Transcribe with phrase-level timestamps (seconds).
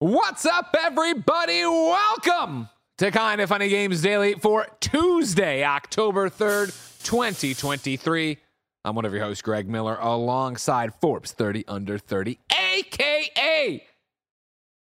[0.00, 1.64] What's up, everybody?
[1.64, 6.68] Welcome to Kinda Funny Games Daily for Tuesday, October 3rd,
[7.02, 8.38] 2023.
[8.84, 13.84] I'm one of your hosts, Greg Miller, alongside Forbes 30 Under 30, aka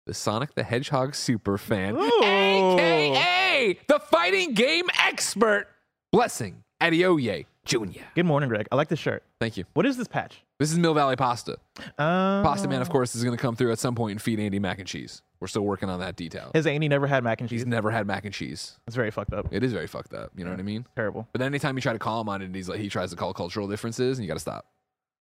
[0.06, 5.66] the Sonic the Hedgehog super fan, aka the fighting game expert,
[6.12, 8.00] Blessing Adeoye Jr.
[8.16, 8.66] Good morning, Greg.
[8.72, 9.22] I like this shirt.
[9.40, 9.64] Thank you.
[9.74, 10.42] What is this patch?
[10.58, 11.58] This is Mill Valley Pasta.
[11.98, 14.40] Uh, Pasta Man, of course, is going to come through at some point and feed
[14.40, 15.22] Andy mac and cheese.
[15.38, 16.50] We're still working on that detail.
[16.54, 17.66] Has Andy never had mac and He's cheese?
[17.66, 18.78] never had mac and cheese.
[18.86, 19.46] It's very fucked up.
[19.52, 20.32] It is very fucked up.
[20.36, 20.86] You know what I mean?
[20.96, 21.28] Terrible.
[21.32, 23.16] But then anytime you try to call him on it, he's like he tries to
[23.16, 24.66] call cultural differences, and you got to stop.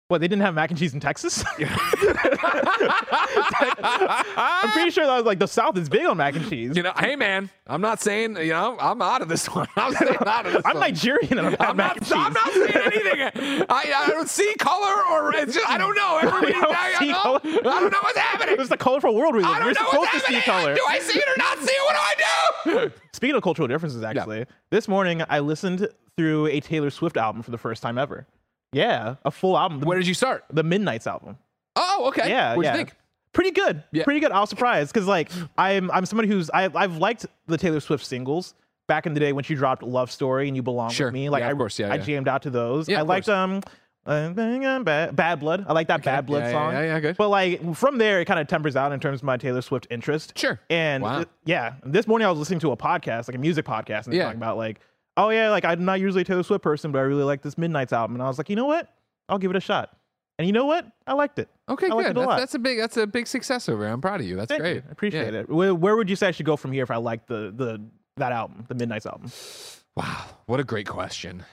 [0.10, 0.22] What?
[0.22, 1.44] They didn't have mac and cheese in Texas?
[3.78, 6.76] I'm pretty sure that was like the South is big on mac and cheese.
[6.76, 9.68] You know, hey man, I'm not saying you know I'm out of this one.
[9.76, 10.82] I'm saying out of this I'm one.
[10.82, 12.14] Nigerian and I'm mac not, and cheese.
[12.16, 13.66] I'm not saying anything.
[13.70, 16.18] I, I don't see color or it's just I don't know.
[16.18, 17.40] Everybody, You don't I, I know- color?
[17.44, 18.56] I don't know what's happening.
[18.58, 19.52] It's the colorful world we live.
[19.52, 19.66] I in.
[19.68, 20.74] know supposed what's to see color.
[20.74, 21.82] Do I see it or not see it?
[21.86, 21.96] What
[22.66, 22.92] do I do?
[23.14, 27.52] Speaking of cultural differences, actually, this morning I listened through a Taylor Swift album for
[27.52, 28.26] the first time ever.
[28.72, 29.80] Yeah, a full album.
[29.80, 30.44] The, Where did you start?
[30.52, 31.38] the Midnights album.
[31.76, 32.30] Oh, okay.
[32.30, 32.72] Yeah, What'd yeah.
[32.74, 32.94] you think?
[33.34, 33.84] Pretty good.
[33.92, 34.04] Yeah.
[34.04, 34.32] Pretty good.
[34.32, 38.06] I was surprised because like I'm I'm somebody who's I I've liked the Taylor Swift
[38.06, 38.54] singles
[38.88, 41.08] back in the day when she dropped Love Story and You Belong Sure.
[41.08, 41.30] with Me.
[41.30, 41.78] Like Yeah, I, of course.
[41.80, 42.02] Yeah, I yeah.
[42.04, 42.90] jammed out to those.
[42.90, 43.62] Yeah, I liked um
[44.06, 45.66] bad, bad Blood.
[45.68, 46.74] I like that Bad Blood yeah, song.
[46.74, 47.18] Yeah, yeah, good.
[47.18, 49.86] But like from there, it kind of tempers out in terms of my Taylor Swift
[49.92, 50.38] interest.
[50.38, 50.60] Sure.
[50.70, 51.16] And Wow.
[51.18, 54.14] th- yeah, this morning I was listening to a podcast, like a music podcast, and
[54.14, 54.24] they're Yeah.
[54.26, 54.80] talking about like,
[55.20, 57.58] oh yeah, like I'm not usually a Taylor Swift person, but I really like this
[57.58, 58.94] Midnights album, and I was like, you know what?
[59.28, 59.96] I'll give it a shot.
[60.40, 60.88] And you know what?
[61.06, 61.50] I liked it.
[61.68, 62.06] Okay, I good.
[62.06, 63.84] it a That's, that's a big that's a big success over.
[63.84, 63.92] here.
[63.94, 64.38] I'm proud of you.
[64.38, 64.76] That's Thank great.
[64.78, 64.84] you.
[64.88, 65.42] I appreciate Yeah.
[65.42, 65.50] it.
[65.50, 67.82] Where, where would you say I should go from here if I like the the
[68.18, 69.30] that album, the Midnights album?
[69.96, 71.44] Wow, what a great question.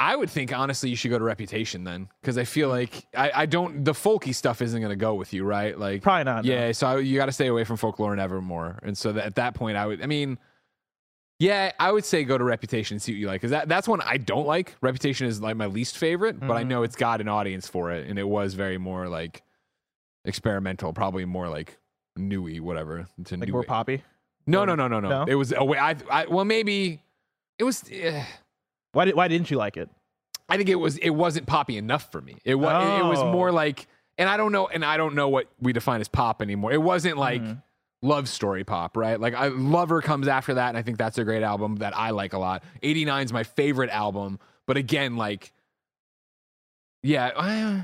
[0.00, 3.30] I would think honestly you should go to Reputation then, because I feel like I,
[3.34, 5.78] I don't the folky stuff isn't going to go with you, right?
[5.78, 6.44] Like Probably not.
[6.44, 6.52] no.
[6.52, 8.78] yeah, so I, you got to stay away from folklore and evermore.
[8.82, 10.02] And so that, at that point, I would.
[10.02, 10.38] I mean,
[11.38, 13.86] yeah, I would say go to Reputation and see what you like, because that, that's
[13.86, 14.74] one I don't like.
[14.80, 16.68] Reputation is like my least favorite, but I Mm.
[16.68, 19.42] know it's got an audience for it, and it was very more like
[20.24, 21.78] experimental, probably more like
[22.16, 23.06] newy, whatever.
[23.24, 24.02] To like new more poppy.
[24.46, 25.24] No, no, no, no, no, No?
[25.28, 25.78] It was a way.
[25.78, 27.02] I, I well maybe
[27.58, 27.84] it was.
[27.90, 28.24] eh,
[28.92, 29.90] Why did Why didn't you like it?
[30.48, 32.36] I think it was it wasn't poppy enough for me.
[32.44, 33.30] It was it was Oh.
[33.30, 36.40] more like and I don't know and I don't know what we define as pop
[36.40, 36.72] anymore.
[36.72, 37.62] It wasn't like Mhm.
[38.02, 39.20] Love story pop, right?
[39.20, 42.10] Like I Lover comes after that and I think that's a great album that I
[42.10, 42.62] like a lot.
[42.82, 45.52] 89 is my favorite album, but again like
[47.02, 47.80] yeah, uh,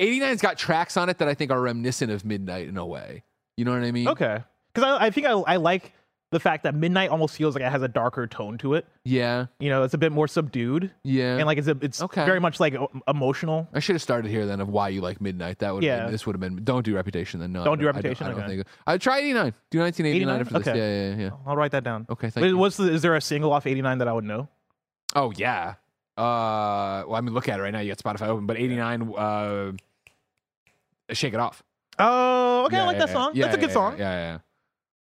[0.00, 3.22] 89's got tracks on it that I think are reminiscent of Midnight in a way.
[3.56, 4.08] You know what I mean?
[4.08, 5.92] Okay, because I, I think I, I like
[6.30, 8.86] the fact that Midnight almost feels like it has a darker tone to it.
[9.04, 9.46] Yeah.
[9.58, 11.36] You know, it's a bit more subdued Yeah.
[11.38, 12.24] and like it's a, it's Okay.
[12.24, 12.76] very much like
[13.08, 13.68] emotional.
[13.74, 15.58] I should have started here then of why you like Midnight.
[15.58, 16.04] That would Yeah.
[16.04, 17.50] been, this would have been don't do Reputation then.
[17.52, 18.26] No, Don't do I I Reputation?
[18.26, 18.48] I don't, Okay.
[18.56, 19.54] think I'd try 89.
[19.70, 20.68] Do 1989 for this.
[20.68, 20.78] Okay.
[20.78, 21.30] Yeah, yeah, yeah.
[21.46, 22.06] I'll write that down.
[22.08, 22.52] Okay, thank Wait.
[22.54, 24.48] What's the, is there a single off 89 that I would know?
[25.16, 25.74] Oh yeah.
[26.16, 27.80] Uh, well, I mean, look at it right now.
[27.80, 29.14] You got Spotify open, but 89.
[29.16, 29.72] Uh,
[31.12, 31.62] Shake it off.
[31.98, 33.30] Oh, okay, I like yeah, that song.
[33.34, 33.98] yeah, That's a yeah, good song.
[33.98, 34.38] Yeah, yeah,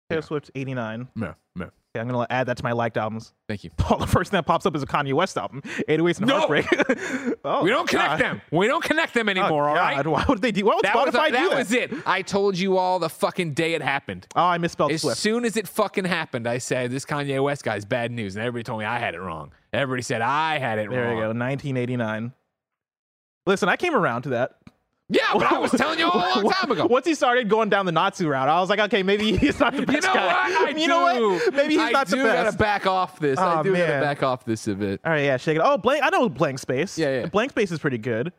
[0.10, 1.00] Taylor Swift 89.
[1.00, 1.06] yeah.
[1.22, 1.66] No, no.
[1.66, 3.34] Okay, I'm gonna add that to my liked albums.
[3.48, 3.72] Thank you.
[3.90, 6.38] Oh, the first thing that pops up is a Kanye West album, 808s and No!
[6.40, 6.68] Heartbreak.
[7.44, 8.20] oh, we don't connect God.
[8.20, 8.42] them.
[8.52, 9.68] We don't connect them Oh, anymore.
[9.70, 10.06] all right.
[10.06, 10.66] Why would they do?
[10.66, 11.58] Why would That, was, Spotify that do that?
[11.58, 11.92] was it.
[12.06, 14.28] I told you all the fucking day it happened.
[14.36, 15.14] Oh, I misspelled As Swift.
[15.14, 18.46] As soon as it fucking happened, I said this Kanye West guy's bad news, and
[18.46, 19.52] everybody told me I had it wrong.
[19.74, 21.16] Everybody said I had it There wrong.
[21.16, 22.34] you go, 1989.
[23.48, 24.58] Listen, I came around to that.
[25.12, 26.86] Yeah, but I was telling you all a long time ago.
[26.86, 29.76] Once he started going down the Natsu route, I was like, okay, maybe he's not
[29.76, 30.26] the best You know guy.
[30.28, 30.68] what?
[30.68, 31.54] I you know what?
[31.54, 32.28] Maybe he's I not the best.
[32.28, 33.40] I do gotta back off this.
[33.40, 35.02] I Aw, do gotta back off this a bit.
[35.04, 35.62] All right, yeah, shake it.
[35.66, 36.04] Oh, blank.
[36.04, 36.98] I know blank space.
[36.98, 37.26] Yeah, yeah.
[37.26, 38.32] Blank space is pretty good.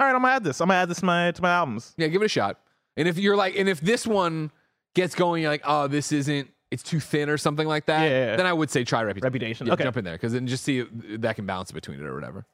[0.00, 0.60] All right, I'm gonna add this.
[0.60, 1.94] I'm gonna add this to my to my albums.
[1.96, 2.58] Yeah, give it a shot.
[2.96, 4.50] And if you're like, and if this one
[4.94, 6.48] gets going, you're like, oh, this isn't.
[6.72, 8.02] It's too thin or something like that.
[8.02, 8.36] Yeah, yeah, yeah.
[8.36, 9.24] Then I would say try reputation.
[9.26, 9.66] Reputation.
[9.68, 10.80] Yeah, okay, jump in there because then just see
[11.18, 12.46] that can bounce between it or whatever.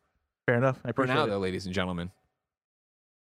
[0.46, 0.76] fair enough.
[0.84, 1.28] I For appreciate now, it.
[1.28, 2.10] though, ladies and gentlemen,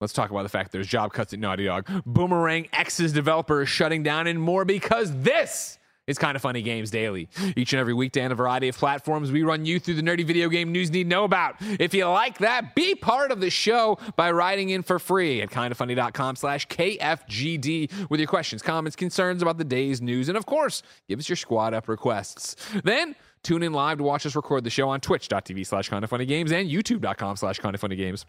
[0.00, 1.86] let's talk about the fact there's job cuts at Naughty Dog.
[2.06, 7.28] Boomerang X's developer is shutting down and more because this is Kinda Funny Games Daily.
[7.54, 10.24] Each and every weekday on a variety of platforms, we run you through the nerdy
[10.24, 11.56] video game news you need to know about.
[11.60, 15.50] If you like that, be part of the show by writing in for free at
[15.50, 20.82] kindafunny.com slash KFGD with your questions, comments, concerns about the day's news, and of course,
[21.08, 22.56] give us your squad up requests.
[22.84, 26.24] Then tune in live to watch us record the show on twitch.tv slash kinda funny
[26.24, 28.24] games and youtube.com slash kinda funny games.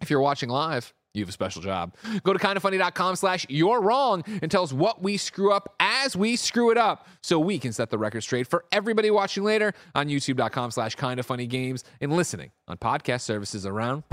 [0.00, 1.94] If you're watching live, you have a special job.
[2.22, 6.36] Go to kindafunny.com slash you're wrong and tell us what we screw up as we
[6.36, 10.08] screw it up so we can set the record straight for everybody watching later on
[10.08, 14.04] youtube.com slash kindafunnygames and listening on podcast services around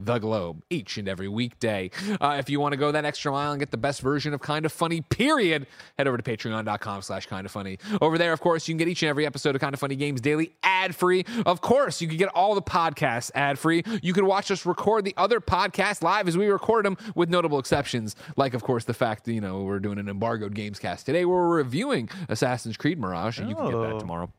[0.00, 1.90] the globe each and every weekday.
[2.20, 4.42] Uh, if you want to go that extra mile and get the best version of
[4.42, 5.66] Kinda Funny, period,
[5.98, 7.78] head over to patreon.com slash kinda funny.
[8.00, 9.96] Over there, of course, you can get each and every episode of Kind of Funny
[9.96, 11.24] Games daily ad free.
[11.46, 13.82] Of course, you can get all the podcasts ad free.
[14.02, 17.58] You can watch us record the other podcasts live as we record them with notable
[17.58, 21.04] exceptions, like, of course, the fact that, you know, we're doing an embargoed games cast
[21.06, 23.98] today where we're reviewing Assassin's Creed Mirage, and you can get that Oh.
[23.98, 24.32] tomorrow.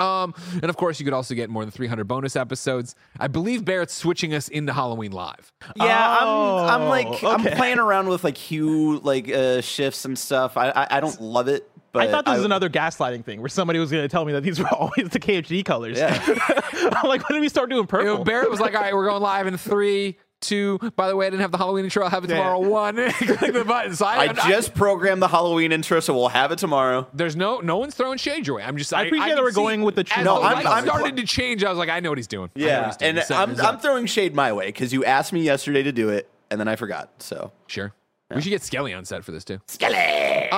[0.00, 2.94] Um, and of course, you could also get more than 300 bonus episodes.
[3.18, 5.52] I believe Barrett's switching us into Halloween Live.
[5.76, 10.18] Yeah, Oh, I'm I'm like I'm playing around with like hue like uh, shifts and
[10.18, 10.56] stuff.
[10.56, 13.48] I I, I don't love it, but I thought this was another gaslighting thing where
[13.48, 15.98] somebody was going to tell me that these were always the KHD colors.
[15.98, 16.18] Yeah.
[16.72, 18.18] I'm like, when did we start doing You purple?
[18.18, 20.78] know, Barrett was like, all right, we're going live in three, two.
[20.96, 22.02] By the way, I didn't have the Halloween intro.
[22.04, 22.36] I'll have it Yeah.
[22.36, 22.58] tomorrow.
[22.60, 22.96] One.
[23.12, 23.94] Click the button.
[23.94, 27.06] So I, I just programmed the Halloween intro, so we'll have it tomorrow.
[27.14, 28.62] there's no no one's throwing shade your way.
[28.62, 30.84] I'm just I appreciate can that we're going with the as No, I'm- lights I'm-
[30.84, 31.62] started to change.
[31.64, 32.50] I was like, I know what he's doing.
[32.56, 33.08] I know what Yeah, he's doing.
[33.10, 35.82] and He's setting I'm us I'm throwing shade my way because you asked me yesterday
[35.82, 37.10] to do it, and then I forgot.
[37.18, 37.92] So sure.
[38.32, 39.60] We should get Skelly on set for this too.
[39.66, 39.96] Skelly.
[39.96, 40.56] Uh,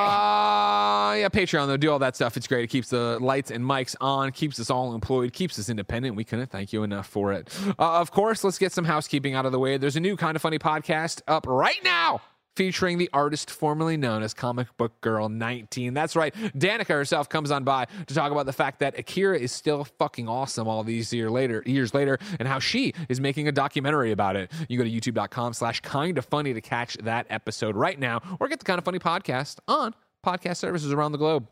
[1.13, 2.37] yeah, Patreon though, do all that stuff.
[2.37, 2.65] It's great.
[2.65, 6.17] It keeps the lights and mics on, keeps us all employed, keeps us independent.
[6.17, 7.49] We couldn't thank you enough for it.
[7.79, 9.77] Uh, of course, let's get some housekeeping out of the way.
[9.77, 12.21] There's a new kinda funny podcast up right now.
[12.55, 15.95] Featuring the artist formerly known as Comic Book Girl 19.
[15.95, 16.35] That's right.
[16.35, 20.29] Danica herself comes on by to talk about the fact that Akira is still fucking
[20.29, 24.37] awesome all these year later, years later, and how she is making a documentary about
[24.37, 24.53] it.
[24.69, 28.59] You go to youtube.com slash kinda funny to catch that episode right now, or get
[28.59, 29.95] the kinda funny podcast on
[30.25, 31.47] podcast services around the globe.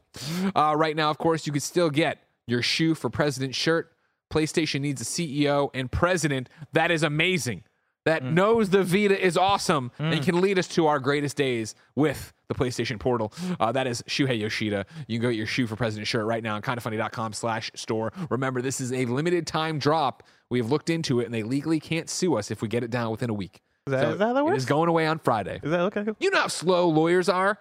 [0.54, 3.92] Uh, right now, of course, you can still get your Shu for president shirt.
[4.32, 7.64] PlayStation needs a CEO and president that is amazing,
[8.04, 12.32] that knows the Vita is awesome and can lead us to our greatest days with
[12.46, 13.32] the PlayStation Portal.
[13.58, 14.86] Uh, that is Shuhei Yoshida.
[15.08, 18.12] You can go get your Shu for president shirt right now on kindafunny.com slash store.
[18.30, 20.22] Remember, this is a limited time drop.
[20.48, 22.90] We have looked into it and they legally can't sue us if we get it
[22.90, 23.60] down within a week.
[23.86, 24.58] Is that- is that how that It works?
[24.58, 25.58] is going away on Friday.
[25.62, 26.06] Is that okay?
[26.20, 27.58] You know how slow lawyers are.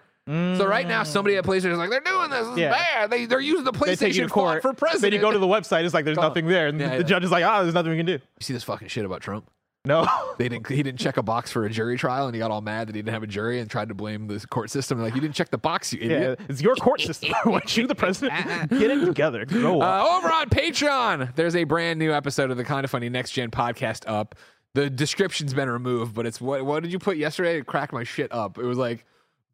[0.58, 2.46] So right now, somebody at PlayStation is like, they're doing this.
[2.48, 3.10] This is bad.
[3.10, 4.62] They, they're using the They take you PlayStation court.
[4.62, 5.02] for president.
[5.02, 5.84] Then you go to the website.
[5.84, 6.28] It's like there's Gone.
[6.28, 7.02] nothing there, and Yeah, the yeah.
[7.02, 9.20] judge is like, "Ah, there's nothing we can do." You see this fucking shit about
[9.22, 9.48] Trump?
[9.86, 10.06] No.
[10.36, 10.68] They didn't.
[10.68, 12.94] He didn't check a box for a jury trial, and he got all mad that
[12.94, 15.00] he didn't have a jury and tried to blame the court system.
[15.00, 16.40] Like you didn't check the box, you yeah, idiot.
[16.50, 17.32] it's your court system.
[17.46, 18.34] Once you, the president,
[18.70, 19.46] get it together.
[19.46, 20.06] Grow up.
[20.06, 23.50] Uh, over on Patreon, there's a brand new episode of the Kinda Funny Next Gen
[23.50, 24.34] podcast up.
[24.74, 26.64] The description's been removed, but it's what?
[26.66, 27.58] What did you put yesterday?
[27.58, 28.58] It cracked my shit up.
[28.58, 29.04] It was like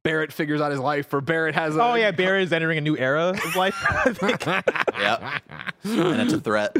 [0.06, 1.74] Barrett figures out his life, or Barrett has.
[1.74, 3.74] A, oh yeah, Barrett is entering a new era of life.
[3.88, 4.46] I think.
[4.46, 5.22] Yep.
[5.84, 6.76] and it's a threat.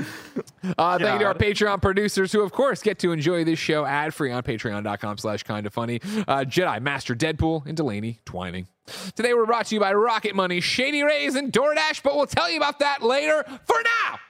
[0.78, 3.84] Uh, thank you to our Patreon producers who, of course, get to enjoy this show
[3.84, 6.00] ad free on patreon.com slash kinda funny.
[6.28, 8.69] Uh, Jedi Master Deadpool and Delaney Twining.
[9.17, 12.49] Today we're brought to you by Rocket Money, Shady Rays, and DoorDash, but we'll tell
[12.49, 13.43] you about that later.
[13.64, 14.20] For now,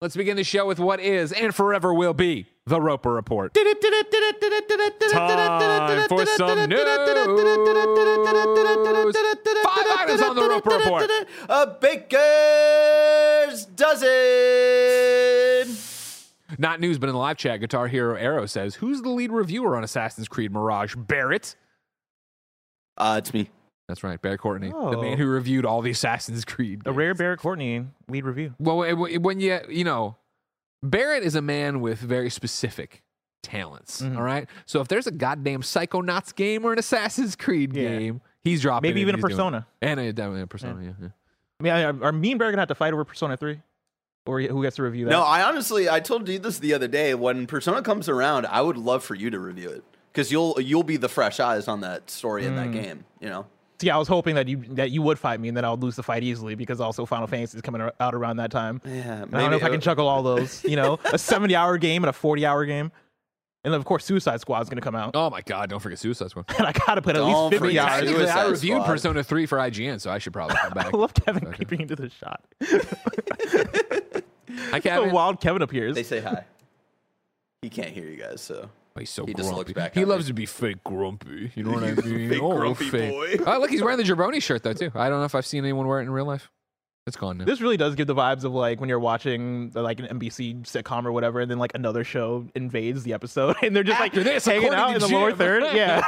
[0.00, 3.54] let's begin the show with what is and forever will be the Roper Report.
[3.54, 3.62] Time
[6.08, 6.80] for some news.
[9.62, 11.10] Five items on the Roper Report.
[11.48, 14.08] A baker's dozen.
[16.58, 19.76] Not news, but in the live chat, Guitar Hero Arrow says, Who's the lead reviewer
[19.76, 20.94] on Assassin's Creed Mirage?
[20.96, 21.56] Barrett.
[22.96, 23.50] Uh, it's me.
[23.88, 25.00] That's right, Barrett Courtney, the Oh.
[25.02, 26.82] man who reviewed all the Assassin's Creed.
[26.86, 28.54] a rare Barrett Courtney lead review.
[28.58, 30.16] Well, when when you you know,
[30.90, 33.02] Barrett is a man with very specific
[33.42, 34.02] talents.
[34.02, 34.16] Mhm.
[34.16, 37.88] all right, so if there's a goddamn Psychonauts game or an Assassin's Creed Yeah.
[37.98, 38.88] game, he's dropping.
[38.88, 39.30] Maybe it even a and doing.
[39.36, 39.66] Persona.
[39.82, 40.82] and a, definitely a Persona.
[40.82, 40.90] Yeah.
[41.00, 41.08] yeah.
[41.60, 43.60] I mean, are- are me and Barrett gonna have to fight over Persona Three,
[44.26, 45.10] or who gets to review that?
[45.12, 47.14] No, I honestly, I told you this the other day.
[47.14, 50.82] When Persona comes around, I would love for you to review it because you'll you'll
[50.82, 53.04] be the fresh eyes on that story in that game.
[53.20, 53.46] You know.
[53.80, 55.82] See, I was hoping that you that you would fight me, and then I would
[55.82, 58.80] lose the fight easily because also Final Fantasy is coming out around that time.
[58.86, 59.22] Yeah.
[59.24, 60.64] And I don't know if I can juggle all those.
[60.68, 62.90] You know, a seventy-hour game and a forty-hour game,
[63.64, 65.68] and then of course Suicide Squad is gonna come out, Oh my God!
[65.68, 66.46] Don't forget Suicide Squad.
[66.58, 68.00] and I gotta put at Don't least fifty forget hours.
[68.00, 68.86] Technically, I reviewed Squad.
[68.86, 70.86] Persona 3 for IGN, so I should probably come back.
[70.94, 71.56] I love Kevin Okay.
[71.56, 72.42] creeping into the shot.
[74.70, 75.12] Hi, So Kevin.
[75.12, 75.94] wild Kevin appears.
[75.94, 76.44] They say hi.
[77.62, 78.68] He can't hear you guys, so
[78.98, 79.42] he's so He grumpy.
[79.48, 80.28] just looks back he loves me.
[80.28, 81.52] to be fake grumpy.
[81.54, 82.28] You know what I mean?
[82.30, 83.10] Fake Oh, grumpy fake.
[83.10, 83.36] boy.
[83.46, 84.90] Oh, look, he's wearing the Jabroni shirt though too.
[84.94, 86.50] I don't know if I've seen anyone wear it in real life.
[87.08, 87.44] It's gone now.
[87.44, 90.62] This really does give the vibes of like when you're watching uh, like an NBC
[90.64, 94.16] sitcom or whatever, and then like another show invades the episode, and they're just After
[94.24, 95.38] like this, hanging out in the lower Jim.
[95.38, 95.62] third.
[95.72, 96.00] Yeah.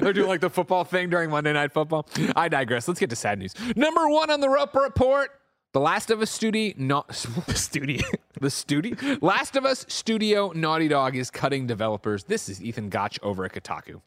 [0.00, 2.08] They're doing like the football thing during Monday Night Football.
[2.34, 2.88] I digress.
[2.88, 3.54] Let's get to sad news.
[3.76, 5.30] Number one on the Roper Report.
[5.72, 7.14] The Last of Us studio, not
[7.54, 8.02] Studio.
[8.38, 12.24] the studio, Last of Us studio Naughty Dog is cutting developers.
[12.24, 14.02] This is Ethan Gach over at Kotaku.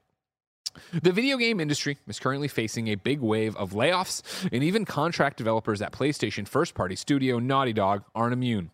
[1.02, 5.38] The video game industry is currently facing a big wave of layoffs, and even contract
[5.38, 8.70] developers at PlayStation first party studio Naughty Dog aren't immune.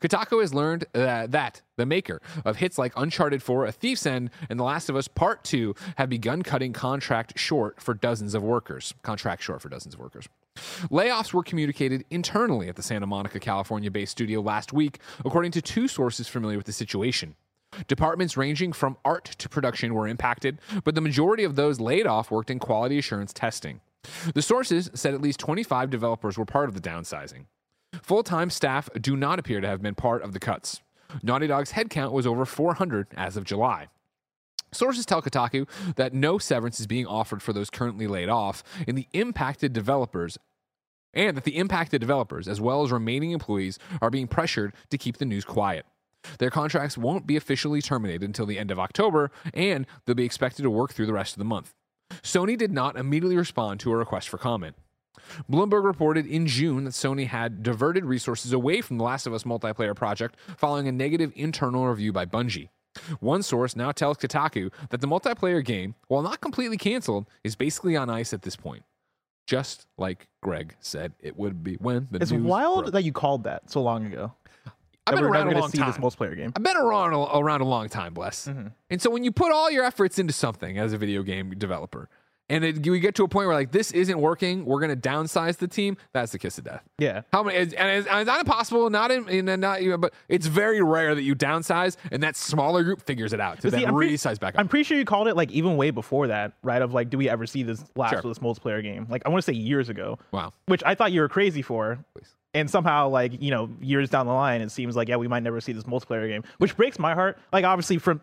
[0.00, 4.30] Kotaku has learned uh, that the maker of hits like Uncharted 4, A Thief's End,
[4.50, 8.42] and The Last of Us Part 2 have begun cutting contract short for dozens of
[8.42, 8.94] workers.
[9.02, 10.26] Contract short for dozens of workers.
[10.90, 15.62] Layoffs were communicated internally at the Santa Monica, California based studio last week, according to
[15.62, 17.36] two sources familiar with the situation.
[17.86, 22.30] Departments ranging from art to production were impacted, but the majority of those laid off
[22.30, 23.80] worked in quality assurance testing.
[24.34, 27.46] The sources said at least 25 developers were part of the downsizing.
[28.02, 30.80] Full time staff do not appear to have been part of the cuts.
[31.22, 33.88] Naughty Dog's headcount was over 400 as of July.
[34.72, 38.96] Sources tell Kotaku that no severance is being offered for those currently laid off, and
[38.96, 40.38] the impacted developers
[41.14, 45.18] and that the impacted developers, as well as remaining employees, are being pressured to keep
[45.18, 45.84] the news quiet.
[46.38, 50.62] Their contracts won't be officially terminated until the end of October, and they'll be expected
[50.62, 51.74] to work through the rest of the month.
[52.22, 54.76] Sony did not immediately respond to a request for comment.
[55.50, 59.44] Bloomberg reported in June that Sony had diverted resources away from the Last of Us
[59.44, 62.68] multiplayer project following a negative internal review by Bungie.
[63.20, 67.96] One source now tells Kotaku that the multiplayer game, while not completely canceled, is basically
[67.96, 68.84] on ice at this point.
[69.46, 72.92] Just like Greg said it would be when the It's news wild broke.
[72.94, 74.32] that you called that so long ago.
[75.04, 75.88] I've been around a long see time.
[75.90, 76.52] this multiplayer game.
[76.54, 78.46] I've been around a, around a long time, bless.
[78.46, 78.68] Mm-hmm.
[78.88, 82.08] And so when you put all your efforts into something as a video game developer,
[82.48, 85.08] and it, you get to a point where like this isn't working, we're going to
[85.08, 85.96] downsize the team.
[86.12, 86.82] That's the kiss of death.
[86.98, 87.22] Yeah.
[87.32, 87.56] How many?
[87.56, 87.74] And it's,
[88.06, 91.34] and it's not impossible, not in, in not know, but it's very rare that you
[91.34, 94.60] downsize and that smaller group figures it out to then resize back up.
[94.60, 96.82] I'm pretty sure you called it like even way before that, right?
[96.82, 98.18] Of like, do we ever see this last Sure.
[98.18, 99.06] of this multiplayer game?
[99.08, 100.52] Like, I want to say years ago, wow.
[100.66, 102.04] which I thought you were crazy for.
[102.14, 102.34] Please.
[102.54, 105.42] And somehow, like you know, years down the line, it seems like yeah, we might
[105.42, 107.38] never see this multiplayer game, which breaks my heart.
[107.52, 108.20] Like obviously, from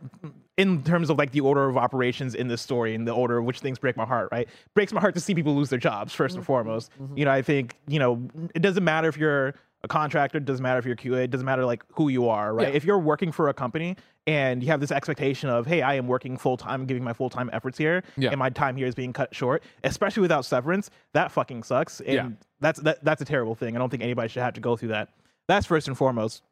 [0.59, 3.45] in terms of like the order of operations in this story and the order of
[3.45, 4.49] which things break my heart, right?
[4.73, 6.41] Breaks my heart to see people lose their jobs 1st and mm-hmm.
[6.43, 6.91] foremost.
[7.01, 7.17] Mm-hmm.
[7.17, 10.79] You know, I think you know it doesn't matter if you're a contractor, doesn't matter
[10.79, 12.67] if you're QA, it doesn't matter like who you are, right?
[12.69, 12.73] Yeah.
[12.75, 13.95] If you're working for a company
[14.27, 17.29] and you have this expectation of, hey, I am working full time, giving my full
[17.29, 18.29] time efforts here, Yeah.
[18.31, 22.01] and my time here is being cut short, especially without severance, that fucking sucks.
[22.01, 22.29] And Yeah.
[22.59, 23.75] that's that, that's a terrible thing.
[23.75, 25.09] I don't think anybody should have to go through that.
[25.47, 26.43] That's first and foremost.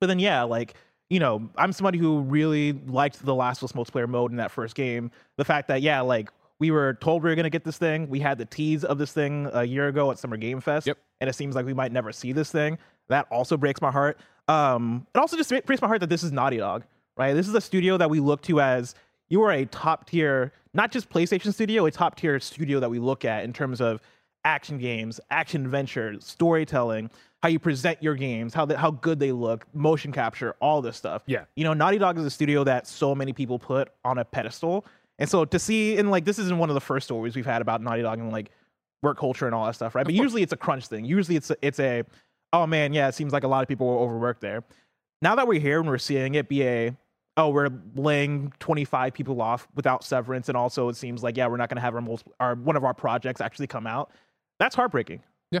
[0.00, 0.74] But then yeah, like
[1.08, 4.50] you know, I'm somebody who really liked the Last of Us multiplayer mode in that
[4.50, 5.12] first game.
[5.36, 8.08] The fact that yeah, like we were told we were gonna get this thing.
[8.08, 10.98] We had the tease of this thing a year ago at Summer Game Fest, Yep.
[11.20, 12.78] and it seems like we might never see this thing.
[13.08, 14.18] That also breaks my heart.
[14.48, 16.84] Um, it also just breaks my heart that this is Naughty Dog,
[17.16, 17.34] right?
[17.34, 18.94] This is a studio that we look to as
[19.28, 22.98] you are a top tier, not just PlayStation studio, a top tier studio that we
[22.98, 24.00] look at in terms of
[24.44, 27.10] action games, action adventure, storytelling,
[27.42, 30.96] how you present your games, how the, how good they look, motion capture, all this
[30.96, 31.22] stuff.
[31.26, 31.44] Yeah.
[31.56, 34.86] You know, Naughty Dog is a studio that so many people put on a pedestal.
[35.18, 37.62] And so to see and like this isn't one of the first stories we've had
[37.62, 38.50] about Naughty Dog and like
[39.02, 40.04] work culture and all that stuff, right?
[40.04, 41.04] But usually it's a crunch thing.
[41.04, 42.04] Usually it's a, it's a
[42.52, 44.64] oh man, yeah, it seems like a lot of people were overworked there.
[45.22, 46.96] Now that we're here and we're seeing it be a
[47.36, 51.56] oh, we're laying 25 people off without severance, and also it seems like yeah, we're
[51.56, 54.10] not going to have our, multi- our one of our projects actually come out.
[54.58, 55.22] That's heartbreaking.
[55.50, 55.60] Yeah,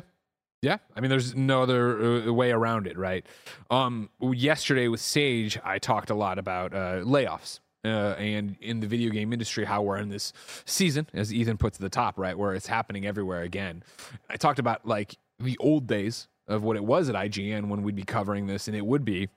[0.62, 0.78] yeah.
[0.94, 3.26] I mean, there's no other uh, way around it, right?
[3.70, 7.60] Um, yesterday with Sage, I talked a lot about uh, layoffs.
[7.86, 10.32] Uh, and in the video game industry, how we're in this
[10.64, 13.82] season, as Ethan put to the top, right, where it's happening everywhere again.
[14.28, 17.94] I talked about like the old days of what it was at IGN when we'd
[17.96, 19.28] be covering this, and it would be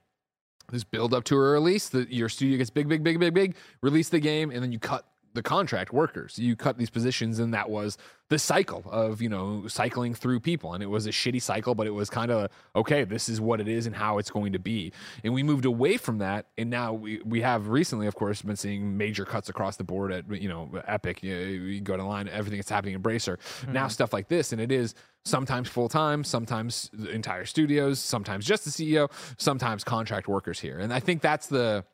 [0.71, 1.89] this build up to a release.
[1.89, 4.79] That your studio gets big, big, big, big, big, release the game, and then you
[4.79, 6.39] cut the contract workers.
[6.39, 7.97] You cut these positions, and that was
[8.29, 11.87] the cycle of you know cycling through people, and it was a shitty cycle, but
[11.87, 13.03] it was kind of okay.
[13.03, 14.91] This is what it is and how it's going to be.
[15.23, 18.55] And we moved away from that, and now we we have recently, of course, been
[18.55, 21.23] seeing major cuts across the board at you know Epic.
[21.23, 23.37] You, you go to line, everything that's happening Embracer.
[23.37, 23.73] Mm-hmm.
[23.73, 24.95] Now stuff like this, and it is
[25.25, 30.79] sometimes full time, sometimes the entire studios, sometimes just the CEO, sometimes contract workers here.
[30.79, 31.85] And I think that's the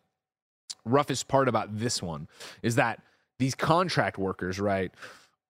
[0.86, 2.28] roughest part about this one
[2.62, 3.02] is that
[3.40, 4.92] these contract workers, right,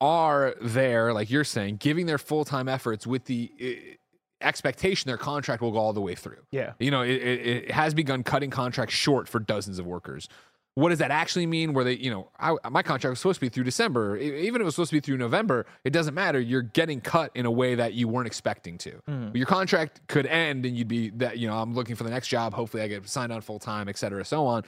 [0.01, 5.17] are there, like you're saying, giving their full time efforts with the uh, expectation their
[5.17, 6.45] contract will go all the way through.
[6.51, 6.73] Yeah.
[6.79, 10.27] You know, it, it, it has begun cutting contracts short for dozens of workers.
[10.75, 11.73] what does that actually mean?
[11.73, 14.17] Where they, you know, I, my contract was supposed to be through December.
[14.17, 16.37] Even if it was supposed to be through November, it doesn't matter.
[16.39, 19.01] You're getting cut in a way that you weren't expecting to.
[19.33, 21.37] Your contract could end, and you'd be that.
[21.37, 22.53] You know, I'm looking for the next job.
[22.53, 24.63] Hopefully, I get signed on full time, et cetera, so on.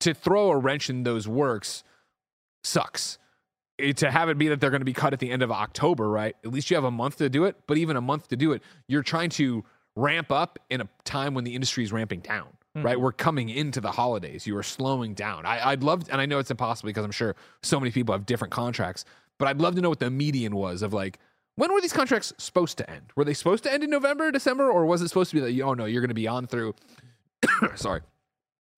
[0.00, 1.84] To throw a wrench in those works
[2.62, 3.18] sucks.
[3.76, 5.52] It- to have it be that they're going to be cut at the end of
[5.52, 6.34] October, right?
[6.44, 7.56] At least you have a month to do it.
[7.66, 9.64] But even a month to do it, you're trying to
[9.98, 12.82] ramp up in a time when the industry is ramping down, hmm.
[12.82, 13.00] right?
[13.00, 14.46] We're coming into the holidays.
[14.46, 15.46] You are slowing down.
[15.46, 18.26] I, I'd love, and I know it's impossible because I'm sure so many people have
[18.26, 19.04] different contracts,
[19.38, 21.18] but I'd love to know what the median was of like,
[21.56, 23.10] when were these contracts supposed to end?
[23.16, 25.64] Were they supposed to end in November, December, or was it supposed to be that,
[25.64, 26.74] oh no, you're going to be on through,
[27.74, 28.02] sorry,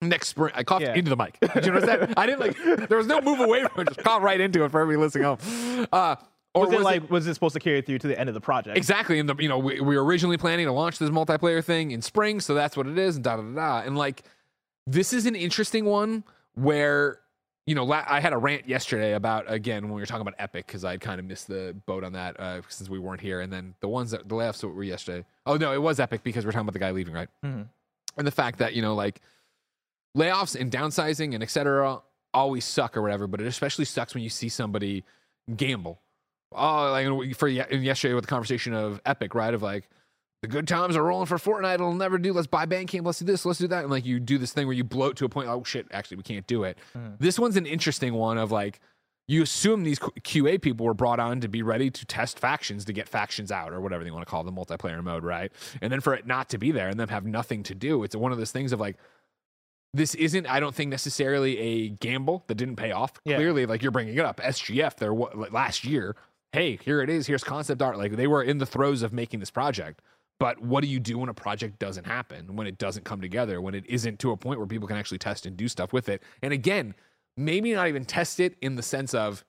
[0.01, 0.53] next spring.
[0.55, 0.95] I coughed Yeah.
[0.95, 1.39] into the mic.
[1.39, 2.17] Did you notice that?
[2.17, 4.71] I didn't like, there was no move away from it, just coughed right into it
[4.71, 5.87] for everybody listening home.
[5.91, 6.15] Uh,
[6.53, 8.41] or Was, it like was it supposed to carry through to the end of the
[8.41, 8.75] project?
[8.77, 9.19] Exactly.
[9.19, 12.01] And the, you know, we, we were originally planning to launch this multiplayer thing in
[12.01, 13.53] spring, so that's what it is, and da da da.
[13.55, 13.87] da.
[13.87, 14.23] And like,
[14.85, 17.19] this is an interesting one where,
[17.65, 20.33] you know, la- I had a rant yesterday about again when we were talking about
[20.39, 23.39] Epic because I'd kind of missed the boat on that uh, since we weren't here,
[23.39, 25.23] and then the ones that the laughs were yesterday.
[25.45, 27.29] Oh no, it was Epic because we're talking about the guy leaving, right?
[27.45, 27.67] Mhm.
[28.17, 29.21] And the fact that you know, like,
[30.17, 32.01] layoffs and downsizing and et cetera
[32.33, 35.03] always suck or whatever, but it especially sucks when you see somebody
[35.55, 36.01] gamble.
[36.53, 39.53] Oh, like for yesterday with the conversation of Epic, right?
[39.53, 39.89] Of like
[40.41, 41.75] the good times are rolling for Fortnite.
[41.75, 42.33] It'll never do.
[42.33, 43.05] Let's buy Bandcamp.
[43.05, 43.45] Let's do this.
[43.45, 43.83] Let's do that.
[43.83, 45.47] And like you do this thing where you bloat to a point.
[45.47, 45.87] Oh shit!
[45.91, 46.77] Actually, we can't do it.
[46.97, 47.15] Mm-hmm.
[47.19, 48.37] This one's an interesting one.
[48.37, 48.81] Of like
[49.27, 52.91] you assume these QA people were brought on to be ready to test factions to
[52.91, 55.53] get factions out or whatever they want to call the multiplayer mode, right?
[55.81, 58.15] And then for it not to be there and them have nothing to do, it's
[58.15, 58.97] one of those things of like
[59.93, 63.13] this isn't i don't think necessarily a gamble that didn't pay off.
[63.25, 63.35] Yeah.
[63.37, 64.39] clearly like you're bringing it up.
[64.39, 66.15] Sgf there last year
[66.53, 67.97] hey here it is here's concept art.
[67.97, 70.01] Like they were in the throes of making this project.
[70.39, 73.61] But what do you do when a project doesn't happen when it doesn't come together
[73.61, 76.09] when it isn't to a point where people can actually test and do stuff with
[76.09, 76.23] it?
[76.41, 76.95] And again
[77.37, 79.43] maybe not even test it in the sense of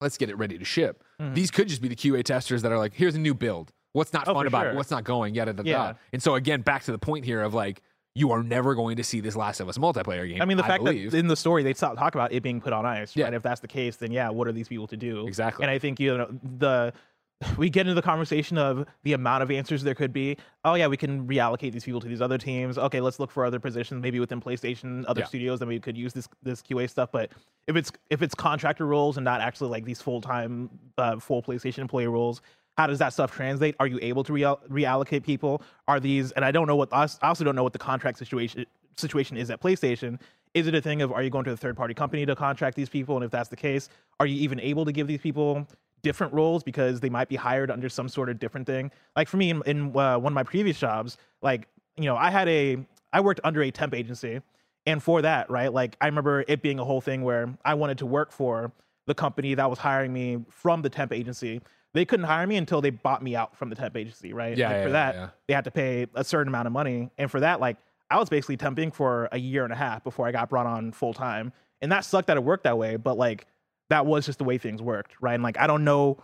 [0.00, 1.02] let's get it ready to ship.
[1.20, 1.34] Mm-hmm.
[1.34, 3.72] these could just be the qa testers that are like here's a new build.
[3.94, 4.74] What's not Oh, fun about it?
[4.74, 5.34] what's not going?
[5.34, 5.76] Yada da, da, Yeah.
[5.76, 5.94] da.
[6.12, 7.82] and so again back to the point here of like
[8.16, 10.40] you are never going to see this Last of Us multiplayer game.
[10.40, 11.10] I mean, the fact believe.
[11.10, 13.14] that in the story they talk talk about it being put on ice.
[13.14, 13.24] Yeah.
[13.26, 13.34] Right?
[13.34, 15.26] If that's the case, then yeah, what are these people to do?
[15.26, 15.62] Exactly.
[15.64, 16.94] And I think you know the
[17.58, 20.38] we get into the conversation of the amount of answers there could be.
[20.64, 22.78] Oh yeah, we can reallocate these people to these other teams.
[22.78, 25.26] Okay, let's look for other positions, maybe within PlayStation, other Yeah.
[25.26, 27.10] studios, that we could use this this QA stuff.
[27.12, 27.32] But
[27.66, 31.42] if it's if it's contractor roles and not actually like these full time uh, full
[31.42, 32.40] PlayStation employee roles,
[32.76, 33.74] how does that stuff translate?
[33.80, 35.62] Are you able to reall- reallocate people?
[35.88, 36.32] Are these?
[36.32, 39.50] And I don't know what I also don't know what the contract situation situation is
[39.50, 40.20] at PlayStation.
[40.54, 42.76] Is it a thing of are you going to a third party company to contract
[42.76, 43.16] these people?
[43.16, 43.88] And if that's the case,
[44.20, 45.66] are you even able to give these people
[46.02, 48.90] different roles because they might be hired under some sort of different thing?
[49.16, 52.30] Like for me, in, in uh, one of my previous jobs, like you know, I
[52.30, 52.78] had a
[53.12, 54.40] I worked under a temp agency,
[54.84, 57.98] and for that, right, like I remember it being a whole thing where I wanted
[57.98, 58.72] to work for
[59.06, 61.60] the company that was hiring me from the temp agency.
[61.96, 64.56] They couldn't hire me until they bought me out from the temp agency, right?
[64.56, 65.28] Yeah, Like, yeah, for that, yeah.
[65.48, 67.76] they had to pay a certain amount of money, and for that, like
[68.10, 70.92] I was basically temping for a year and a half before I got brought on
[70.92, 72.96] full time, and that sucked that it worked that way.
[72.96, 73.46] But like
[73.90, 75.34] that was just the way things worked, right?
[75.34, 76.22] And like I don't know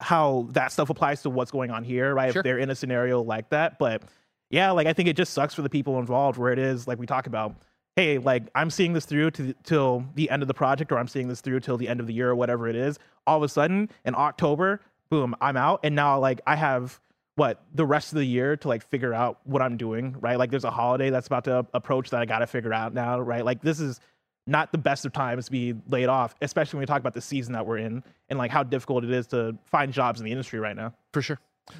[0.00, 2.32] how that stuff applies to what's going on here, right?
[2.32, 2.40] Sure.
[2.40, 4.02] If they're in a scenario like that, but
[4.50, 6.98] yeah, like I think it just sucks for the people involved where it is like
[6.98, 7.54] we talk about.
[7.96, 11.08] Hey, like I'm seeing this through to till the end of the project, or I'm
[11.08, 12.98] seeing this through till the end of the year, or whatever it is.
[13.26, 17.00] All of a sudden, in October, boom, I'm out, and now like I have
[17.36, 20.38] what the rest of the year to like figure out what I'm doing, right?
[20.38, 23.18] Like there's a holiday that's about to approach that I got to figure out now,
[23.20, 23.44] right?
[23.44, 24.00] Like this is
[24.46, 27.20] not the best of times to be laid off, especially when we talk about the
[27.20, 30.32] season that we're in and like how difficult it is to find jobs in the
[30.32, 30.92] industry right now.
[31.12, 31.38] for sure.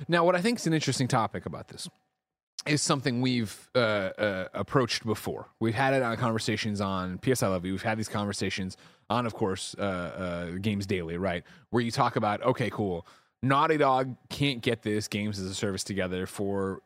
[0.08, 1.88] Now, what I think is an interesting topic about this
[2.66, 5.48] is something we've uh, uh, approached before.
[5.60, 7.72] We've had it on conversations on PS I Love You.
[7.72, 8.76] We've had these conversations
[9.08, 11.42] on, of course, uh, uh, Games Daily, right?
[11.70, 13.06] Where you talk about, okay, cool,
[13.42, 16.82] Naughty Dog can't get this games as a service together for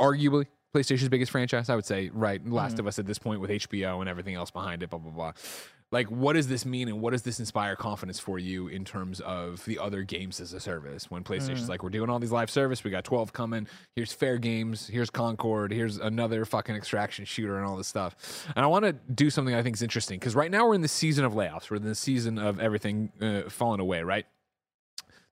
[0.00, 1.68] arguably PlayStation's biggest franchise.
[1.68, 2.44] I would say, right?
[2.46, 5.10] Last of Us at this point with HBO and everything else behind it, blah blah
[5.10, 5.32] blah.
[5.90, 9.20] Like, what does this mean, and what does this inspire confidence for you in terms
[9.20, 11.10] of the other games as a service?
[11.10, 13.66] When PlayStation's like, we're doing all these live service, we got twelve coming.
[13.96, 18.46] Here's Fair Games, here's Concord, here's another fucking extraction shooter, and all this stuff.
[18.54, 20.82] And I want to do something I think is interesting because right now we're in
[20.82, 21.70] the season of layoffs.
[21.70, 24.26] We're in the season of everything uh, falling away, right?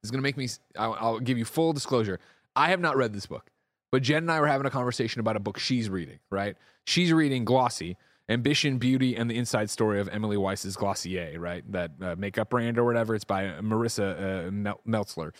[0.06, 2.18] Is going to make me, I'll, I'll give you full disclosure.
[2.54, 3.50] I have not read this book,
[3.92, 6.56] but Jen and I were having a conversation about a book she's reading, right?
[6.84, 7.96] She's reading Glossy
[8.28, 11.62] Ambition, Beauty, and the Inside Story of Emily Weiss's Glossier, right?
[11.70, 13.14] That uh, makeup brand or whatever.
[13.14, 15.32] It's by Marisa uh, Mel- Meltzer.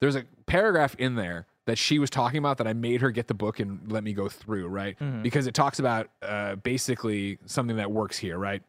[0.00, 3.28] There's a paragraph in there that she was talking about that I made her get
[3.28, 4.96] the book and let me go through, right?
[5.22, 8.62] Because it talks about uh, basically something that works here, right?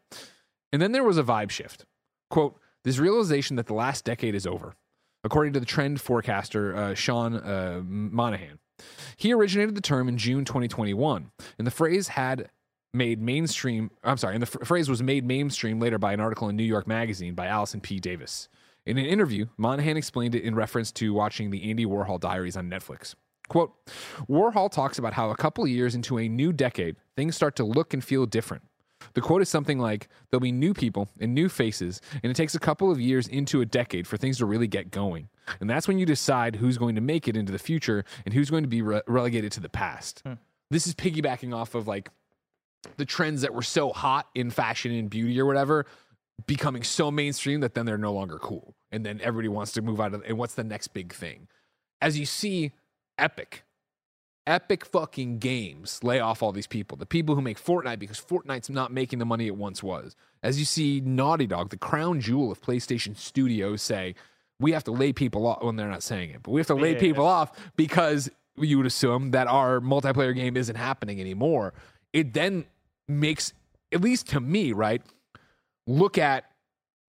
[0.72, 1.84] And then there was a vibe shift.
[2.30, 4.74] Quote, this realization that the last decade is over,
[5.26, 8.58] according to the trend forecaster uh, Sean uh, Monahan.
[9.16, 12.50] He originated the term in June 2021, and the phrase had
[12.94, 13.90] made mainstream.
[14.04, 16.86] I'm sorry, and the phrase was made mainstream later by an article in New York
[16.86, 18.00] Magazine by Allison P.
[18.00, 18.48] Davis.
[18.84, 22.70] In an interview, Monahan explained it in reference to watching the Andy Warhol Diaries on
[22.70, 23.14] Netflix.
[23.48, 23.74] Quote
[24.28, 27.64] Warhol talks about how a couple of years into a new decade, things start to
[27.64, 28.62] look and feel different.
[29.14, 32.54] The quote is something like There'll be new people and new faces, and it takes
[32.54, 35.28] a couple of years into a decade for things to really get going.
[35.60, 38.50] And that's when you decide who's going to make it into the future and who's
[38.50, 40.22] going to be re- relegated to the past.
[40.26, 40.34] Hmm.
[40.70, 42.10] This is piggybacking off of like
[42.96, 45.86] the trends that were so hot in fashion and beauty or whatever
[46.46, 48.74] becoming so mainstream that then they're no longer cool.
[48.92, 51.48] And then everybody wants to move out of and what's the next big thing?
[52.00, 52.72] As you see
[53.18, 53.64] Epic,
[54.46, 58.70] Epic fucking games lay off all these people, the people who make Fortnite because Fortnite's
[58.70, 60.14] not making the money it once was.
[60.42, 64.14] As you see Naughty Dog, the crown jewel of PlayStation Studios, say,
[64.60, 66.74] we have to lay people off when they're not saying it, but we have to
[66.74, 67.00] lay Yeah.
[67.00, 71.74] people off because you would assume that our multiplayer game isn't happening anymore.
[72.12, 72.64] It then
[73.08, 73.52] makes,
[73.92, 75.02] at least to me, right?
[75.86, 76.44] Look at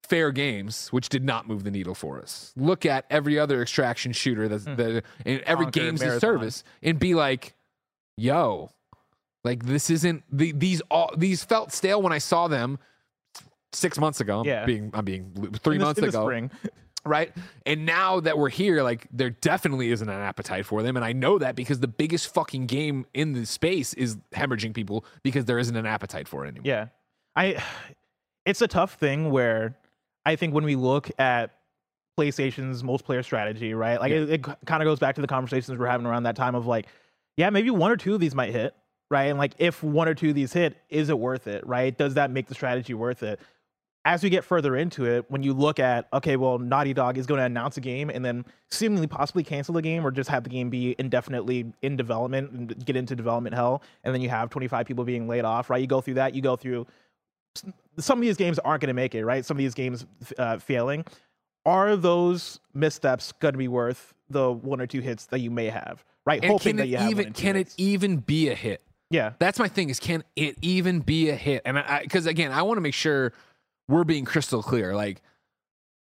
[0.10, 2.54] fair games, which did not move the needle for us.
[2.56, 4.76] Look at every other extraction shooter that's hmm.
[4.76, 6.20] the and every Concord, games in Marathon.
[6.20, 7.56] service and be like,
[8.18, 8.72] yo,
[9.44, 12.80] like this isn't the, these all these felt stale when I saw them
[13.74, 14.40] six months ago.
[14.40, 14.66] I'm Yeah.
[14.66, 16.50] being I'm being three In the- months in ago
[17.06, 17.34] right?
[17.66, 21.14] And now that we're here, like there definitely isn't an appetite for them, and I
[21.14, 25.60] know that because the biggest fucking game in the space is hemorrhaging people because there
[25.60, 26.66] isn't an appetite for it anymore.
[26.66, 26.88] Yeah.
[27.36, 27.64] I
[28.46, 29.78] it's a tough thing where
[30.28, 31.52] I think when we look at
[32.20, 33.98] PlayStation's multiplayer strategy, right?
[33.98, 36.54] Like it, it kind of goes back to the conversations we're having around that time
[36.54, 36.88] of like,
[37.38, 38.76] yeah, maybe one or two of these might hit,
[39.10, 39.28] right?
[39.28, 41.98] And like if one or two of these hit, is it worth it, right?
[41.98, 43.40] Does that make the strategy worth it?
[44.04, 47.26] As we get further into it, when you look at, okay, well, Naughty Dog is
[47.26, 50.44] going to announce a game and then seemingly possibly cancel the game or just have
[50.44, 54.50] the game be indefinitely in development and get into development hell, and then you have
[54.50, 55.80] 25 people being laid off, right?
[55.80, 56.86] You go through that, you go through
[57.98, 59.46] some of these games aren't going to make it, right?
[59.46, 60.06] Some of these games
[60.38, 61.06] uh, failing.
[61.66, 65.68] Are those missteps going to be worth the one or two hits that you may
[65.68, 66.42] have, right?
[66.42, 68.82] And Hoping that you have even can it even be a hit?
[69.10, 71.62] Yeah, That's my thing is can it even be a hit?
[71.66, 73.34] And I because again, I want to make sure
[73.88, 74.96] we're being crystal clear.
[74.96, 75.22] Like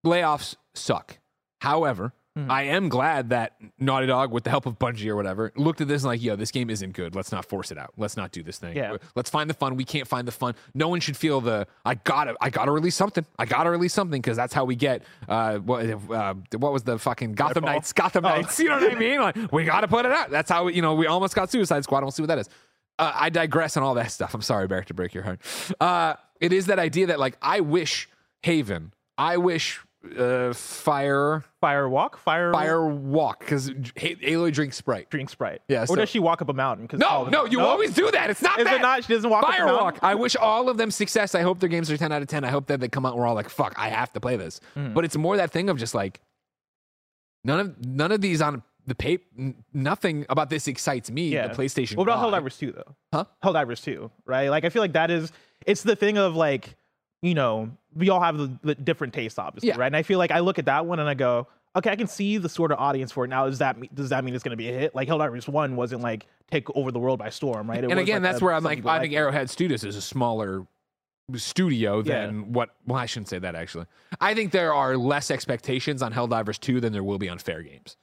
[0.04, 1.18] layoffs suck.
[1.60, 2.50] However, Hmm.
[2.50, 5.88] I am glad that Naughty Dog, with the help of Bungie or whatever, looked at
[5.88, 7.14] this and like, yo, this game isn't good.
[7.14, 7.94] Let's not force it out.
[7.96, 8.76] Let's not do this thing.
[8.76, 8.98] Yeah.
[9.14, 9.74] Let's find the fun.
[9.74, 10.54] We can't find the fun.
[10.74, 13.24] No one should feel the I gotta I gotta release something.
[13.38, 16.98] I gotta release something because that's how we get uh what uh, what was the
[16.98, 17.64] fucking Gotham?
[17.64, 18.28] Knights Gotham Oh.
[18.28, 18.60] Knights.
[18.60, 19.18] You know what I mean?
[19.20, 20.30] Like we gotta put it out.
[20.30, 22.02] That's how you know we almost got Suicide Squad.
[22.02, 22.50] We'll see what that is.
[22.98, 24.34] Uh, I digress on all that stuff.
[24.34, 25.40] I'm sorry, Barrett, to break your heart.
[25.80, 28.08] Uh, it is that idea that like I wish
[28.42, 29.80] Haven, I wish
[30.18, 35.10] uh, Fire fire walk, fire, Fire Walk because Aloy drinks Sprite.
[35.10, 35.62] drink Sprite.
[35.68, 36.86] Yeah, or so- does she walk up a mountain?
[36.86, 38.30] 'Cause No, no, you always do that.
[38.30, 38.74] It's not Is that.
[38.76, 39.04] it not?
[39.04, 39.80] She doesn't walk up a Firewalk.
[39.80, 40.00] mountain?
[40.02, 41.34] I wish all of them success.
[41.34, 42.44] I hope their games are 10 out of 10.
[42.44, 44.36] I hope that they come out and we're all like, fuck, I have to play
[44.36, 44.60] this.
[44.76, 44.94] Mm-hmm.
[44.94, 46.20] But it's more that thing of just like,
[47.44, 49.24] none of none of these on the paper,
[49.72, 51.30] nothing about this excites me.
[51.30, 51.48] Yeah.
[51.48, 51.96] The PlayStation.
[51.96, 52.20] What about.
[52.32, 52.94] Helldivers 2 though?
[53.12, 53.24] Huh?
[53.44, 54.48] Helldivers 2, right?
[54.48, 55.32] Like I feel like that is
[55.66, 56.76] it's the thing of like,
[57.22, 59.76] you know, we all have the, the different tastes, obviously, Yeah.
[59.78, 59.86] right?
[59.86, 62.06] And I feel like I look at that one and I go, okay, I can
[62.06, 63.28] see the sort of audience for it.
[63.28, 64.94] Now, does that mean, does that mean it's going to be a hit?
[64.94, 67.82] Like Hell Helldivers 1 wasn't like take over the world by storm, right?
[67.82, 69.14] It and again, like that's a- where I'm like, I think.
[69.14, 70.66] Arrowhead Studios is a smaller
[71.34, 72.26] studio Yeah.
[72.26, 72.70] than what.
[72.86, 73.86] Well, I shouldn't say that actually.
[74.20, 77.62] I think there are less expectations on Helldivers 2 than there will be on Fair
[77.62, 77.96] Games.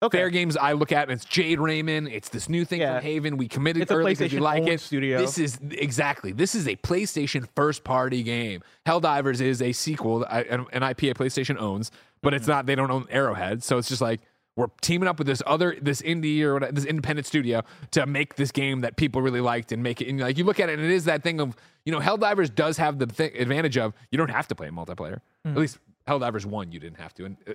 [0.00, 0.18] Okay.
[0.18, 2.08] Fair Games, I look at and it's Jade Raymond.
[2.08, 2.96] It's this new thing Yeah.
[2.98, 3.36] from Haven.
[3.36, 4.80] We committed It's early because we like it.
[4.80, 5.18] studio.
[5.18, 6.30] This is exactly.
[6.30, 8.62] This is a PlayStation first party game.
[8.86, 11.90] Helldivers is a sequel, that I- an an IP PlayStation owns,
[12.22, 12.36] but Mm-hmm.
[12.36, 12.66] it's not.
[12.66, 14.20] They don't own Arrowhead, so it's just like
[14.54, 18.36] we're teaming up with this other this indie or whatever, this independent studio to make
[18.36, 20.08] this game that people really liked and make it.
[20.08, 22.54] And like you look at it, and it is that thing of you know Helldivers
[22.54, 25.20] does have the th- advantage of you don't have to play multiplayer.
[25.44, 25.52] Mm.
[25.52, 27.52] At least Helldivers one you didn't have to, and uh,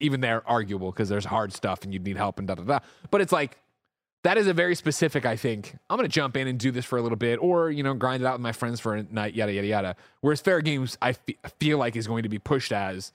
[0.00, 2.78] even there arguable because there's hard stuff and you'd need help and da da da.
[3.10, 3.58] But it's like
[4.24, 5.24] that is a very specific.
[5.24, 7.70] I think I'm going to jump in and do this for a little bit, or
[7.70, 9.96] you know, grind it out with my friends for a night, yada yada yada.
[10.20, 11.14] Whereas fair games, I
[11.60, 13.12] feel like is going to be pushed as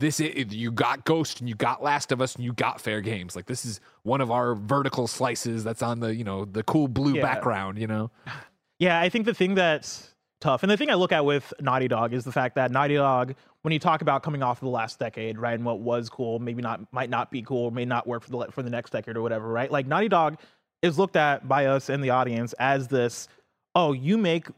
[0.00, 0.20] this.
[0.20, 3.36] Is, you got Ghost and you got Last of Us and you got fair games.
[3.36, 6.88] Like this is one of our vertical slices that's on the you know the cool
[6.88, 7.22] blue Yeah.
[7.22, 7.78] background.
[7.78, 8.10] You know,
[8.78, 9.98] Yeah, I think the thing that
[10.40, 10.62] tough.
[10.62, 13.34] And the thing I look at with Naughty Dog is the fact that Naughty Dog,
[13.62, 16.38] when you talk about coming off of the last decade, right, and what was cool,
[16.38, 19.16] maybe not might not be cool, may not work for the for the next decade
[19.16, 19.70] or whatever, right?
[19.70, 20.38] Like Naughty Dog
[20.82, 23.28] is looked at by us in the audience as this,
[23.74, 24.48] oh, you make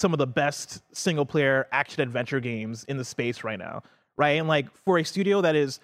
[0.00, 3.82] some of the best single player action adventure games in the space right now,
[4.16, 4.32] right?
[4.38, 5.80] And like for a studio that is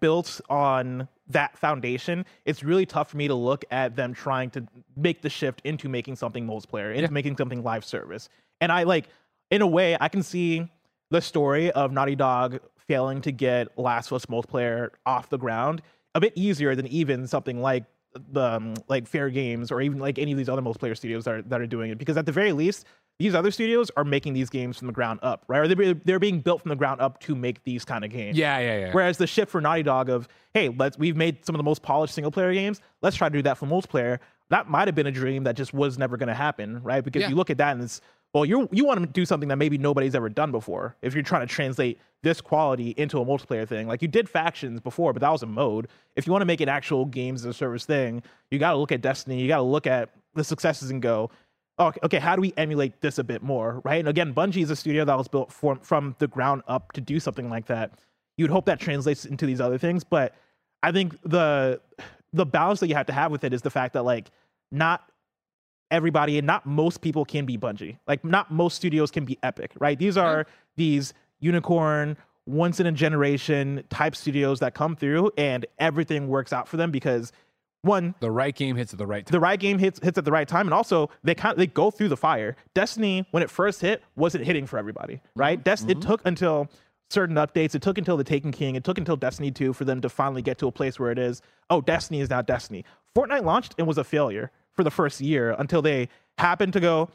[0.00, 4.66] built on that foundation, it's really tough for me to look at them trying to
[4.96, 8.28] make the shift into making something multiplayer, into making something live service.
[8.60, 9.08] And I like,
[9.50, 10.68] in a way, I can see
[11.10, 15.82] the story of Naughty Dog failing to get Last of Us multiplayer off the ground
[16.14, 17.84] a bit easier than even something like
[18.32, 21.34] the um, like Fair Games or even like any of these other multiplayer studios that
[21.34, 22.86] are, that are doing it because at the very least
[23.18, 26.18] these other studios are making these games from the ground up right or they're, they're
[26.18, 28.92] being built from the ground up to make these kind of games Yeah, yeah, yeah.
[28.92, 31.82] Whereas the shift for Naughty Dog of, hey, let's we've made some of the most
[31.82, 32.80] polished single player games.
[33.02, 34.18] Let's try to do that for multiplayer.
[34.48, 37.04] That might have been a dream that just was never going to happen, right?
[37.04, 37.28] Because Yeah.
[37.28, 38.00] you look at that and it's
[38.34, 40.96] well, you you want to do something that maybe nobody's ever done before.
[41.02, 44.80] If you're trying to translate this quality into a multiplayer thing, like you did factions
[44.80, 45.88] before, but that was a mode.
[46.16, 48.76] If you want to make an actual games as a service thing, you got to
[48.76, 49.40] look at Destiny.
[49.40, 51.30] You got to look at the successes and go,
[51.78, 53.98] okay, okay, how do we emulate this a bit more, right?
[53.98, 57.00] And again, Bungie is a studio that was built from from the ground up to
[57.00, 57.92] do something like that.
[58.36, 60.34] You'd hope that translates into these other things, but
[60.82, 61.80] I think the
[62.32, 64.30] the balance that you have to have with it is the fact that like
[64.70, 65.10] not
[65.90, 67.98] everybody and not most people can be Bungie.
[68.06, 69.98] Like not most studios can be Epic, right?
[69.98, 70.26] These mm-hmm.
[70.26, 70.46] are
[70.76, 76.66] these unicorn once in a generation type studios that come through and everything works out
[76.66, 77.32] for them because
[77.82, 79.32] one the right game hits at the right time.
[79.32, 81.66] the right game hits hits at the right time, and also they kind of, they
[81.66, 82.56] go through the fire.
[82.74, 85.40] Destiny, when it first hit, wasn't hitting for everybody, mm-hmm.
[85.40, 85.64] right?
[85.64, 86.00] Des- It mm-hmm.
[86.00, 86.68] took until
[87.10, 87.74] certain updates.
[87.74, 88.74] It took until the Taken King.
[88.74, 91.18] It took until Destiny 2 for them to finally get to a place where it
[91.18, 91.40] is.
[91.70, 92.84] Oh, Destiny is now Destiny.
[93.16, 97.08] Fortnite launched and was a failure for the first year until they happened to go.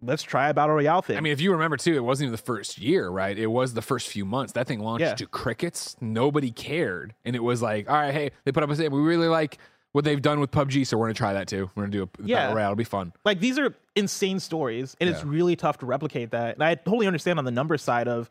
[0.00, 1.16] Let's try a battle royale thing.
[1.18, 3.36] I mean, if you remember too, it wasn't even the first year, right?
[3.36, 4.52] It was the first few months.
[4.52, 5.14] That thing launched Yeah.
[5.16, 5.96] to crickets.
[6.00, 9.00] Nobody cared, and it was like, all right, hey, they put up a say, we
[9.00, 9.58] really like
[9.92, 11.68] what they've done with PUBG, so we're gonna try that too.
[11.74, 12.36] We're gonna do a Yeah.
[12.36, 12.66] battle royale.
[12.68, 13.12] It'll be fun.
[13.24, 17.08] like these are insane stories and it's really tough to replicate that and i totally
[17.08, 18.28] understand on the numbers side of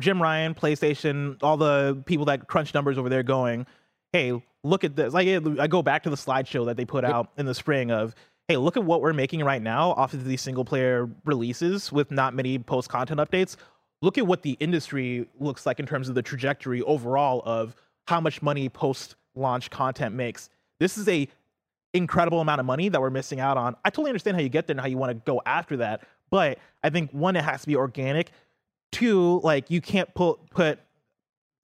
[0.00, 3.66] jim ryan playstation all the people that crunch numbers over there going
[4.12, 7.30] hey look at this like i go back to the slideshow that they put out
[7.36, 8.14] in the spring of
[8.48, 12.10] hey look at what we're making right now off of these single player releases with
[12.10, 13.56] not many post content updates
[14.00, 17.74] look at what the industry looks like in terms of the trajectory overall of
[18.06, 21.28] how much money post launch content makes this is a
[21.94, 23.76] incredible amount of money that we're missing out on.
[23.84, 26.02] I totally understand how you get there and how you want to go after that,
[26.30, 28.30] but I think one, it has to be organic.
[28.90, 30.78] Two, like you can't put put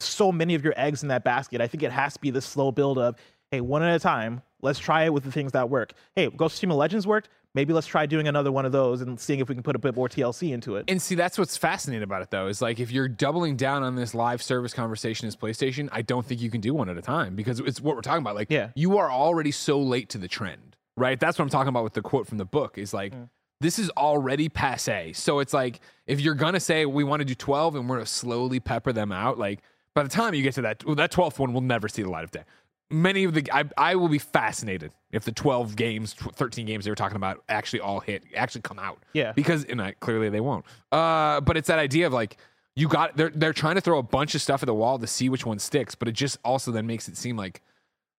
[0.01, 1.61] so many of your eggs in that basket.
[1.61, 3.17] I think it has to be the slow build of,
[3.51, 4.43] hey, one at a time.
[4.61, 5.93] Let's try it with the things that work.
[6.17, 7.29] Hey, Ghost of Tsushima Legends worked.
[7.55, 9.79] Maybe let's try doing another one of those and seeing if we can put a
[9.79, 10.85] bit more TLC into it.
[10.89, 13.95] And see, that's what's fascinating about it, though, is like if you're doubling down on
[13.95, 17.03] this live service conversation as PlayStation, I don't think you can do one at a
[17.03, 18.35] time because it's what we're talking about.
[18.35, 18.71] Like, Yeah.
[18.75, 21.19] you are already so late to the trend, right?
[21.19, 22.77] That's what I'm talking about with the quote from the book.
[22.77, 23.29] Is like, mm.
[23.61, 25.15] this is already passe.
[25.15, 28.07] So it's like if you're gonna say we want to do 12 and we're gonna
[28.07, 29.61] slowly pepper them out, like
[29.99, 32.09] by the time you get to that, well, that 12th one will never see the
[32.11, 32.45] light of day.
[32.91, 36.91] Many of the, I, I will be fascinated if the 12 games, 13 games they
[36.91, 39.33] were talking about actually all hit, actually come out Yeah.
[39.33, 40.65] because and I, clearly they won't.
[40.93, 42.37] Uh, but it's that idea of like
[42.77, 45.07] you got they're they're trying to throw a bunch of stuff at the wall to
[45.09, 47.61] see which one sticks, but it just also then makes it seem like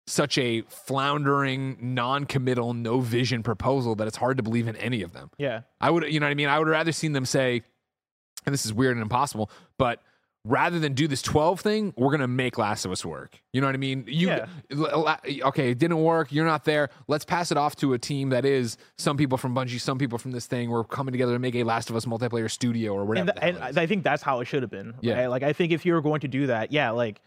[0.06, 5.14] such a floundering, non-committal, no vision proposal that it's hard to believe in any of
[5.14, 5.32] them.
[5.38, 5.62] yeah.
[5.80, 6.50] I would, you know what I mean?
[6.50, 7.62] I would rather seen them say,
[8.46, 10.02] and this is weird and impossible, but
[10.50, 13.40] rather than do this 12 thing, we're going to make Last of Us work.
[13.54, 14.04] You know what I mean?
[14.08, 14.46] You, Yeah.
[15.44, 16.32] okay, it didn't work.
[16.32, 16.90] You're not there.
[17.08, 20.18] Let's pass it off to a team that is some people from Bungie, some people
[20.18, 20.70] from this thing.
[20.70, 23.30] We're coming together to make a Last of Us multiplayer studio or whatever.
[23.32, 23.80] and, the th- and.
[23.80, 24.96] I think that's how it should have been.
[25.02, 25.20] Yeah.
[25.20, 25.28] Right?
[25.28, 27.22] Like I think if you were going to do that, yeah, like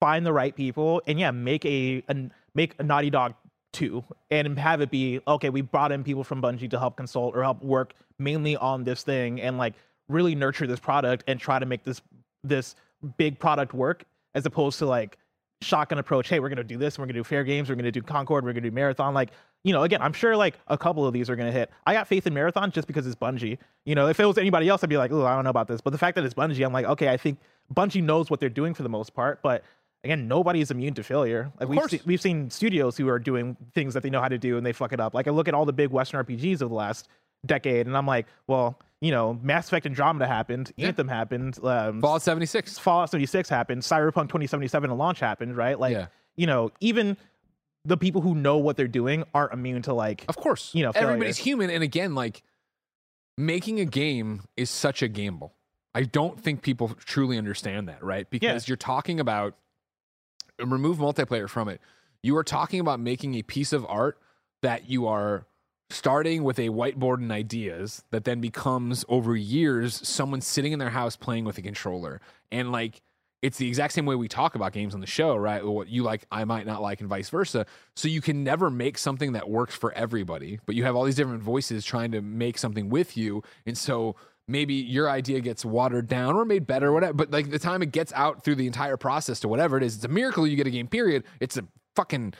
[0.00, 3.34] find the right people and yeah, make a, a make a Naughty Dog
[3.72, 5.50] two and have it be okay.
[5.50, 9.02] We brought in people from Bungie to help consult or help work mainly on this
[9.02, 9.74] thing and like
[10.08, 12.00] really nurture this product and try to make this
[12.44, 12.74] this
[13.16, 15.18] big product work as opposed to like
[15.60, 16.28] shotgun approach.
[16.28, 16.98] Hey, we're gonna do this.
[16.98, 17.68] We're gonna do fair games.
[17.68, 18.44] We're gonna do Concord.
[18.44, 19.14] We're gonna do Marathon.
[19.14, 19.30] Like
[19.64, 21.70] you know, again, I'm sure like a couple of these are gonna hit.
[21.86, 23.58] I got faith in Marathon just because it's Bungie.
[23.84, 25.68] You know, if it was anybody else, I'd be like, oh, I don't know about
[25.68, 25.80] this.
[25.80, 27.38] But the fact that it's Bungie, I'm like, okay, I think
[27.74, 29.42] Bungie knows what they're doing for the most part.
[29.42, 29.64] But
[30.04, 31.50] again, nobody is immune to failure.
[31.58, 31.90] Like we've course.
[31.90, 34.64] se- we've seen studios who are doing things that they know how to do and
[34.64, 35.12] they fuck it up.
[35.12, 37.08] Like I look at all the big Western RPGs of the last
[37.44, 42.22] decade, and I'm like, well, you know, Mass Effect Andromeda happened, Anthem happened, um, Fallout
[42.22, 42.78] 76.
[42.78, 45.78] Fallout 76 happened, Cyberpunk 2077 and launch happened, right?
[45.78, 46.06] Like, Yeah.
[46.36, 47.16] you know, even
[47.84, 50.74] the people who know what they're doing aren't immune to like, Of course.
[50.74, 51.08] You know, failure.
[51.10, 51.70] everybody's human.
[51.70, 52.42] And again, like,
[53.36, 55.54] making a game is such a gamble.
[55.94, 58.28] I don't think people truly understand that, right?
[58.28, 59.54] Because you're talking about
[60.60, 61.80] remove multiplayer from it.
[62.22, 64.18] You are talking about making a piece of art
[64.62, 65.46] that you are
[65.90, 70.90] starting with a whiteboard and ideas that then becomes over years someone sitting in their
[70.90, 72.20] house playing with a controller.
[72.52, 73.00] And like
[73.40, 75.64] it's the exact same way we talk about games on the show, right?
[75.64, 77.66] What you like, I might not like, and vice versa.
[77.94, 81.14] So you can never make something that works for everybody, but you have all these
[81.14, 83.42] different voices trying to make something with you.
[83.64, 84.16] And so
[84.48, 87.12] maybe your idea gets watered down or made better or whatever.
[87.12, 89.94] But like the time it gets out through the entire process to whatever it is,
[89.94, 91.22] it's a miracle you get a game, period.
[91.38, 92.34] It's a fucking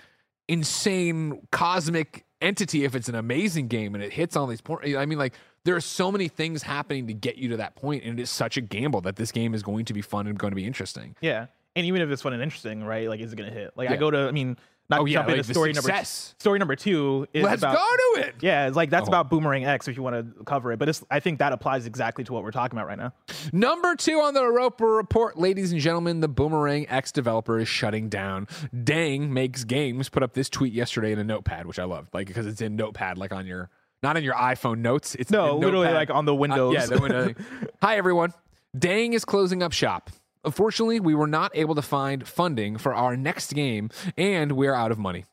[0.48, 4.96] insane cosmic entity if it's an amazing game and it hits all these points.
[4.96, 8.04] I mean, like there are so many things happening to get you to that point,
[8.04, 10.38] and it is such a gamble that this game is going to be fun and
[10.38, 11.16] going to be interesting.
[11.20, 11.46] Yeah.
[11.76, 13.08] And even if it's fun and interesting, right?
[13.08, 13.72] Like, is it going to hit?
[13.76, 14.56] Like, I go to, I mean,
[14.90, 16.34] not Oh, yeah, jump like into the story number success.
[16.38, 18.36] story number two is Let's about, go to it.
[18.40, 19.10] Yeah, it's like that's Oh.
[19.10, 20.78] about Boomerang X if you want to cover it.
[20.78, 23.12] But it's I think that applies exactly to what we're talking about right now.
[23.52, 28.08] Number two on the Roper Report, ladies and gentlemen, the Boomerang X developer is shutting
[28.08, 28.48] down.
[28.84, 32.26] Dang makes games put up this tweet yesterday in a notepad, which I love, like
[32.26, 33.68] because it's in notepad, like on your
[34.02, 35.14] not on your iPhone notes.
[35.16, 35.94] It's No, literally Notepad.
[36.08, 36.74] like on the Uh, windows.
[36.74, 37.34] yeah, the window.
[37.82, 38.32] Hi everyone.
[38.78, 40.10] Dang is closing up shop.
[40.48, 44.90] Unfortunately, we were not able to find funding for our next game, and we're out
[44.90, 45.26] of money.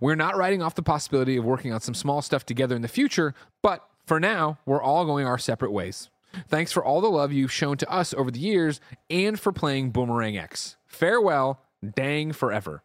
[0.00, 2.86] We're not writing off the possibility of working on some small stuff together in the
[2.86, 6.08] future, but for now, we're all going our separate ways.
[6.46, 8.80] Thanks for all the love you've shown to us over the years
[9.10, 10.76] and for playing Boomerang X.
[10.86, 11.60] Farewell,
[11.96, 12.84] dang forever.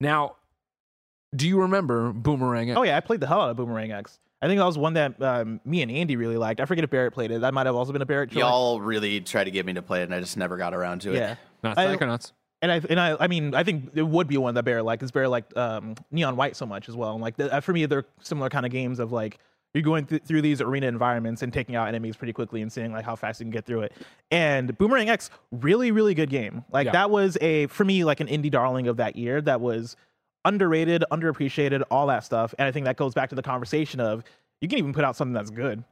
[0.00, 0.34] Now,
[1.36, 2.76] do you remember Boomerang X?
[2.76, 4.18] Oh yeah, I played the hell out of Boomerang X.
[4.42, 6.60] I think that was one that um, me and Andy really liked.
[6.60, 7.40] I forget if Barrett played it.
[7.42, 8.30] That might have also been a Barrett.
[8.30, 8.40] choice.
[8.40, 11.00] Y'all really tried to get me to play it, and I just never got around
[11.02, 11.16] to it.
[11.16, 11.36] yeah.
[11.62, 12.32] Not I- Psychonauts.
[12.60, 15.00] And I and I I mean I think it would be one that Barrett liked
[15.00, 17.12] because Barrett liked um, Neon White so much as well.
[17.14, 19.38] And like the, uh, for me, they're similar kind of games of like
[19.74, 22.92] you're going th- through these arena environments and taking out enemies pretty quickly and seeing
[22.92, 23.92] like how fast you can get through it.
[24.30, 26.64] And Boomerang X, really really good game.
[26.70, 26.92] Like Yeah.
[26.92, 29.40] that was a for me like an indie darling of that year.
[29.40, 29.96] That was
[30.44, 32.54] underrated, underappreciated, all that stuff.
[32.58, 34.24] And I think that goes back to the conversation of
[34.60, 35.84] you can even put out something that's good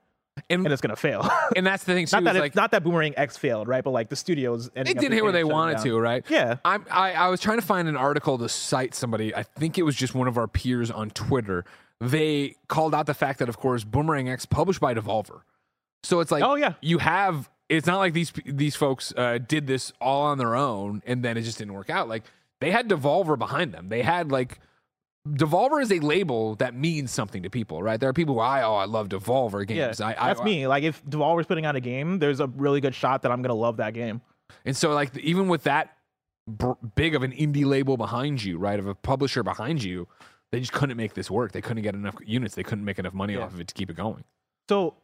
[0.48, 1.28] And, and it's gonna fail.
[1.56, 2.16] and that's the thing, too.
[2.16, 3.82] not that it- like, not that Boomerang X failed, right?
[3.84, 6.24] But like the studios They didn't hit where they wanted to, right?
[6.28, 6.56] Yeah.
[6.64, 9.34] I'm, I, I was trying to find an article to cite somebody.
[9.34, 11.64] I think it was just one of our peers on Twitter.
[12.00, 15.40] They called out the fact that, of course, Boomerang X published by Devolver.
[16.02, 16.74] So it's like, Oh, yeah.
[16.80, 17.50] you have.
[17.68, 21.36] It's not like these these folks uh, did this all on their own and then
[21.36, 22.08] it just didn't work out.
[22.08, 22.24] Like
[22.60, 23.88] they had Devolver behind them.
[23.88, 24.58] They had like
[25.28, 28.00] Devolver is a label that means something to people, right?
[28.00, 30.00] There are people who I oh I love Devolver games.
[30.00, 30.66] I, I, that's me.
[30.66, 33.54] Like if Devolver's putting out a game, there's a really good shot that I'm gonna
[33.54, 34.22] love that game.
[34.64, 35.96] And so, like, even with that
[36.48, 40.08] br- big of an indie label behind you, right, of a publisher behind you,
[40.52, 41.52] they just couldn't make this work.
[41.52, 42.56] They couldn't get enough units.
[42.56, 43.40] They couldn't make enough money Yeah.
[43.44, 44.24] off of it to keep it going.
[44.68, 44.94] So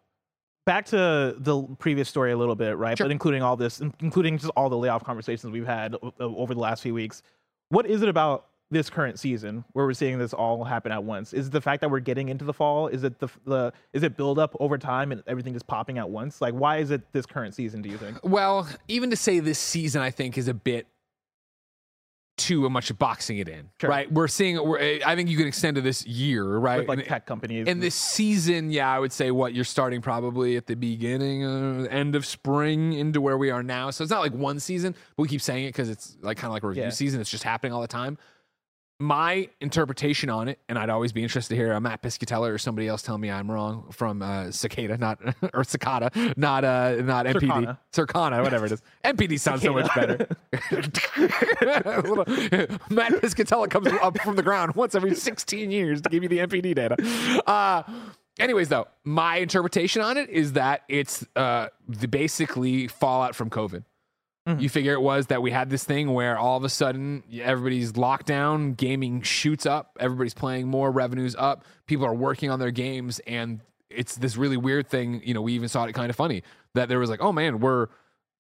[0.65, 2.99] back to the previous story a little bit, right?
[2.99, 3.05] Sure.
[3.07, 6.83] But including all this, including just all the layoff conversations we've had over the last
[6.83, 7.23] few weeks.
[7.69, 11.33] What is it about this current season where we're seeing this all happen at once?
[11.33, 12.89] Is it the fact that we're getting into the fall?
[12.89, 16.09] Is it the the is it build up over time and everything just popping at
[16.09, 16.41] once?
[16.41, 17.83] Like why is it this current season?
[17.83, 18.19] Do you think?
[18.23, 20.87] Well, even to say this season, I think is a bit
[22.37, 23.89] too much boxing it in, Sure.
[23.89, 24.13] right?
[24.13, 24.57] We're seeing.
[24.57, 26.81] We're, I think you can extend to this year, right?
[26.81, 27.67] With like And- tech companies.
[27.67, 31.87] in this season, yeah, I would say what you're starting probably at the beginning, uh,
[31.91, 33.91] end of spring into where we are now.
[33.91, 36.49] So it's not like one season, but we keep saying it because it's like kind
[36.49, 36.91] of like a review Yeah.
[36.91, 37.21] season.
[37.21, 38.19] It's just happening all the time.
[38.99, 42.57] My interpretation on it, and I'd always be interested to hear a Matt Piscatella or
[42.57, 45.19] somebody else tell me I'm wrong from uh, Cicada, not
[45.55, 47.79] or Cicada, not uh, not MPD, Circana.
[47.93, 48.83] Circana, whatever it is.
[49.05, 50.17] MPD sounds so much better.
[52.91, 56.39] Matt Piscatella comes up from the ground once every 16 years to give you the
[56.39, 56.97] MPD data.
[57.47, 57.83] Uh,
[58.39, 63.85] anyways, though, my interpretation on it is that it's uh, the basically fallout from COVID.
[64.47, 67.97] You figure it was that we had this thing where all of a sudden everybody's
[67.97, 72.71] locked down, gaming shoots up, everybody's playing more, revenues up, people are working on their
[72.71, 75.21] games, and it's this really weird thing.
[75.25, 77.59] You know, we even saw it kind of funny that there was like, oh man,
[77.59, 77.89] we're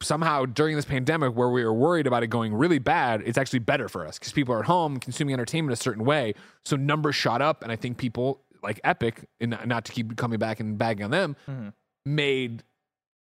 [0.00, 3.58] somehow during this pandemic where we were worried about it going really bad, it's actually
[3.60, 6.34] better for us because people are at home consuming entertainment a certain way.
[6.64, 10.38] So numbers shot up, and I think people like Epic, and not to keep coming
[10.38, 11.72] back and bagging on them, Mhm.
[12.04, 12.62] made,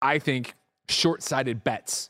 [0.01, 0.55] I think,
[0.89, 2.09] short sighted bets,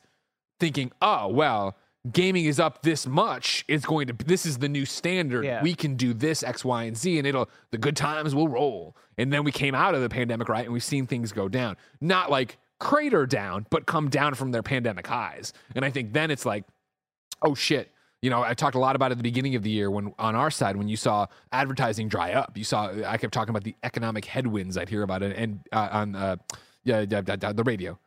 [0.63, 1.75] thinking, oh, well,
[2.09, 3.65] gaming is up this much.
[3.67, 5.43] It's going to, this is the new standard.
[5.43, 5.61] Yeah.
[5.61, 8.95] We can do this, X, Y, and Z, and it'll, the good times will roll.
[9.17, 10.63] And then we came out of the pandemic, right?
[10.63, 11.75] And we've seen things go down.
[11.99, 15.51] Not like crater down, but come down from their pandemic highs.
[15.75, 16.63] And I think then it's like,
[17.41, 17.91] oh shit.
[18.21, 20.13] You know, I talked a lot about it at the beginning of the year when
[20.17, 23.65] on our side, when you saw advertising dry up, you saw, I kept talking about
[23.65, 26.37] the economic headwinds I'd hear about it and uh, on uh,
[26.85, 27.99] yeah, the radio,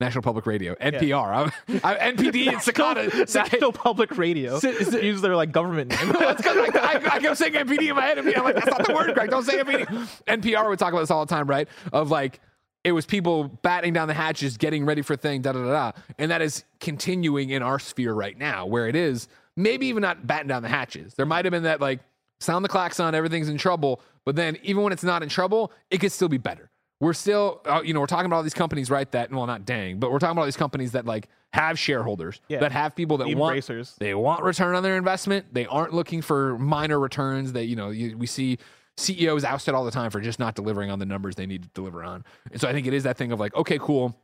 [0.00, 1.52] National Public Radio, NPR,
[1.84, 3.08] I, I, NPD, and Cicada.
[3.34, 4.56] National Public Radio.
[4.56, 6.12] Is it- is it- Use their like government name.
[6.12, 8.18] That's because I, I, I kept saying NPD in my head.
[8.18, 9.30] And I'm like, that's not the word, Greg.
[9.30, 9.86] Don't say NPD.
[10.26, 11.68] NPR would talk about this all the time, right?
[11.92, 12.40] Of like,
[12.82, 15.92] it was people batting down the hatches, getting ready for thing, da da da da.
[16.18, 20.26] And that is continuing in our sphere right now, where it is maybe even not
[20.26, 21.12] batting down the hatches.
[21.14, 22.00] There might have been that like
[22.40, 24.00] sound the klaxon, everything's in trouble.
[24.24, 26.69] But then even when it's not in trouble, it could still be better.
[27.00, 29.10] We're still, uh, you know, we're talking about all these companies, right?
[29.12, 32.40] That well, not dang, but we're talking about all these companies that like have shareholders,
[32.48, 32.60] Yeah.
[32.60, 33.54] that have people that want
[33.98, 35.46] they want return on their investment.
[35.52, 37.54] They aren't looking for minor returns.
[37.54, 38.58] That you know, you, we see
[38.98, 41.68] CEOs ousted all the time for just not delivering on the numbers they need to
[41.70, 42.22] deliver on.
[42.52, 44.14] And so I think it is that thing of like, okay, cool,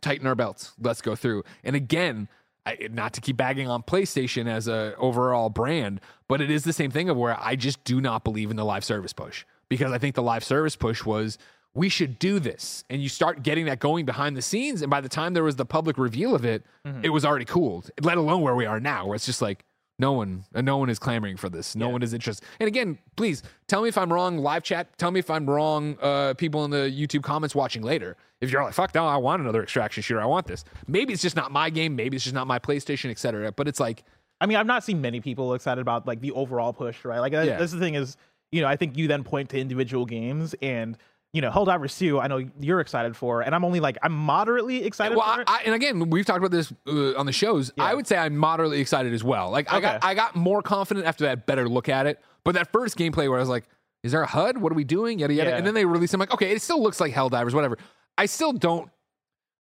[0.00, 1.44] tighten our belts, let's go through.
[1.62, 2.28] And again,
[2.64, 6.72] I, not to keep bagging on PlayStation as a overall brand, but it is the
[6.72, 9.92] same thing of where I just do not believe in the live service push because
[9.92, 11.36] I think the live service push was
[11.74, 15.00] we should do this, and you start getting that going behind the scenes, and by
[15.00, 16.64] the time there was the public reveal of it,
[17.02, 17.90] it was already cooled.
[18.02, 19.64] Let alone where we are now, where it's just like
[20.00, 21.74] no one, uh, no one is clamoring for this.
[21.76, 22.46] No one is interested.
[22.60, 24.38] And again, please tell me if I'm wrong.
[24.38, 25.98] Live chat, tell me if I'm wrong.
[26.00, 29.42] Uh, people in the YouTube comments watching later, if you're like, "Fuck no, I want
[29.42, 30.20] another extraction shooter.
[30.20, 31.94] I want this." Maybe it's just not my game.
[31.96, 33.52] Maybe it's just not my PlayStation, etc.
[33.52, 34.04] But it's like,
[34.40, 37.18] I mean, I've not seen many people excited about like the overall push, right?
[37.18, 37.42] Like, Yeah.
[37.42, 37.56] yeah.
[37.58, 38.16] this is the thing is,
[38.52, 40.96] you know, I think you then point to individual games and,
[41.32, 44.84] you know, Helldivers 2, I know you're excited for, and I'm only like, I'm moderately
[44.84, 45.50] excited well, for I, it.
[45.50, 47.70] I, and again, we've talked about this uh, on the shows.
[47.78, 49.50] I would say I'm moderately excited as well.
[49.50, 52.20] Like I got, I got more confident after that better look at it.
[52.44, 53.64] But that first gameplay where I was like,
[54.02, 54.56] "Is there a HUD?
[54.58, 55.50] What are we doing?" Yada yada.
[55.50, 55.56] Yeah.
[55.56, 56.14] And then they release.
[56.14, 57.76] I'm like, okay, it still looks like Hell Helldivers, whatever.
[58.16, 58.90] I still don't.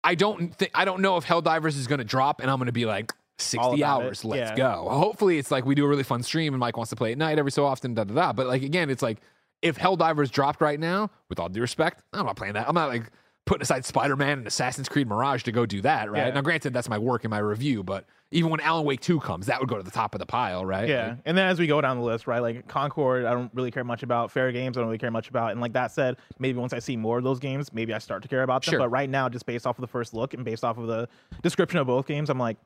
[0.01, 0.71] I don't think.
[0.73, 2.85] I don't know if Hell Helldivers is going to drop, and I'm going to be
[2.85, 3.11] like.
[3.41, 4.27] 60 hours, it.
[4.27, 4.55] let's Yeah.
[4.57, 4.89] go.
[4.89, 7.17] Hopefully, it's like we do a really fun stream and Mike wants to play at
[7.17, 8.33] night every so often, da da da.
[8.33, 9.21] But like, again, it's like
[9.61, 12.67] if Helldivers dropped right now, with all due respect, I'm not playing that.
[12.67, 13.11] I'm not like
[13.45, 16.27] putting aside Spider Man and Assassin's Creed Mirage to go do that, right?
[16.27, 16.33] Yeah.
[16.33, 19.47] Now, granted, that's my work and my review, but even when Alan Wake 2 comes,
[19.47, 20.87] that would go to the top of the pile, right?
[20.87, 23.71] Yeah, and then as we go down the list, right, like Concord, I don't really
[23.71, 24.29] care much about.
[24.29, 25.51] Fair Games, I don't really care much about.
[25.51, 28.21] And like that said, maybe once I see more of those games, maybe I start
[28.21, 28.73] to care about them.
[28.73, 28.79] Sure.
[28.79, 31.09] But right now, just based off of the first look and based off of the
[31.41, 32.57] description of both games, I'm like,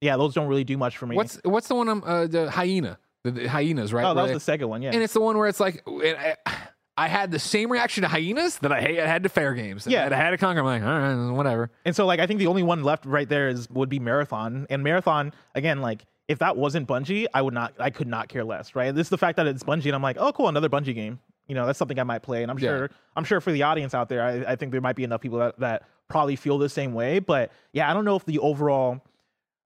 [0.00, 1.14] yeah, those don't really do much for me.
[1.14, 1.88] What's what's the one?
[1.88, 4.04] Um, uh, the hyena, the, the hyenas, right?
[4.04, 4.90] oh, that Where was they- the second one, yeah.
[4.92, 6.36] and it's the one where it's like, and I,
[6.98, 8.78] I had the same reaction to hyenas that I.
[8.78, 9.86] I had to fair games.
[9.86, 10.06] Yeah.
[10.06, 10.64] and I had to Concord.
[10.64, 11.70] I'm like, all right, whatever.
[11.84, 14.66] And so like I think the only one left right there is would be Marathon.
[14.70, 18.44] And Marathon, again, like if that wasn't Bungie, I would not I could not care
[18.44, 18.94] less, right?
[18.94, 21.18] This is the fact that it's Bungie and I'm like, oh cool, another Bungie game.
[21.48, 22.40] You know, that's something I might play.
[22.42, 22.70] And I'm Yeah.
[22.70, 25.20] sure I'm sure for the audience out there, I, I think there might be enough
[25.20, 27.18] people that, that probably feel the same way.
[27.18, 29.02] But yeah, I don't know if the overall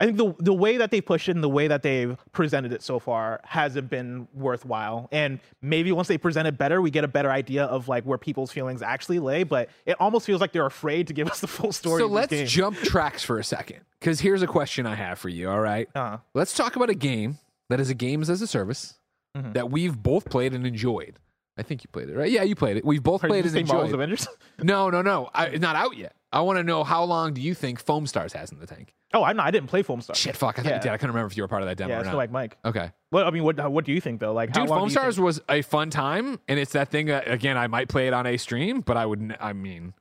[0.01, 2.73] I think the the way that they push it and the way that they've presented
[2.73, 5.09] it so far hasn't been worthwhile.
[5.13, 8.17] And maybe once they present it better, we get a better idea of like where
[8.17, 9.43] people's feelings actually lay.
[9.43, 12.01] But it almost feels like they're afraid to give us the full story.
[12.01, 12.47] So let's game.
[12.47, 15.51] jump tracks for a second, because here's a question I have for you.
[15.51, 16.17] All right, Uh-huh.
[16.35, 17.39] let's talk about a game
[17.69, 18.95] that is a games as a service
[19.37, 19.53] Mhm.
[19.53, 21.19] that we've both played and enjoyed.
[21.61, 22.31] I think you played it, right?
[22.31, 22.85] Yeah, you played it.
[22.85, 23.93] We've both Are played saying Marvel's.
[23.93, 24.27] Avengers?
[24.63, 25.31] No, no, no.
[25.33, 26.15] I, it's not out yet.
[26.33, 28.95] I want to know how long do you think Foam Stars has in the tank?
[29.15, 29.47] oh, I'm not.
[29.47, 30.15] I didn't play Foam Star.
[30.15, 30.59] Shit, fuck.
[30.59, 30.77] I thought Yeah.
[30.77, 30.93] you did.
[30.93, 32.11] I couldn't remember if you were part of that demo Yeah, or not.
[32.11, 32.57] still like Mike.
[32.65, 32.93] okay.
[33.11, 34.33] Well, I mean, what what do you think though?
[34.33, 36.91] Like, how Dude, long Foam you think- Stars was a fun time, and it's that
[36.91, 39.37] thing that again I might play it on a stream, but I would.
[39.41, 39.95] I mean,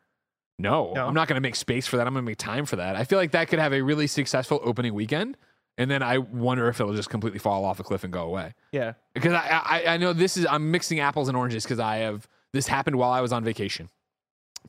[0.60, 1.07] no, No?
[1.07, 2.05] I'm not going to make space for that.
[2.05, 2.95] I'm going to make time for that.
[2.97, 5.38] I feel like that could have a really successful opening weekend,
[5.78, 8.53] and then I wonder if it'll just completely fall off a cliff and go away.
[8.72, 8.93] Yeah.
[9.13, 12.28] Because I, I, I know this is I'm mixing apples and oranges because I have
[12.53, 13.89] this happened while I was on vacation,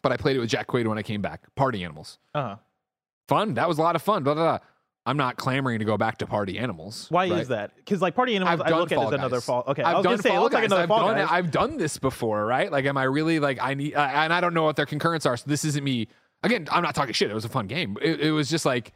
[0.02, 1.42] but I played it with Jack Quaid when I came back.
[1.56, 2.56] Party Animals, Uh huh.
[3.28, 3.54] fun.
[3.54, 4.22] That was a lot of fun.
[4.22, 4.66] Blah, blah, blah.
[5.06, 7.06] I'm not clamoring to go back to Party Animals.
[7.08, 7.40] Why right?
[7.40, 7.74] is that?
[7.74, 9.64] Because like Party Animals, I look at it as another fall.
[9.66, 11.28] Okay, I I've was done gonna say it looks like another I've Fall done, Guys.
[11.30, 12.70] I've done this before, right?
[12.70, 13.94] Like, am I really like I need?
[13.94, 15.36] Uh, and I don't know what their concurrents are.
[15.38, 16.08] So this isn't me.
[16.42, 17.30] Again, I'm not talking shit.
[17.30, 17.96] It was a fun game.
[18.02, 18.92] It, it was just like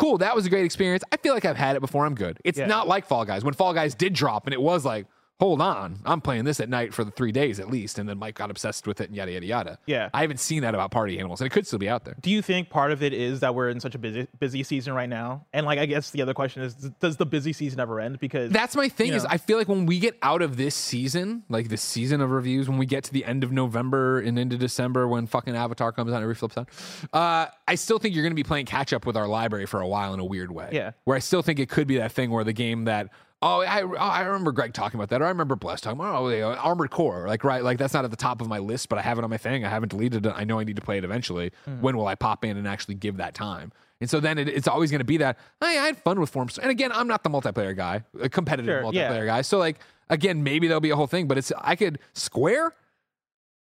[0.00, 0.18] cool.
[0.18, 1.04] That was a great experience.
[1.12, 2.06] I feel like I've had it before.
[2.06, 2.38] I'm good.
[2.44, 2.66] It's Yeah.
[2.66, 3.44] not like Fall Guys.
[3.44, 5.06] When Fall Guys did drop, and it was like,
[5.40, 7.98] hold on, I'm playing this at night for the three days at least.
[7.98, 9.78] And then Mike got obsessed with it and yada yada yada.
[9.86, 10.10] Yeah.
[10.12, 12.14] I haven't seen that about Party Animals, and it could still be out there.
[12.20, 14.92] Do you think part of it is that we're in such a busy busy season
[14.92, 15.46] right now?
[15.52, 18.20] And like, I guess the other question is, does the busy season ever end?
[18.20, 19.24] Because That's my thing You is.
[19.24, 22.68] I feel like when we get out of this season, like this season of reviews,
[22.68, 26.12] when we get to the end of November and into December when fucking Avatar comes
[26.12, 26.68] out and every flips out,
[27.12, 29.80] uh, I still think you're going to be playing catch up with our library for
[29.80, 30.68] a while in a weird way.
[30.72, 30.90] Yeah.
[31.04, 33.08] Where I still think it could be that thing where the game that
[33.42, 35.22] oh I oh, I remember Greg talking about that.
[35.22, 38.10] Or I remember Bless talking about oh Armored Core like right like that's not at
[38.10, 39.64] the top of my list but I have it on my thing.
[39.64, 40.32] I haven't deleted it.
[40.34, 41.52] I know I need to play it eventually.
[41.64, 41.80] Hmm.
[41.80, 43.72] when will I pop in and actually give that time?
[44.00, 46.30] And so then it, it's always going to be that hey, I had fun with
[46.30, 46.58] forms.
[46.58, 49.26] And again I'm not the multiplayer guy a competitive Sure, multiplayer yeah.
[49.26, 49.42] guy.
[49.42, 49.78] So like
[50.08, 52.74] again maybe there'll be a whole thing but it's I could Square?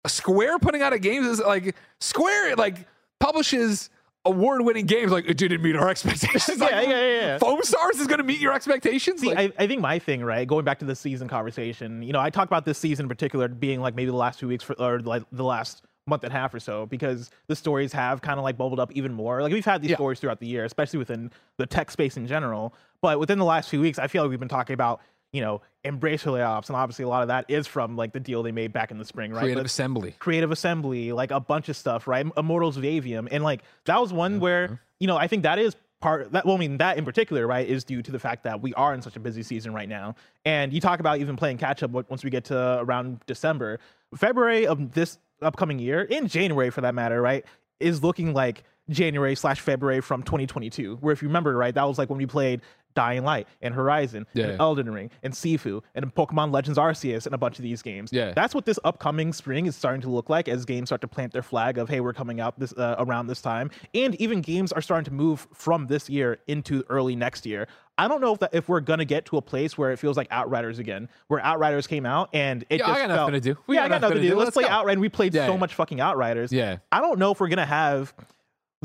[0.07, 2.88] Square putting out a game is like Square like
[3.20, 3.89] publishes
[4.26, 6.57] award-winning games like it didn't meet our expectations.
[6.59, 7.38] Yeah, Like, yeah, yeah, yeah.
[7.38, 9.21] Foam Stars is going to meet your expectations.
[9.21, 12.13] See, Like, I, I think my thing, right, going back to the season conversation, you
[12.13, 14.63] know, I talk about this season in particular being like maybe the last few weeks
[14.63, 18.21] for, or like the last month and a half or so because the stories have
[18.21, 19.41] kind of like bubbled up even more.
[19.41, 19.97] Like we've had these Yeah.
[19.97, 22.76] stories throughout the year, especially within the tech space in general.
[23.01, 25.01] But within the last few weeks, I feel like we've been talking about,
[25.36, 28.41] you know, Embracer layoffs, and obviously a lot of that is from like the deal
[28.41, 29.41] they made back in the spring, right?
[29.41, 30.15] creative But- assembly.
[30.17, 34.11] creative assembly like a bunch of stuff right immortals of aveum and like that was
[34.11, 34.75] one where mm-hmm.
[34.99, 37.67] you know i think that is part that well i mean that in particular right
[37.67, 40.15] is due to the fact that we are in such a busy season right now
[40.43, 43.79] and you talk about even playing catch up once we get to around december
[44.15, 47.45] february of this upcoming year in january for that matter right
[47.79, 51.97] is looking like january slash february from 2022 where if you remember right that was
[51.97, 52.61] like when we played
[52.95, 54.45] dying light and horizon Yeah.
[54.47, 58.11] and elden ring and sifu and pokemon legends arceus and a bunch of these games
[58.11, 58.31] Yeah.
[58.33, 61.33] that's what this upcoming spring is starting to look like as games start to plant
[61.33, 64.71] their flag of hey we're coming out this uh, around this time and even games
[64.71, 67.67] are starting to move from this year into early next year
[67.97, 70.15] i don't know if that if we're gonna get to a place where it feels
[70.17, 73.43] like outriders again where outriders came out and it Yeah, I just got nothing felt-
[73.43, 73.57] to do.
[73.67, 74.69] We yeah got i got nothing to do let's, Let's play go.
[74.69, 75.59] outrider we played Yeah, so yeah.
[75.59, 76.77] much fucking outriders Yeah.
[76.91, 78.13] i don't know if we're gonna have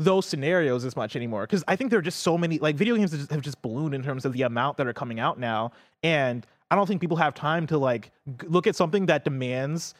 [0.03, 2.95] those scenarios as much anymore because I think there are just so many like video
[2.95, 5.39] games have just, have just ballooned in terms of the amount that are coming out
[5.39, 5.71] now,
[6.03, 9.93] and I don't think people have time to like g- look at something that demands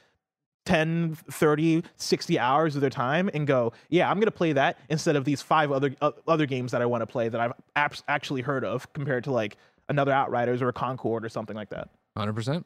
[0.65, 4.77] 10 30 60 hours of their time and go yeah i'm going to play that
[4.89, 7.51] instead of these five other uh, other games that i want to play that i've
[7.75, 9.57] abs- actually heard of compared to like
[9.89, 12.63] another outriders or a concord or something like that 100%.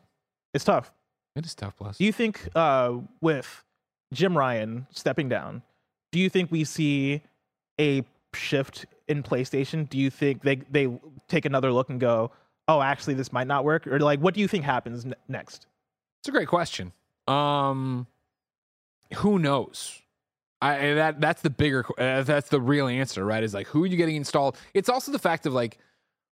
[0.53, 0.91] it's tough
[1.38, 1.97] It is tough, plus.
[1.97, 3.63] do you think uh, with
[4.11, 5.61] Jim Ryan stepping down,
[6.16, 7.22] do you think we see
[7.78, 8.01] a
[8.34, 9.89] shift in PlayStation?
[9.89, 10.97] Do you think they they
[11.28, 12.32] take another look and go,
[12.70, 15.68] "Oh, actually, this might not work," or like, what do you think happens n- next?
[16.22, 16.93] It's a great question.
[17.28, 18.07] Um,
[19.16, 20.01] who knows?
[20.61, 23.43] I that that's the bigger uh, that's the real answer, right?
[23.43, 24.55] Is like who are you getting installed?
[24.74, 25.80] It's also the fact of like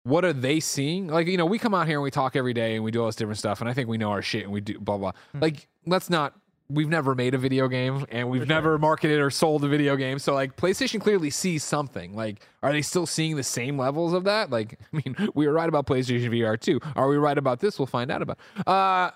[0.04, 1.08] what are they seeing?
[1.08, 3.02] Like you know, we come out here and we talk every day and we do
[3.02, 4.98] all this different stuff, and I think we know our shit and we do blah
[4.98, 5.12] blah.
[5.34, 6.36] Like let's not.
[6.70, 10.18] We've never made a video game and we've never marketed or sold a video game.
[10.18, 12.16] So like PlayStation clearly sees something.
[12.16, 14.50] Like, are they still seeing the same levels of that?
[14.50, 16.80] Like, I mean, we were right about PlayStation VR too.
[16.96, 17.78] Are we right about this?
[17.78, 18.40] We'll find out about.
[18.66, 19.12] Uh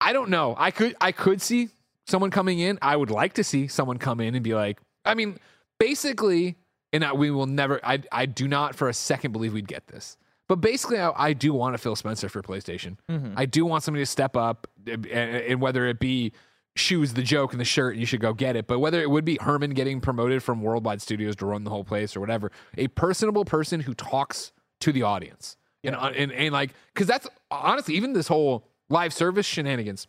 [0.00, 0.54] I don't know.
[0.58, 1.68] I could I could see
[2.06, 2.78] someone coming in.
[2.82, 5.38] I would like to see someone come in and be like, I mean,
[5.78, 6.56] basically,
[6.92, 7.80] and I, we will never.
[7.84, 10.16] I I do not for a second believe we'd get this.
[10.48, 12.96] But basically, I, I do want a Phil Spencer for PlayStation.
[13.08, 13.34] Mm-hmm.
[13.36, 16.32] I do want somebody to step up, and, and whether it be
[16.74, 18.66] Shu's the joke and the shirt, and you should go get it.
[18.66, 21.84] But whether it would be Hermen getting promoted from Worldwide Studios to run the whole
[21.84, 25.56] place or whatever, a personable person who talks to the audience.
[25.84, 30.06] And, uh, and, and like, because that's honestly, even this whole live service shenanigans,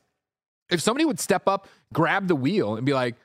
[0.69, 3.15] if somebody would step up, grab the wheel, and be like,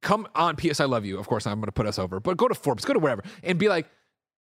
[0.00, 1.18] come on, PS, I love you.
[1.18, 3.22] Of course, I'm going to put us over, but go to Forbes, go to wherever,
[3.42, 3.88] and be like,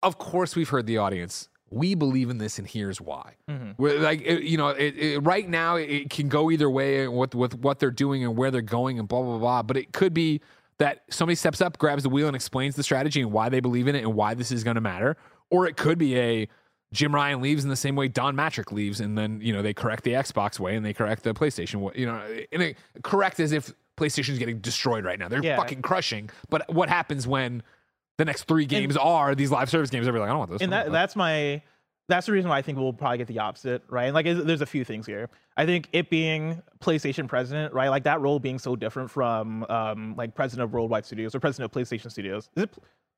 [0.04, 1.50] of course, we've heard the audience.
[1.70, 3.36] We believe in this, and here's why.
[3.50, 3.72] Mm-hmm.
[3.78, 7.36] We're like, it- you know, it, it, right now it, can go either way with
[7.36, 9.62] with what they're doing and where they're going, and blah blah blah.
[9.64, 10.42] But it could be
[10.80, 13.88] that somebody steps up, grabs the wheel, and explains the strategy and why they believe
[13.88, 15.18] in it and why this is going to matter.
[15.50, 16.48] Or it could be a
[16.94, 19.74] Jim Ryan leaves in the same way Don Mattrick leaves, and then you know they
[19.74, 21.94] correct the Xbox way and they correct the PlayStation way.
[21.96, 25.28] You know, and it, correct as if PlayStation's getting destroyed right now.
[25.28, 25.58] They're Yeah.
[25.58, 26.30] fucking crushing.
[26.50, 27.64] But what happens when
[28.18, 30.08] the next three games are these live service games?
[30.08, 30.62] Everybody's like, I don't want this.
[30.62, 31.62] and that that's my
[32.10, 34.06] that's the reason why I think we'll probably get the opposite, right?
[34.06, 35.30] And like, there's a few things here.
[35.58, 37.90] I think it being PlayStation president, right?
[37.90, 41.72] Like that role being so different from um like president of Worldwide Studios or president
[41.74, 42.50] of PlayStation Studios.
[42.56, 42.70] Is it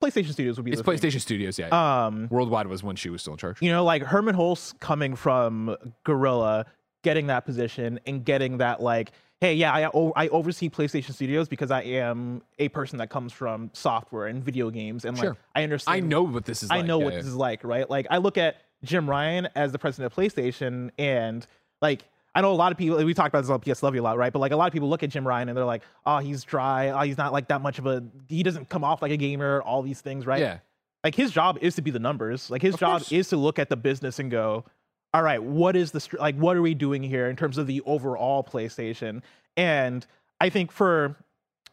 [0.02, 0.98] PlayStation Studios would be It's the thing.
[0.98, 2.06] PlayStation Studios, yeah.
[2.06, 3.62] Um, Worldwide was when she was still in charge.
[3.62, 5.76] you know, like Hermen Hulst coming from
[6.06, 6.66] Guerrilla,
[7.04, 9.84] getting that position and getting that like, hey, yeah, I,
[10.16, 14.70] I oversee PlayStation Studios because I am a person that comes from software and video
[14.70, 15.38] games, and like Sure.
[15.56, 15.96] I understand.
[15.96, 16.70] I know what this is.
[16.72, 16.86] I like.
[16.86, 17.20] know Yeah, what yeah.
[17.20, 17.90] this is like, right?
[17.90, 21.46] Like I look at Jim Ryan as the president of PlayStation, and
[21.82, 22.04] like
[22.36, 23.04] I know a lot of people.
[23.04, 24.32] We talked about this on PS Love You a lot, right?
[24.32, 26.44] But like a lot of people look at Jim Ryan and they're like, oh, he's
[26.44, 26.90] dry.
[26.90, 28.04] Oh, he's not like that much of a.
[28.28, 29.62] He doesn't come off like a gamer.
[29.64, 30.40] All these things, right?
[30.42, 30.60] Yeah.
[31.04, 32.50] Like his job is to be the numbers.
[32.52, 33.12] Like his Of job course.
[33.14, 34.66] is to look at the business and go,
[35.14, 36.36] all right, what is the like?
[36.36, 39.22] What are we doing here in terms of the overall PlayStation?
[39.58, 40.06] And
[40.40, 41.16] I think for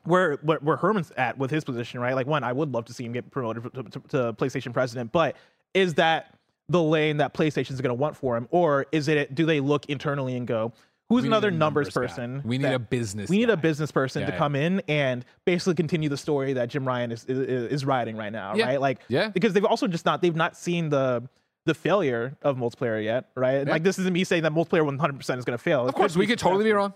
[0.04, 2.14] where where, Hermen's at with his position, right?
[2.14, 5.12] Like, one, I would love to see him get promoted to, to, to PlayStation president,
[5.12, 5.36] but
[5.74, 6.34] is that
[6.68, 9.34] the lane that PlayStation is going to want for him, or is it?
[9.34, 10.72] Do they look internally and go,
[11.10, 12.40] who's We another a numbers, person?
[12.44, 13.28] We need that- a business.
[13.28, 14.38] we need a business person Yeah, to yeah.
[14.38, 17.38] come in and basically continue the story that Jim Ryan is is,
[17.72, 18.66] is riding right now, Yeah.
[18.66, 18.80] right?
[18.80, 19.28] Like, Yeah.
[19.28, 21.28] because they've also just not they've not seen the
[21.66, 23.66] the failure of multiplayer yet, right?
[23.66, 23.72] Yeah.
[23.72, 25.86] Like, this isn't me saying that multiplayer 100 percent is going to fail.
[25.86, 26.94] Of course, we could totally be wrong.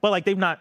[0.00, 0.60] but like they've not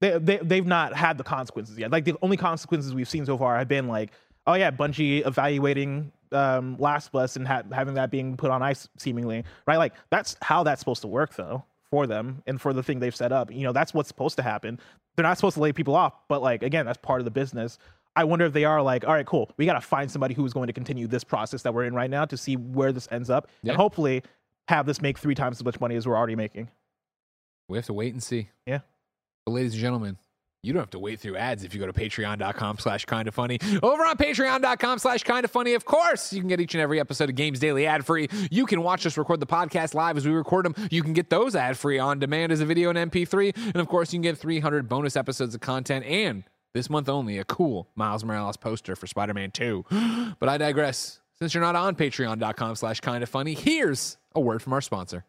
[0.00, 1.92] they, they they've not had the consequences yet.
[1.92, 4.10] Like the only consequences we've seen so far have been like,
[4.46, 8.62] oh yeah, Bungie evaluating um, Last of Us and ha- having that being put on
[8.62, 9.76] ice seemingly, right?
[9.76, 13.14] Like that's how that's supposed to work though for them and for the thing they've
[13.14, 13.52] set up.
[13.52, 14.78] You know, that's what's supposed to happen.
[15.16, 17.78] They're not supposed to lay people off, but like again, that's part of the business.
[18.16, 19.50] I wonder if they are like, all right, cool.
[19.56, 22.10] We got to find somebody who's going to continue this process that we're in right
[22.10, 23.72] now to see where this ends up, Yeah.
[23.72, 24.22] and hopefully
[24.68, 26.68] have this make three times as much money as we're already making.
[27.68, 28.48] We have to wait and see.
[28.66, 28.80] Yeah.
[29.46, 30.18] But ladies and gentlemen,
[30.62, 33.34] you don't have to wait through ads if you go to patreon.com slash kind of
[33.34, 33.58] funny.
[33.82, 37.00] Over on patreon.com slash kind of funny, of course, you can get each and every
[37.00, 38.28] episode of Games Daily ad free.
[38.50, 40.74] You can watch us record the podcast live as we record them.
[40.90, 43.56] You can get those ad free on demand as a video and MP3.
[43.68, 46.44] And of course, you can get 300 bonus episodes of content and
[46.74, 49.84] this month only a cool Miles Morales poster for Spider Man 2.
[50.38, 51.20] but I digress.
[51.38, 55.24] Since you're not on patreon.com slash kind of funny, here's a word from our sponsor.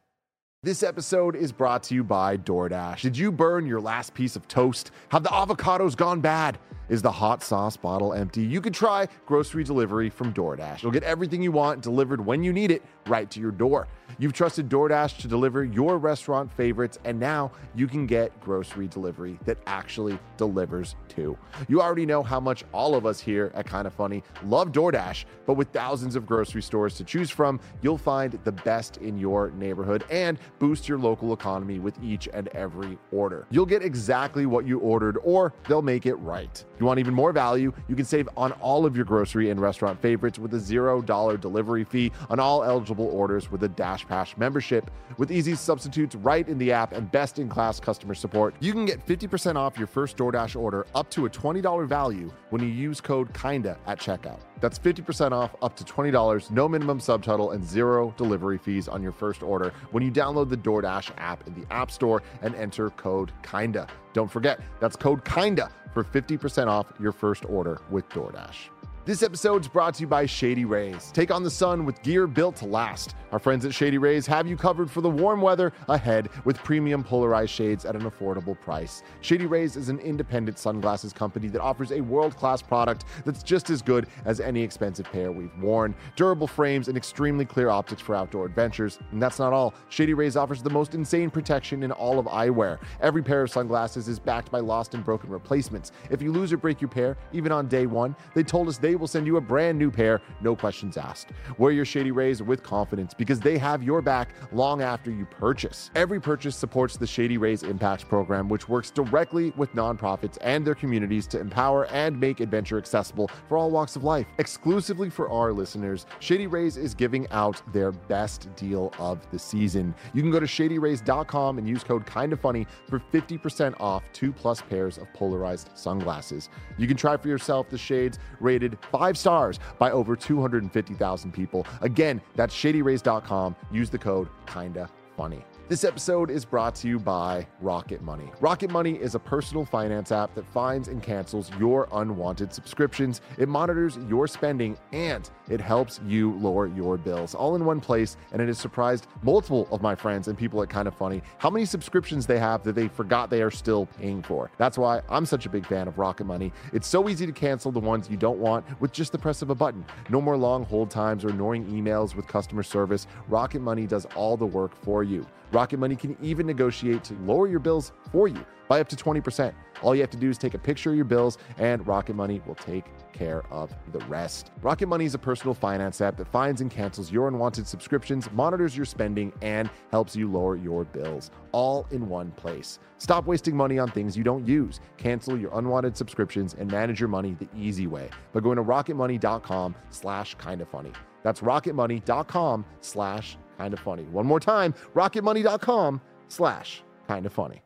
[0.63, 3.01] This episode is brought to you by DoorDash.
[3.01, 4.91] Did you burn your last piece of toast?
[5.09, 6.59] Have the avocados gone bad?
[6.91, 8.41] Is the hot sauce bottle empty?
[8.41, 10.83] You could try grocery delivery from DoorDash.
[10.83, 13.87] You'll get everything you want delivered when you need it right to your door.
[14.19, 19.39] You've trusted DoorDash to deliver your restaurant favorites, and now you can get grocery delivery
[19.45, 21.37] that actually delivers too.
[21.69, 25.53] You already know how much all of us here at Kinda Funny love DoorDash, but
[25.53, 30.03] with thousands of grocery stores to choose from, you'll find the best in your neighborhood
[30.11, 33.47] and boost your local economy with each and every order.
[33.49, 36.63] You'll get exactly what you ordered, or they'll make it right.
[36.81, 37.71] You want even more value?
[37.87, 41.83] You can save on all of your grocery and restaurant favorites with a $0 delivery
[41.83, 44.89] fee on all eligible orders with a Dash Pass membership.
[45.19, 48.85] With easy substitutes right in the app and best in class customer support, you can
[48.85, 52.99] get 50% off your first DoorDash order up to a $20 value when you use
[52.99, 54.39] code KINDA at checkout.
[54.59, 59.11] That's 50% off up to $20, no minimum subtitle, and zero delivery fees on your
[59.11, 63.31] first order when you download the DoorDash app in the App Store and enter code
[63.43, 63.87] KINDA.
[64.13, 68.69] Don't forget, that's code KINDA for 50% off your first order with DoorDash.
[69.03, 71.11] This episode's brought to you by Shady Rays.
[71.11, 73.15] Take on the sun with gear built to last.
[73.31, 77.03] Our friends at Shady Rays have you covered for the warm weather ahead with premium
[77.03, 79.01] polarized shades at an affordable price.
[79.21, 83.71] Shady Rays is an independent sunglasses company that offers a world class product that's just
[83.71, 85.95] as good as any expensive pair we've worn.
[86.15, 88.99] Durable frames and extremely clear optics for outdoor adventures.
[89.11, 89.73] And that's not all.
[89.89, 92.77] Shady Rays offers the most insane protection in all of eyewear.
[92.99, 95.91] Every pair of sunglasses is backed by lost and broken replacements.
[96.11, 98.91] If you lose or break your pair, even on day one, they told us they
[99.01, 101.31] will send you a brand new pair, no questions asked.
[101.57, 105.91] Wear your Shady Rays with confidence because they have your back long after you purchase.
[105.95, 110.75] Every purchase supports the Shady Rays Impact program, which works directly with nonprofits and their
[110.75, 114.27] communities to empower and make adventure accessible for all walks of life.
[114.37, 119.95] Exclusively for our listeners, Shady Rays is giving out their best deal of the season.
[120.13, 124.61] You can go to shadyrays.com and use code kinda funny for 50% off two plus
[124.61, 126.49] pairs of polarized sunglasses.
[126.77, 131.65] You can try for yourself the shades rated five stars by over 250,000 people.
[131.81, 133.55] Again, that's shadyrays.com.
[133.71, 135.45] Use the code kinda funny.
[135.67, 138.29] This episode is brought to you by Rocket Money.
[138.41, 143.21] Rocket Money is a personal finance app that finds and cancels your unwanted subscriptions.
[143.37, 148.17] It monitors your spending and it helps you lower your bills all in one place.
[148.31, 151.49] And it has surprised multiple of my friends and people at Kind of Funny how
[151.49, 154.49] many subscriptions they have that they forgot they are still paying for.
[154.57, 156.53] That's why I'm such a big fan of Rocket Money.
[156.73, 159.49] It's so easy to cancel the ones you don't want with just the press of
[159.49, 159.85] a button.
[160.09, 163.07] No more long hold times or annoying emails with customer service.
[163.27, 165.25] Rocket Money does all the work for you.
[165.51, 169.53] Rocket Money can even negotiate to lower your bills for you by up to 20%.
[169.81, 172.41] All you have to do is take a picture of your bills, and Rocket Money
[172.45, 174.51] will take care of the rest.
[174.61, 178.75] Rocket Money is a personal finance app that finds and cancels your unwanted subscriptions, monitors
[178.75, 182.79] your spending, and helps you lower your bills all in one place.
[182.97, 184.79] Stop wasting money on things you don't use.
[184.97, 189.75] Cancel your unwanted subscriptions and manage your money the easy way by going to rocketmoney.com
[189.89, 190.91] slash kinda funny.
[191.23, 194.03] That's rocketmoney.com slash kinda funny.
[194.03, 197.61] One more time, rocketmoney.com slash kinda funny.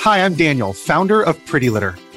[0.00, 1.96] Hi, I'm Daniel, founder of Pretty Litter.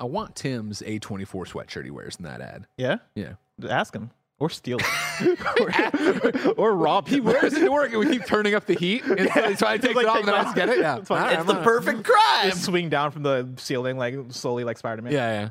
[0.00, 2.66] I want Tim's A24 sweatshirt he wears in that ad.
[2.76, 3.34] Yeah, Yeah.
[3.68, 7.24] ask him or steal it or, or rob He him.
[7.24, 9.04] wears it to work and we keep turning up the heat.
[9.04, 10.78] And so trying to take Like, it off take and then I just get it.
[10.80, 10.96] Yeah.
[10.98, 11.18] It's fine.
[11.18, 12.50] All right, It's I'm the not- perfect crime.
[12.50, 15.12] Just swing down from the ceiling like slowly like Spider Man.
[15.12, 15.50] Yeah, yeah.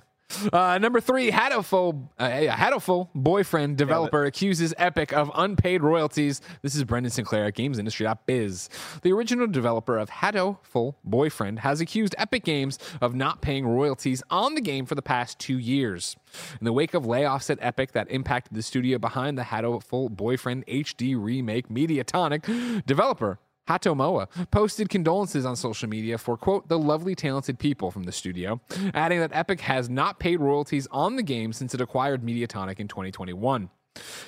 [0.51, 6.41] Uh, number three, Hatoful, uh, yeah, Hatoful boyfriend developer accuses Epic of unpaid royalties.
[6.61, 8.69] This is Brendan Sinclair at GamesIndustry.biz.
[9.01, 14.55] The original developer of Hatoful boyfriend has accused Epic Games of not paying royalties on
[14.55, 16.15] the game for the past two years.
[16.59, 20.65] In the wake of layoffs at Epic that impacted the studio behind the Hatoful boyfriend
[20.67, 27.15] HD remake, Mediatonic developer Hato Moa posted condolences on social media for, quote, the lovely,
[27.15, 28.59] talented people from the studio,
[28.93, 32.87] adding that Epic has not paid royalties on the game since it acquired Mediatonic in
[32.87, 33.69] 2021.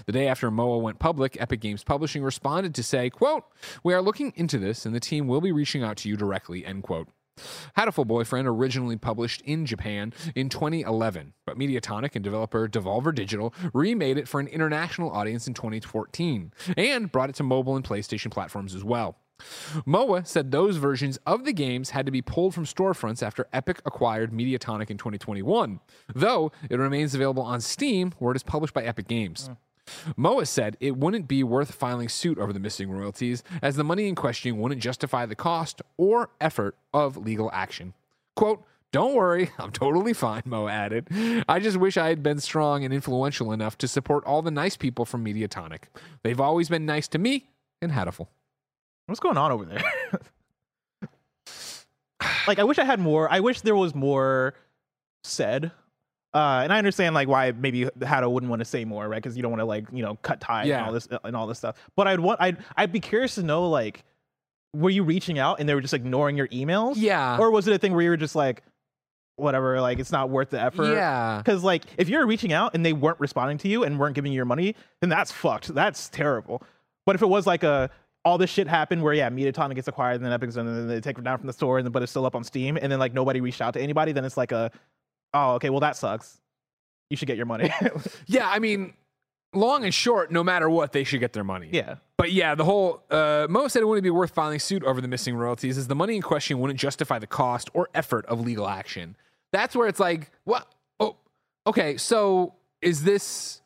[0.05, 3.43] The day after Moa went public, Epic Games Publishing responded to say, quote,
[3.83, 6.65] we are looking into this and the team will be reaching out to you directly,
[6.65, 7.09] end quote.
[7.77, 14.17] Hatoful Boyfriend originally published in Japan in 2011, but Mediatonic and developer Devolver Digital remade
[14.17, 18.73] it for an international audience in 2014 and brought it to mobile and PlayStation platforms
[18.73, 19.17] as well.
[19.85, 23.81] MOA said those versions of the games had to be pulled from storefronts after Epic
[23.85, 25.79] acquired Mediatonic in 2021,
[26.13, 29.47] though it remains available on Steam where it is published by Epic Games.
[29.47, 29.53] Hmm.
[30.17, 34.07] Moa said it wouldn't be worth filing suit over the missing royalties, as the money
[34.07, 37.93] in question wouldn't justify the cost or effort of legal action.
[38.35, 41.07] Quote, don't worry, I'm totally fine, Moa added.
[41.47, 44.77] I just wish I had been strong and influential enough to support all the nice
[44.77, 45.83] people from Mediatonic.
[46.23, 47.49] They've always been nice to me
[47.81, 48.27] and Hatoful.
[49.07, 49.83] What's going on over there?
[52.47, 53.31] like, I wish I had more.
[53.31, 54.55] I wish there was more
[55.23, 55.71] said.
[56.33, 59.21] Uh, and I understand like why maybe Hato wouldn't want to say more, right?
[59.23, 60.79] Because you don't want to like you know cut ties Yeah.
[60.79, 61.77] and all this and all this stuff.
[61.95, 64.03] But I'd want I'd I'd be curious to know like,
[64.73, 66.95] were you reaching out and they were just ignoring your emails?
[66.97, 67.37] Yeah.
[67.39, 68.63] Or was it a thing where you were just like,
[69.37, 70.91] whatever, like it's not worth the effort?
[70.93, 71.37] Yeah.
[71.37, 74.33] Because like if you're reaching out and they weren't responding to you and weren't giving
[74.33, 75.73] you your money, then that's fucked.
[75.73, 76.61] That's terrible.
[77.05, 77.89] But if it was like a
[78.25, 80.99] all this shit happened where yeah, Mediatonic gets acquired and then Epic's and then they
[80.99, 82.91] take it down from the store and then but it's still up on Steam and
[82.91, 84.71] then like nobody reached out to anybody, then it's like a
[85.33, 86.41] oh okay, well that sucks.
[87.09, 87.71] You should get your money.
[88.25, 88.95] Yeah, I mean,
[89.53, 91.69] long and short, no matter what, they should get their money.
[91.71, 91.95] yeah.
[92.17, 95.07] But yeah, the whole uh, Moa said it wouldn't be worth filing suit over the
[95.07, 98.67] missing royalties, as the money in question wouldn't justify the cost or effort of legal
[98.67, 99.15] action.
[99.51, 100.67] That's where it's like, what?
[100.99, 101.17] Oh,
[101.67, 101.97] okay.
[101.97, 103.61] So is this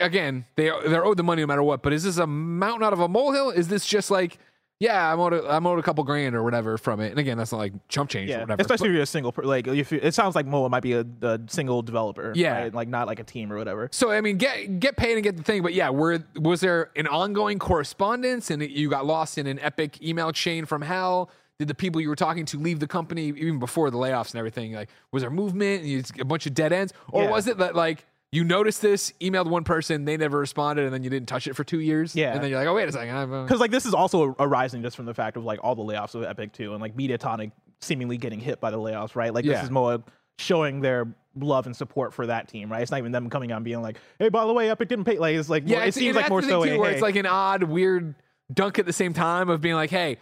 [0.00, 0.44] again?
[0.56, 1.82] They they're owed the money no matter what.
[1.82, 3.50] But is this a mountain out of a molehill?
[3.50, 4.38] Is this just like,
[4.80, 7.10] yeah, I'm owed a, I'm owed a couple grand or whatever from it?
[7.10, 8.60] And again, that's not like chump change or Yeah, whatever.
[8.62, 10.82] especially But- if you're a single, per- like if you, it sounds like Moa might
[10.84, 12.58] be a, a single developer, Yeah.
[12.62, 12.74] right?
[12.74, 13.88] like not like a team or whatever.
[13.92, 16.90] So I mean, get get paid and get the thing, but yeah, were was there
[16.96, 21.30] an ongoing correspondence and you got lost in an epic email chain from hell?
[21.58, 24.36] Did the people you were talking to leave the company even before the layoffs and
[24.38, 24.74] everything?
[24.74, 27.30] Like, was there movement and you, a bunch of dead ends, or Yeah.
[27.30, 31.02] was it that like you noticed this, emailed one person, they never responded, and then
[31.02, 32.14] you didn't touch it for two years?
[32.14, 32.34] Yeah.
[32.34, 34.82] and then you're like, oh wait a second, uh, Because like this is also arising
[34.82, 37.52] just from the fact of like all the layoffs of Epic too, and like Mediatonic
[37.80, 39.32] seemingly getting hit by the layoffs, right?
[39.32, 39.54] Like Yeah.
[39.54, 40.02] this is Moa
[40.38, 41.06] showing their
[41.36, 42.82] love and support for that team, right?
[42.82, 45.04] It's not even them coming out and being like, "Hey, by the way, Epic didn't
[45.04, 47.16] pay." Like it's like yeah, it seems like more so a, where hey, it's like
[47.16, 48.14] an odd, weird
[48.52, 50.18] dunk at the same time of being like, hey.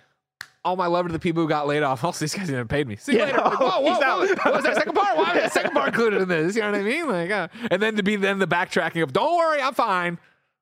[0.66, 2.02] All my love to the people who got laid off.
[2.04, 2.96] Also, these guys didn't paid me.
[2.96, 3.24] See you Yeah.
[3.26, 3.38] later.
[3.44, 4.34] Like, whoa, whoa, whoa.
[4.44, 5.16] What was that second part?
[5.16, 6.54] Why was that second part included in this?
[6.56, 7.08] You know what I mean?
[7.08, 10.18] Like, uh, and then to be then the backtracking of, don't worry, I'm fine.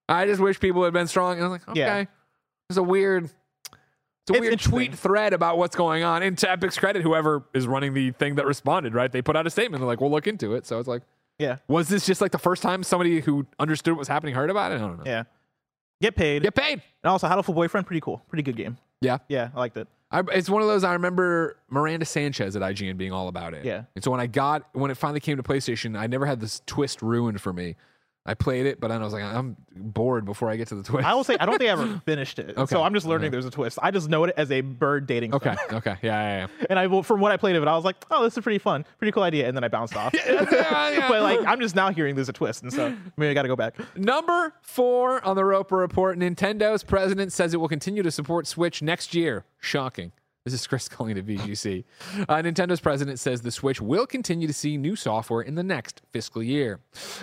[0.09, 1.35] I just wish people had been strong.
[1.39, 2.05] And I was like, okay, Yeah.
[2.69, 3.33] it's a weird, it's
[4.31, 6.23] a It's weird tweet thread about what's going on.
[6.23, 9.11] And to Epic's credit, whoever is running the thing that responded, right?
[9.11, 9.81] They put out a statement.
[9.81, 10.67] They're like, we'll look into it.
[10.67, 11.03] So it's like,
[11.39, 14.51] yeah, was this just like the first time somebody who understood what was happening heard
[14.51, 14.77] about it?
[14.77, 15.05] I don't know.
[15.05, 15.25] yeah,
[16.01, 16.43] get paid.
[16.43, 16.81] Get paid.
[17.03, 18.77] And also, Hatoful Boyfriend, pretty cool, pretty good game.
[19.05, 19.19] Yeah.
[19.29, 19.89] Yeah, I liked it.
[20.11, 23.65] I, it's one of those I remember Miranda Sanchez at IGN being all about it.
[23.65, 23.85] Yeah.
[23.95, 26.63] And so when I got when it finally came to PlayStation, I never had this
[26.67, 27.75] twist ruined for me.
[28.27, 30.83] I played it, but then I was like, I'm bored before I get to the
[30.83, 31.07] twist.
[31.07, 32.75] I will say I don't think I ever finished it, Okay.
[32.75, 33.33] so I'm just learning Okay.
[33.33, 33.79] there's a twist.
[33.83, 35.35] I just know it as a bird dating.
[35.35, 35.55] okay.
[35.69, 35.77] sim.
[35.77, 35.97] Okay.
[36.01, 36.47] Yeah.
[36.61, 36.67] Yeah.
[36.71, 38.59] and I from what I played of it, I was like, oh, this is pretty
[38.59, 40.15] fun, pretty cool idea, and then I bounced off.
[40.27, 40.47] yeah.
[40.51, 41.09] yeah.
[41.09, 43.49] but like, I'm just now hearing there's a twist, and so maybe I got to
[43.49, 43.75] go back.
[43.95, 48.81] Number four on the Roper report: Nintendo's president says it will continue to support Switch
[48.81, 49.45] next year.
[49.61, 50.13] Shocking.
[50.45, 51.85] This is Chris Scullion it VGC.
[52.29, 56.03] Uh, Nintendo's president says the Switch will continue to see new software in the next
[56.13, 56.81] fiscal year.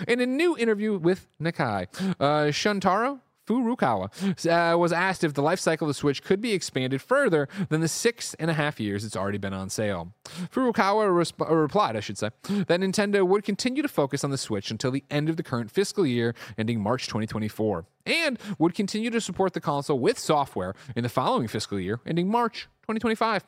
[0.08, 1.86] In a new interview with Nikkei,
[2.18, 4.10] uh, Shuntaro Furukawa
[4.46, 7.80] uh, was asked if the life cycle of the Switch could be expanded further than
[7.80, 10.12] the six and a half years it's already been on sale.
[10.52, 14.38] Furukawa resp- uh, replied, I should say, that Nintendo would continue to focus on the
[14.38, 19.10] Switch until the end of the current fiscal year, ending March 2024, and would continue
[19.10, 23.44] to support the console with software in the following fiscal year, ending March 2025.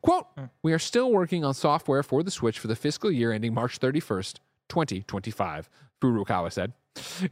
[0.00, 0.26] Quote,
[0.62, 3.78] we are still working on software for the Switch for the fiscal year ending March
[3.80, 4.36] 31st,
[4.68, 5.68] 2025,
[6.04, 6.72] Furukawa said.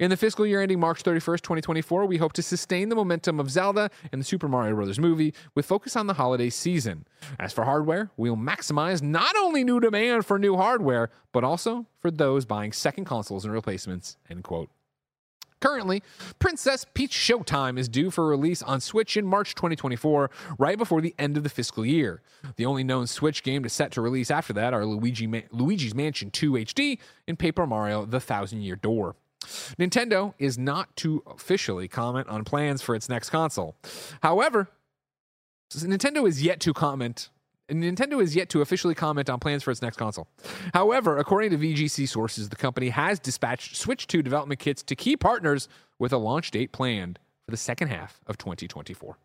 [0.00, 3.50] In the fiscal year ending March 31st, 2024, we hope to sustain the momentum of
[3.50, 4.98] Zelda and the Super Mario Bros.
[4.98, 7.06] movie with focus on the holiday season.
[7.38, 12.10] As for hardware, we'll maximize not only new demand for new hardware, but also for
[12.10, 14.68] those buying second consoles and replacements, end quote.
[15.62, 16.02] Currently,
[16.40, 21.14] Princess Peach Showtime is due for release on Switch in March 2024, right before the
[21.20, 22.20] end of the fiscal year.
[22.56, 25.94] The only known Switch game to set to release after that are Luigi Ma- Luigi's
[25.94, 26.98] Mansion 2 HD
[27.28, 29.14] and Paper Mario The Thousand Year Door.
[29.78, 33.76] Nintendo is not to officially comment on plans for its next console.
[34.20, 34.68] However,
[35.72, 37.30] Nintendo is yet to comment.
[37.72, 40.28] Nintendo is yet to officially comment on plans for its next console.
[40.74, 45.16] However, according to VGC sources, the company has dispatched Switch 2 development kits to key
[45.16, 45.68] partners
[45.98, 49.16] with a launch date planned for the second half of 2024.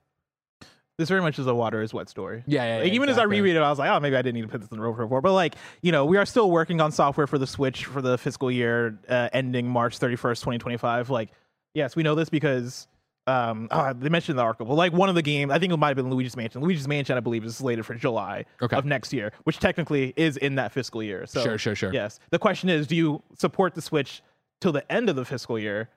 [0.97, 2.43] This very much is a water is wet story.
[2.47, 4.23] Yeah, yeah, Like, yeah, even as I reread it, I was like, oh, maybe I
[4.23, 5.21] didn't need to put this in the Roper report.
[5.23, 8.17] But like, you know, we are still working on software for the Switch for the
[8.17, 11.11] fiscal year uh, ending March 31st, 2025.
[11.11, 11.29] Like,
[11.75, 12.87] yes, we know this because
[13.27, 14.65] um, oh, they mentioned the article.
[14.65, 16.61] but Like one of the games, I think it might have been Luigi's Mansion.
[16.61, 18.75] Luigi's Mansion, I believe, is slated for July Okay.
[18.75, 21.25] of next year, which technically is in that fiscal year.
[21.25, 21.93] So Sure, sure, sure.
[21.93, 22.19] Yes.
[22.31, 24.21] The question is, do you support the Switch
[24.61, 25.89] till the end of the fiscal year?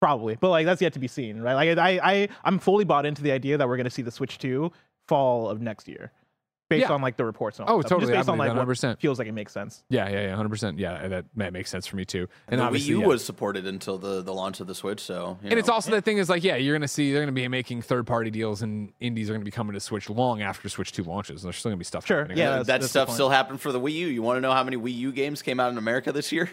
[0.00, 1.54] Probably, but like that's yet to be seen, right?
[1.54, 4.10] Like I, I, I'm fully bought into the idea that we're going to see the
[4.10, 4.70] Switch 2
[5.08, 6.12] fall of next year,
[6.70, 6.92] based Yeah.
[6.94, 7.58] on like the reports.
[7.58, 7.90] And all Oh, stuff.
[7.90, 8.12] totally.
[8.12, 8.98] Just based on like what 100%.
[9.00, 9.84] feels like it makes sense.
[9.90, 10.78] Yeah, yeah, yeah, 100%.
[10.78, 12.26] Yeah, that, that makes sense for me too.
[12.48, 13.06] And, And the Wii U yeah.
[13.06, 15.74] was supported until the, the launch of the Switch, so you And it's know.
[15.74, 18.30] also that thing is like, yeah, you're gonna see they're gonna be making third party
[18.30, 21.42] deals and indies are gonna be coming to Switch long after Switch 2 launches.
[21.42, 22.06] There's still gonna be stuff.
[22.06, 22.38] Sure, happening.
[22.38, 22.44] yeah.
[22.50, 24.06] That's- that that's stuff still happened for the Wii U.
[24.08, 26.50] You want to know how many Wii U games came out in America this year?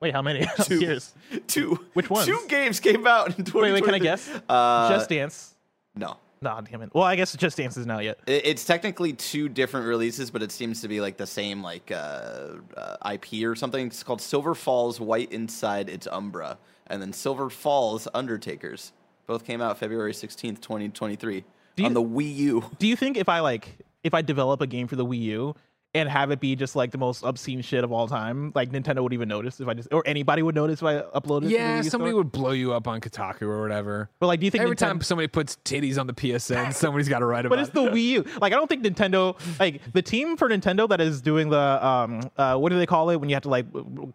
[0.00, 0.46] Wait, how many?
[0.64, 0.98] Two.
[1.46, 1.84] Two.
[1.92, 2.24] Which ones?
[2.26, 3.62] Two games came out in 2023.
[3.62, 4.30] Wait, wait, can I guess?
[4.48, 5.54] Uh, Just Dance.
[5.94, 6.16] no.
[6.42, 6.90] Nah, damn it.
[6.94, 8.18] Well, I guess it Just Dance is now yet.
[8.26, 12.56] It's technically two different releases, but it seems to be like the same like uh,
[12.76, 13.86] uh, IP or something.
[13.88, 18.92] It's called Silver Falls White Inside Its Umbra, and then Silver Falls Undertakers.
[19.26, 21.44] Both came out February sixteenth, twenty twenty three,
[21.82, 22.64] on the Wii U.
[22.78, 25.54] Do you think if I like if I develop a game for the Wii U
[25.92, 29.02] and have it be just like the most obscene shit of all time, like Nintendo
[29.02, 32.10] would even notice if I just or anybody would notice if I uploaded Yeah, somebody
[32.12, 32.18] store?
[32.18, 34.08] would blow you up on Kotaku or whatever.
[34.20, 37.18] But like, do you think Every time somebody puts titties on the PSN, somebody's got
[37.20, 37.72] to write about it?
[37.72, 37.92] But it's it.
[37.92, 38.24] the Wii U.
[38.40, 42.20] Like I don't think Nintendo like the team for Nintendo that is doing the um
[42.36, 43.66] uh what do they call it when you have to like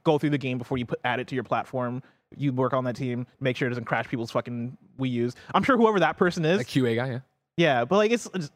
[0.03, 2.01] go through the game before you put add it to your platform.
[2.37, 5.35] You work on that team, make sure it doesn't crash people's fucking Wii U's.
[5.53, 6.61] I'm sure whoever that person is.
[6.61, 7.19] a QA guy, yeah.
[7.57, 8.49] yeah, but like it's it's,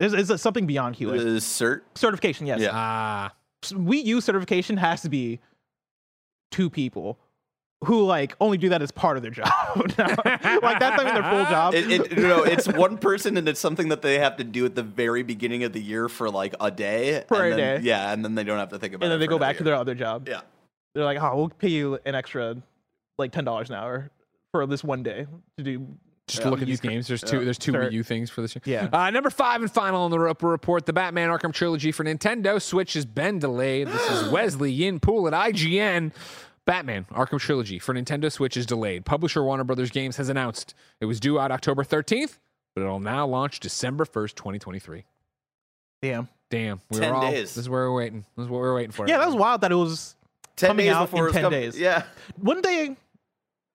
[0.00, 1.36] it's, it's something beyond The QA.
[1.36, 1.82] cert.
[1.94, 2.60] Certification, yes.
[2.60, 2.70] Yeah.
[2.72, 3.32] Ah,
[3.64, 5.38] Wii U certification has to be
[6.50, 7.18] two people
[7.84, 9.48] who like only do that as part of their job.
[9.76, 11.74] like that's not even their full job.
[11.74, 14.74] It, it, no, it's one person, and it's something that they have to do at
[14.74, 17.24] the very beginning of the year for like a day.
[17.28, 17.86] For and a then- day.
[17.86, 19.06] Yeah, and then they don't have to think about it.
[19.06, 20.28] and then they go another back to their other job.
[20.28, 20.40] Yeah.
[20.94, 22.56] They're like, oh, we'll pay you an extra
[23.18, 24.10] like ten dollars an hour
[24.52, 25.26] for this one day
[25.56, 25.86] to do.
[26.30, 26.50] Just Yeah.
[26.50, 27.06] look at these games.
[27.08, 27.44] There's two.
[27.44, 27.84] There's two Sure.
[27.90, 28.62] Wii U things for this year.
[28.64, 28.88] Yeah.
[28.92, 32.60] Uh, number five and final on the Roper report: the Batman Arkham trilogy for Nintendo
[32.60, 33.88] Switch has been delayed.
[33.88, 36.12] This is Wesley Yin-Poole at IGN.
[36.66, 39.04] Batman Arkham trilogy for Nintendo Switch is delayed.
[39.04, 42.38] Publisher Warner Brothers Games has announced it was due out October 13th,
[42.74, 45.04] but it'll now launch December 1st, 2023.
[46.02, 46.28] Damn.
[46.50, 47.30] Damn, we 10 were all.
[47.30, 47.54] days.
[47.54, 48.24] This is where we're waiting.
[48.36, 49.06] This is what we're waiting for.
[49.08, 50.16] Yeah, that was wild that it was
[50.56, 51.78] Ten coming days out before in 10 come- days.
[51.78, 52.02] Yeah.
[52.36, 52.96] one day.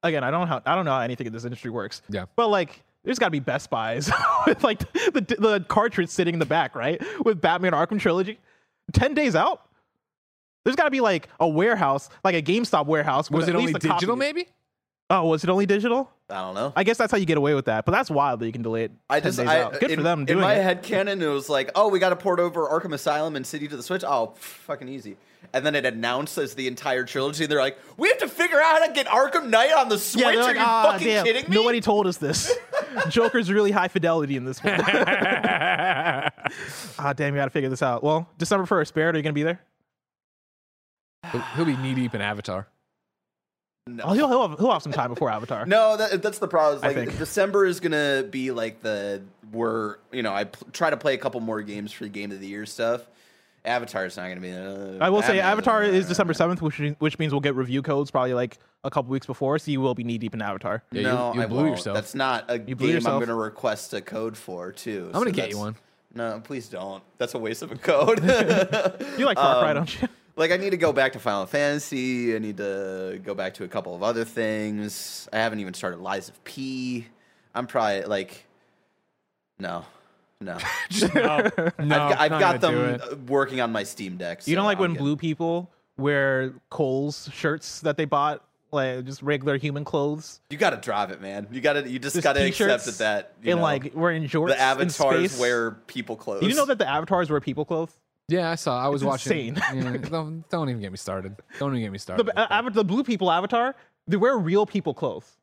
[0.05, 2.01] Again, I don't know how I don't know how anything in this industry works.
[2.09, 2.25] Yeah.
[2.35, 4.11] But like, there's got to be Best Buys
[4.47, 7.01] with like the the cartridge sitting in the back, right?
[7.23, 8.39] With Batman Arkham trilogy,
[8.93, 9.61] ten days out.
[10.63, 13.29] There's got to be like a warehouse, like a GameStop warehouse.
[13.29, 14.15] Was it only digital?
[14.15, 14.47] Maybe.
[15.09, 16.09] Oh, was it only digital?
[16.29, 16.73] I don't know.
[16.75, 17.85] I guess that's how you get away with that.
[17.85, 18.89] But that's wild that you can delay it.
[18.89, 19.79] 10 I just, days I, out.
[19.79, 20.63] Good in, for them Doing in my it.
[20.63, 23.67] head canon, it was like, oh, we got to port over Arkham Asylum and City
[23.67, 24.03] to the Switch.
[24.03, 25.17] Oh, pff, fucking easy.
[25.53, 27.45] And then it announces the entire trilogy.
[27.45, 30.23] They're like, we have to figure out how to get Arkham Knight on the Switch.
[30.23, 31.25] Yeah, they're you ah, fucking damn.
[31.25, 31.55] kidding me?
[31.55, 32.51] Nobody told us this.
[33.09, 34.81] Joker's really high fidelity in this one.
[34.81, 36.31] ah,
[37.15, 38.03] damn, you got to figure this out.
[38.03, 39.61] Well, December 1st, Barrett, are you going to be there?
[41.31, 42.67] He'll, he'll be knee deep in Avatar.
[44.03, 45.63] Oh, he'll, he'll, have, he'll have some time before Avatar.
[45.67, 46.77] No, that, that's the problem.
[46.77, 47.19] It's I Like think.
[47.19, 49.21] December is gonna be like the
[49.51, 52.31] we're you know I pl- try to play a couple more games for the game
[52.31, 53.07] of the year stuff.
[53.63, 54.51] Avatar is not gonna be.
[54.51, 57.83] Uh, I will say Avatar- Avatar is December 7th, which, which means we'll get review
[57.83, 60.83] codes probably like a couple weeks before, so you will be knee deep in Avatar.
[60.91, 61.71] Yeah, no, you I blew won't.
[61.71, 61.93] yourself.
[61.95, 63.13] That's not a You game yourself.
[63.21, 65.05] I'm gonna request a code for too.
[65.13, 65.75] I'm gonna get you one.
[66.15, 67.03] No, please don't.
[67.19, 68.19] That's a waste of a code.
[69.19, 70.07] You like Far Cry, Um, don't you?
[70.37, 72.35] Like I need to go back to Final Fantasy.
[72.35, 75.29] I need to go back to a couple of other things.
[75.31, 77.07] I haven't even started Lies of P.
[77.53, 78.45] I'm probably like,
[79.59, 79.85] no,
[80.41, 80.57] no.
[81.13, 84.45] No, I've, got- I've got them uh, working on my Steam Deck.
[84.47, 84.99] You don't like I'm when good.
[84.99, 90.71] blue people wear Kohl's shirts that they bought, like just regular human clothes, You got
[90.71, 91.47] to drive it, man.
[91.51, 91.89] You got to.
[91.89, 92.97] You just Just got to accept that.
[92.97, 94.47] that you and know, like wearing jorts.
[94.49, 94.95] the in avatars
[95.31, 95.39] space.
[95.39, 96.43] wear people clothes.
[96.43, 97.91] You know that the avatars wear people clothes?
[98.27, 98.83] Yeah, I saw.
[98.83, 99.55] I was It's watching.
[99.55, 99.63] insane.
[99.83, 101.35] Yeah, don't, don't even get me started.
[101.59, 102.25] Don't even get me started.
[102.25, 103.75] The, uh, the blue people avatar,
[104.07, 105.37] they wear real people clothes,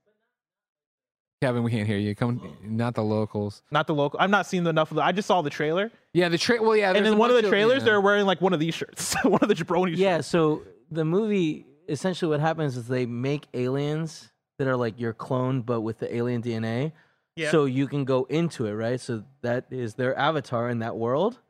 [1.43, 2.15] Kevin, we can't hear you.
[2.15, 3.63] Come, not the locals.
[3.73, 4.21] not the local.
[4.21, 5.03] I'm not seeing enough of the.
[5.03, 6.65] I just saw the trailer, Yeah, the trailer.
[6.65, 6.91] Well, yeah.
[6.93, 7.87] and there's in one of the trailers, yeah.
[7.87, 9.99] they're wearing like one of these shirts, one of the jabroni shirts.
[10.01, 10.29] Yeah, shirts.
[10.29, 10.63] so
[10.93, 14.31] the movie essentially what happens is they make aliens
[14.61, 16.93] that are like your clone but with the alien DNA.
[17.35, 17.51] Yeah.
[17.51, 19.01] So you can go into it, right?
[19.01, 21.41] So that is their avatar in that world.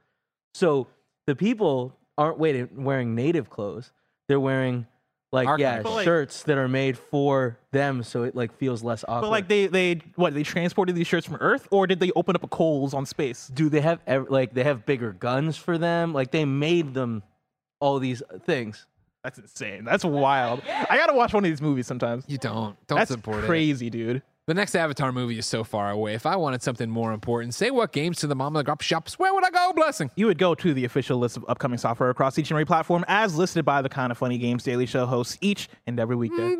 [0.54, 0.86] So
[1.26, 3.92] the people aren't waiting wearing native clothes.
[4.28, 4.86] They're wearing
[5.32, 6.04] like Our yeah, kind of clothes.
[6.04, 9.22] shirts that are made for them so it like feels less awkward.
[9.22, 12.36] But like they they what they transported these shirts from Earth, or did they open
[12.36, 13.48] up a Kohl's on space?
[13.48, 16.12] do they have ev- like they have bigger guns for them?
[16.12, 17.22] Like they made them
[17.80, 18.86] all these things.
[19.24, 19.84] That's insane.
[19.84, 20.62] That's wild.
[20.68, 22.24] I gotta watch one of these movies sometimes.
[22.26, 22.76] You don't.
[22.88, 23.46] Don't That's support it.
[23.46, 24.22] crazy, dude.
[24.48, 26.14] The next Avatar movie is so far away.
[26.14, 28.82] If I wanted something more important, say what games to the mom of the grub
[28.82, 29.16] shops.
[29.16, 29.72] Where would I go?
[29.72, 30.10] Blessing.
[30.16, 33.04] You would go to the official list of upcoming software across each and every platform,
[33.06, 36.56] as listed by the Kind of Funny Games Daily Show hosts each and every weekday.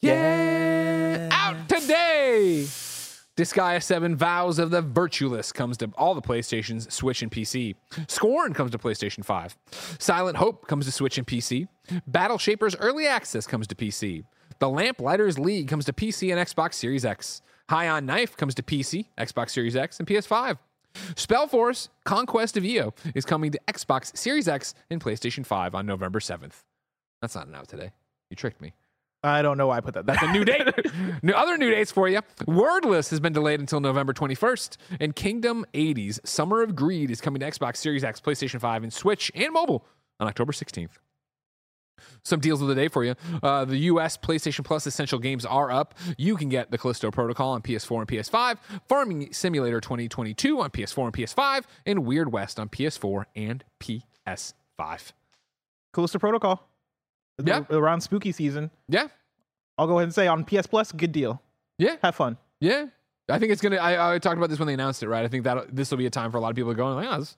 [0.00, 1.28] Yeah.
[1.30, 2.64] Out today.
[3.36, 7.76] Disgaea 7 Vows of the Virtueless comes to all the PlayStations, Switch, and PC.
[8.08, 9.56] Scorn comes to PlayStation 5.
[10.00, 11.68] Silent Hope comes to Switch and PC.
[12.08, 14.24] Battle Shapers Early Access comes to PC.
[14.58, 17.42] The Lamplighters League comes to PC and Xbox Series X.
[17.68, 20.58] High on Knife comes to PC, Xbox Series X, and PS5.
[21.14, 26.20] Spellforce Conquest of EO is coming to Xbox Series X and PlayStation 5 on November
[26.20, 26.64] 7th.
[27.20, 27.92] That's not an out today.
[28.30, 28.74] You tricked me.
[29.24, 30.04] I don't know why I put that.
[30.04, 30.66] That's a new date.
[31.22, 32.20] new, other new dates for you.
[32.46, 34.76] Worldless has been delayed until November 21st.
[34.98, 38.92] And Kingdom 80s Summer of Greed is coming to Xbox Series X, PlayStation 5, and
[38.92, 39.86] Switch and mobile
[40.18, 40.98] on October 16th.
[42.24, 43.14] Some deals of the day for you.
[43.42, 45.94] Uh, the US PlayStation Plus Essential Games are up.
[46.16, 51.04] You can get the Callisto Protocol on PS4 and PS5, Farming Simulator 2022 on PS4
[51.04, 55.12] and PS5, and Weird West on PS4 and PS5.
[55.92, 56.68] Callisto Protocol.
[57.42, 57.64] Yeah.
[57.70, 58.70] Around spooky season.
[58.88, 59.08] Yeah,
[59.78, 61.42] I'll go ahead and say on PS Plus, good deal.
[61.78, 61.96] yeah.
[62.02, 62.36] Have fun.
[62.60, 62.86] Yeah,
[63.28, 63.76] I think it's gonna.
[63.76, 65.24] I, I talked about this when they announced it, right?
[65.24, 67.08] I think that this will be a time for a lot of people going like,
[67.10, 67.36] oh, this,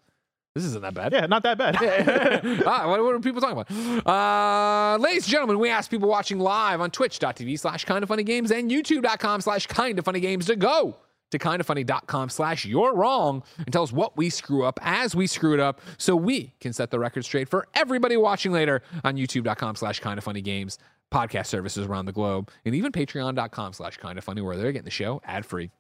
[0.54, 1.12] this isn't that bad.
[1.12, 1.76] Yeah, not that bad.
[2.66, 4.06] ah, what, what are people talking about?
[4.06, 8.22] Uh, ladies and gentlemen, we ask people watching live on twitch.tv slash kind of funny
[8.22, 10.96] games and youtube.com slash kind of funny games to go
[11.30, 15.52] to kindafunny.com slash you're wrong and tell us what we screw up as we screw
[15.52, 19.74] it up so we can set the record straight for everybody watching later on youtube.com
[19.74, 20.78] slash kind of funny games
[21.12, 24.84] podcast services around the globe and even patreon.com slash kind of funny where they're getting
[24.84, 25.70] the show ad free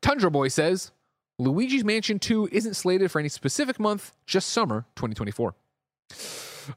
[0.00, 0.92] tundra boy says
[1.38, 5.54] luigi's mansion 2 isn't slated for any specific month just summer 2024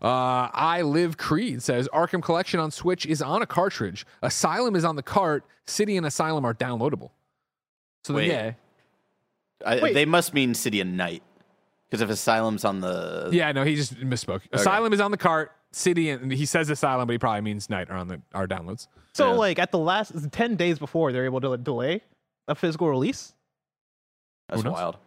[0.01, 4.05] uh, I Live Creed says Arkham Collection on Switch is on a cartridge.
[4.21, 5.45] Asylum is on the cart.
[5.65, 7.09] City and Asylum are downloadable.
[8.03, 8.27] So then, Wait.
[8.27, 8.51] yeah,
[9.65, 9.93] I, Wait.
[9.95, 11.23] they must mean City and Night.
[11.89, 13.29] Because if Asylum's on the.
[13.31, 14.41] yeah, no, he just misspoke.
[14.53, 15.51] Asylum is on the cart.
[15.71, 18.87] City and he says Asylum, but he probably means Night are on the our downloads.
[19.13, 19.37] So Yeah.
[19.37, 22.01] like at the last ten days before, they're able to delay
[22.47, 23.33] a physical release.
[24.49, 24.73] That's knows?
[24.73, 24.97] wild.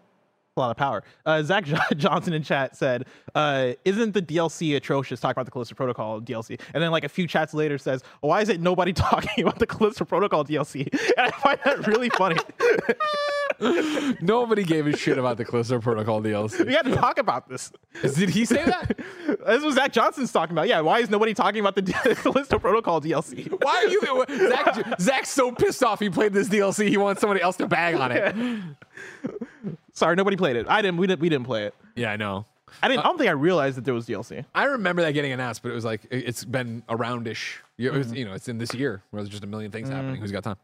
[0.55, 1.03] A lot of power.
[1.25, 5.51] Uh, Zach Jo- Johnson in chat said, uh, "Isn't the DLC atrocious?" Talking about the
[5.51, 8.93] Callisto Protocol DLC, and then like a few chats later says, "Why is it nobody
[8.93, 12.37] talking about the Callisto Protocol DLC?" And I find that really funny.
[14.21, 16.67] Nobody gave a shit about the Callisto Protocol DLC.
[16.67, 17.73] we had to talk about this.
[18.03, 18.99] Did he say that?
[19.47, 20.69] This was Zach Johnson's talking about.
[20.69, 21.83] Yeah, why is nobody talking about the
[22.23, 23.51] Callisto Protocol DLC?
[23.63, 24.49] Why are you?
[24.51, 26.89] Zach, Zach's so pissed off he played this DLC.
[26.89, 28.37] He wants somebody else to bag on it.
[29.93, 30.67] Sorry, nobody played it.
[30.69, 30.99] I didn't.
[30.99, 31.21] We didn't.
[31.21, 31.75] We didn't play it.
[31.97, 32.47] Yeah, I know.
[32.83, 33.01] I didn't.
[33.01, 34.45] I don't think I realized that there was DLC.
[34.55, 37.57] I remember that getting announced, but it was like it- it's been aroundish.
[37.79, 40.17] It was, you know, it's in this year where there's just a million things happening.
[40.21, 40.57] Who's got time?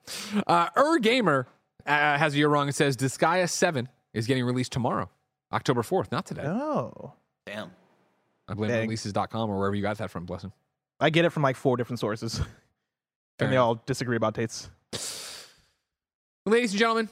[0.47, 1.47] Uh, Ur Gamer
[1.89, 5.09] uh, has a year wrong and says Disgaea Seven is getting released tomorrow,
[5.53, 6.43] October fourth, not today.
[6.45, 7.13] Oh,
[7.47, 7.71] Damn.
[8.47, 8.83] I blame Dang.
[8.83, 10.53] releases.com or wherever you got that from, Blessing.
[11.01, 12.47] I get it from like four different sources, Fair
[13.41, 14.69] and they all disagree about dates.
[16.47, 17.09] Ladies and gentlemen,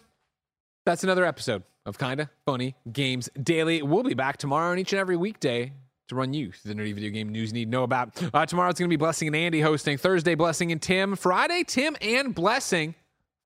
[0.85, 3.83] that's another episode of Kinda Funny Games Daily.
[3.83, 5.73] We'll be back tomorrow and each and every weekday
[6.09, 8.11] to run you through the nerdy video game news you need to know about.
[8.33, 9.99] Uh, tomorrow it's going to be Blessing and Andy hosting.
[9.99, 11.17] Thursday, Blessing and Tim.
[11.17, 12.95] Friday, Tim and Blessing.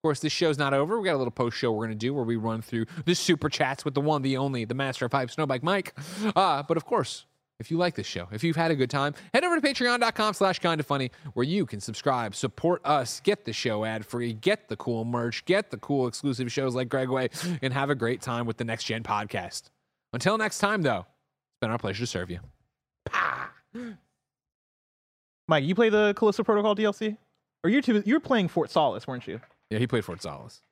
[0.01, 0.99] Of course, this show's not over.
[0.99, 3.15] We got a little post show we're going to do where we run through the
[3.15, 5.95] super chats with the one, the only, the master of hype, Snowbike Mike.
[6.35, 7.27] Uh, but of course,
[7.59, 10.33] if you like this show, if you've had a good time, head over to patreon.com
[10.33, 14.33] slash kind of funny where you can subscribe, support us, get the show ad free,
[14.33, 17.29] get the cool merch, get the cool exclusive shows like Greg Way,
[17.61, 19.65] and have a great time with the Next Gen podcast.
[20.15, 22.39] Until next time, though, it's been our pleasure to serve you.
[25.47, 27.19] Mike, you play the Callisto Protocol DLC,
[27.63, 28.03] or you two?
[28.07, 29.41] You were playing Fort Solace, weren't you?
[29.71, 30.63] Yeah, he played Fort Solace.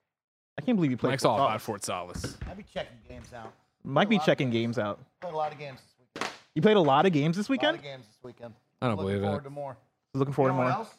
[0.59, 1.11] I can't believe you played.
[1.11, 1.51] Mike's Fort all Solace.
[1.53, 2.37] about Fort Solace.
[2.49, 3.53] I'll be checking games out.
[3.85, 4.99] Mike be checking games out.
[5.21, 6.33] Played a lot of games this weekend.
[6.55, 7.77] You played a lot of games this weekend.
[7.77, 7.95] A lot weekend.
[7.95, 8.55] of games this weekend.
[8.83, 9.45] I don't Looking believe forward it.
[9.45, 9.77] to more.
[10.15, 10.79] Looking You forward know to what more.
[10.81, 10.95] else?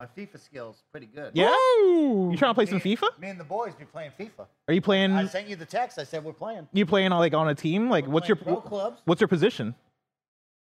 [0.00, 1.30] My FIFA skills pretty good.
[1.34, 1.50] Yeah.
[1.78, 3.18] You trying to play Me- some FIFA?
[3.20, 4.46] Me and the boys be playing FIFA.
[4.66, 5.12] Are you playing?
[5.12, 5.98] I sent you the text.
[6.00, 6.68] I said we're playing.
[6.72, 7.88] You playing like on a team?
[7.88, 9.00] Like, what's your playing pro clubs.
[9.04, 9.76] what's your position?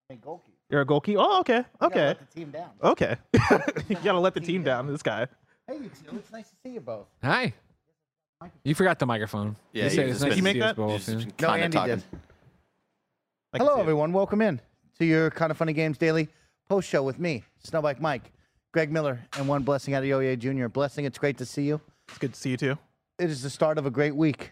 [0.10, 0.54] I mean, goalkeeper.
[0.70, 1.20] You're a goalkeeper.
[1.22, 2.70] Oh, okay, You gotta okay, Let the team down.
[2.84, 3.16] okay.
[3.90, 4.88] you gotta let the team down.
[4.88, 5.28] This guy.
[5.68, 6.16] Hey, you two.
[6.18, 7.08] It's nice to see you both.
[7.24, 7.54] Hi.
[8.64, 9.56] You forgot the microphone.
[9.74, 10.76] Yeah, you you said just it's nice been- to make see us that?
[10.76, 11.26] both, You've yeah.
[11.42, 11.96] No, kinda Andy talking.
[11.96, 12.04] did.
[13.54, 14.14] I Hello, everyone.
[14.14, 14.62] Welcome in
[15.00, 16.30] to your kind of funny games daily
[16.70, 18.32] post show with me, Snowbike Mike,
[18.74, 20.68] Greg Miller, and one blessing Adeoye Jr.
[20.68, 21.82] Blessing, it's great to see you.
[22.10, 22.78] It's good to see you too.
[23.18, 24.52] It is the start of a great week.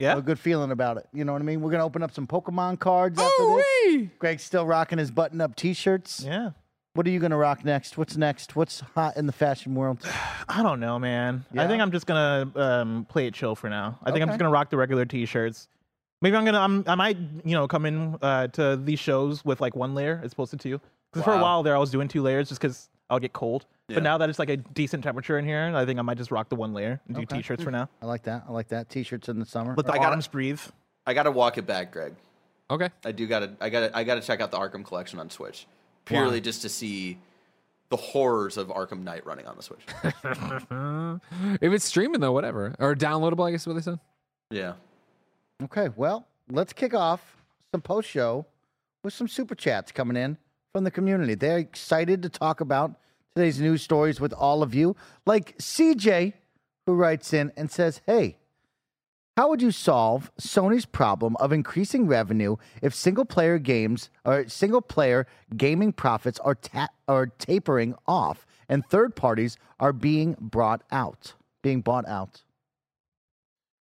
[0.00, 0.08] I Yeah.
[0.10, 1.06] have a good feeling about it.
[1.12, 1.60] You know what I mean?
[1.60, 4.08] We're gonna open up some Pokemon cards oh, after this.
[4.18, 6.22] Greg's still rocking his button-up T-shirts.
[6.24, 6.50] Yeah.
[6.96, 7.98] What are you gonna rock next?
[7.98, 8.56] What's next?
[8.56, 9.98] What's hot in the fashion world?
[10.48, 11.44] I don't know, man.
[11.56, 13.98] I think I'm just gonna um, play it chill for now.
[14.02, 14.32] I think I'm Okay.
[14.32, 15.68] just gonna rock the regular T-shirts.
[16.22, 16.58] Maybe I'm gonna.
[16.60, 20.20] I'm, I might, you know, come in uh, to these shows with like one layer
[20.24, 20.80] as opposed to two.
[21.12, 21.42] Because for a Wow.
[21.42, 23.66] while there, I was doing two layers just because I would get cold.
[23.88, 23.96] Yeah.
[23.96, 26.30] But now that it's like a decent temperature in here, I think I might just
[26.30, 27.36] rock the one layer and do Okay.
[27.36, 27.90] T-shirts for now.
[28.00, 28.44] I like that.
[28.48, 28.88] I like that.
[28.88, 29.74] T-shirts in the summer.
[29.76, 30.60] Let the I gotta- arms breathe.
[31.06, 32.14] I gotta walk it back, Greg.
[32.70, 32.88] Okay.
[33.04, 35.66] I do gotta I gotta I gotta check out the Arkham collection on Switch.
[36.06, 37.18] Purely just to see
[37.88, 39.84] the horrors of Arkham Knight running on the Switch.
[41.62, 44.00] if it's streaming though, whatever, or downloadable, I guess is what they said.
[44.50, 44.72] yeah.
[45.62, 47.36] Okay, well, let's kick off
[47.72, 48.44] some post show
[49.02, 50.36] with some super chats coming in
[50.72, 51.34] from the community.
[51.34, 52.96] They're excited to talk about
[53.34, 54.96] today's news stories with all of you.
[55.24, 56.34] Like CJ,
[56.86, 58.36] who writes in and says, Hey,
[59.36, 64.80] how would you solve Sony's problem of increasing revenue if single player games or single
[64.80, 65.26] player
[65.56, 71.34] gaming profits are, ta- are tapering off and third parties are being brought out?
[71.62, 72.42] Being bought out.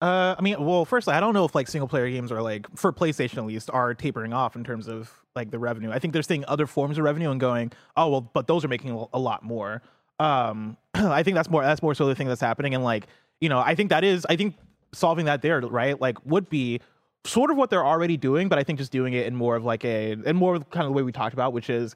[0.00, 2.66] Uh, I mean, well, firstly, I don't know if like single player games are like
[2.76, 5.90] for PlayStation at least are tapering off in terms of like the revenue.
[5.90, 8.68] I think they're seeing other forms of revenue and going, oh well, but those are
[8.68, 9.82] making a- lot more.
[10.18, 13.08] Um, I think that's more that's more so the thing that's happening, and like
[13.40, 14.54] you know, I think that is I think
[14.92, 16.80] solving that there right like would be
[17.24, 19.64] sort of what they're already doing, but I think just doing it in more of
[19.64, 21.94] like a and more of kind of the way we talked about, which is,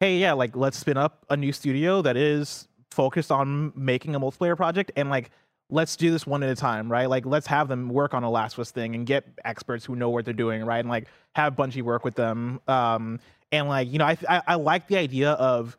[0.00, 4.20] hey, yeah, like let's spin up a new studio that is focused on making a
[4.20, 5.30] multiplayer project and like
[5.68, 7.10] let's do this one at a time, right?
[7.10, 10.10] Like let's have them work on a Last of thing and get experts who know
[10.10, 10.78] what they're doing, right?
[10.78, 12.60] And like have Bungie work with them.
[12.68, 13.18] Um,
[13.52, 15.76] and like you know, I I, I like the idea of,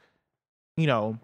[0.75, 1.19] you know,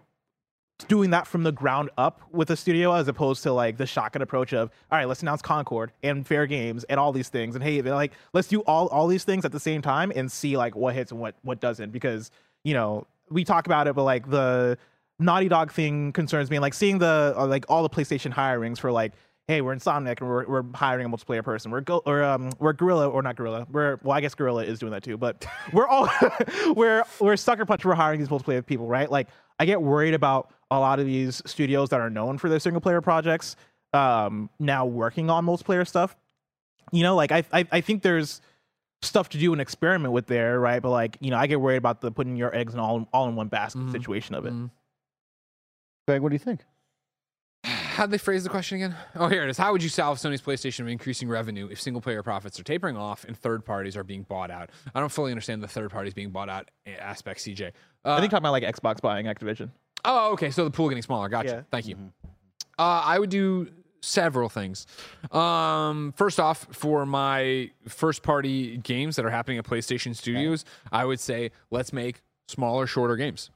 [0.88, 4.22] doing that from the ground up with a studio as opposed to like the shotgun
[4.22, 7.80] approach of all right let's announce concord and Fairgames and all these things and hey
[7.80, 10.94] like let's do all all these things at the same time and see like what
[10.94, 11.90] hits and what what doesn't.
[11.90, 12.30] Because
[12.64, 14.76] you know we talk about it but like the
[15.20, 18.90] naughty dog thing concerns me like seeing the uh, like all the playstation hirings for
[18.90, 19.12] like
[19.48, 22.72] hey we're insomniac and we're, we're hiring a multiplayer person we're go or um we're
[22.72, 25.86] Guerrilla or not Guerrilla we're well i guess Guerrilla is doing that too but we're
[25.86, 26.08] all
[26.74, 29.28] we're we're sucker punch we're hiring these multiplayer people right like
[29.58, 32.80] i get worried about a lot of these studios that are known for their single
[32.80, 33.56] player projects
[33.92, 36.16] um now working on multiplayer stuff
[36.90, 38.40] you know like i i, I think there's
[39.02, 41.76] stuff to do and experiment with there right but like you know i get worried
[41.76, 43.92] about the putting your eggs in all all in one basket Mhm.
[43.92, 44.70] situation of it Mhm.
[46.08, 46.60] Greg, what do you think?
[47.94, 48.96] How'd they phrase the question again?
[49.14, 49.56] Oh, here it is.
[49.56, 52.96] How would you solve Sony's PlayStation of increasing revenue if single player profits are tapering
[52.96, 54.70] off and third parties are being bought out?
[54.94, 57.68] I don't fully understand the third parties being bought out aspect, CJ.
[58.04, 59.70] Uh, i think talking about like xbox buying activision
[60.04, 60.50] Oh, okay.
[60.50, 61.28] So the pool getting smaller.
[61.28, 61.48] Gotcha.
[61.48, 61.62] Yeah.
[61.70, 61.96] Thank you.
[62.78, 63.68] Uh, I would do
[64.02, 64.86] several things.
[65.32, 71.04] Um, first off, for my first party games that are happening at PlayStation Studios, I
[71.04, 73.50] would say let's make smaller, shorter games.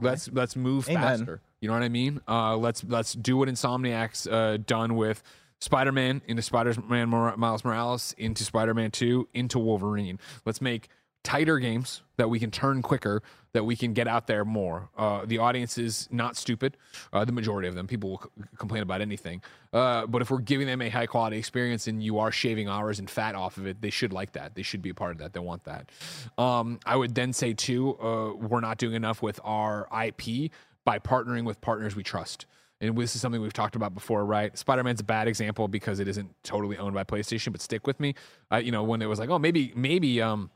[0.00, 1.18] Let's let's move Amen.
[1.18, 1.40] faster.
[1.64, 2.20] You know what I mean?
[2.28, 5.22] Uh, let's let's do what Insomniac's uh, done with
[5.60, 10.18] Spider-Man into Spider-Man Mor- Miles Morales into Spider-Man 2 into Wolverine.
[10.44, 10.90] Let's make
[11.22, 13.22] tighter games that we can turn quicker,
[13.54, 14.90] that we can get out there more.
[14.94, 16.76] Uh, the audience is not stupid.
[17.14, 19.40] Uh, the majority of them, people will c- complain about anything.
[19.72, 22.98] Uh, but if we're giving them a high quality experience and you are shaving hours
[22.98, 24.54] and fat off of it, they should like that.
[24.54, 25.32] They should be a part of that.
[25.32, 25.88] They want that.
[26.36, 30.50] Um, I would then say too, uh, we're not doing enough with our IP
[30.84, 32.46] by partnering with partners we trust.
[32.80, 34.56] And this is something we've talked about before, right?
[34.58, 37.98] Spider Man's a bad example because it isn't totally owned by PlayStation, but stick with
[38.00, 38.14] me.
[38.52, 40.50] Uh, you know, when it was like, oh, maybe, maybe, um,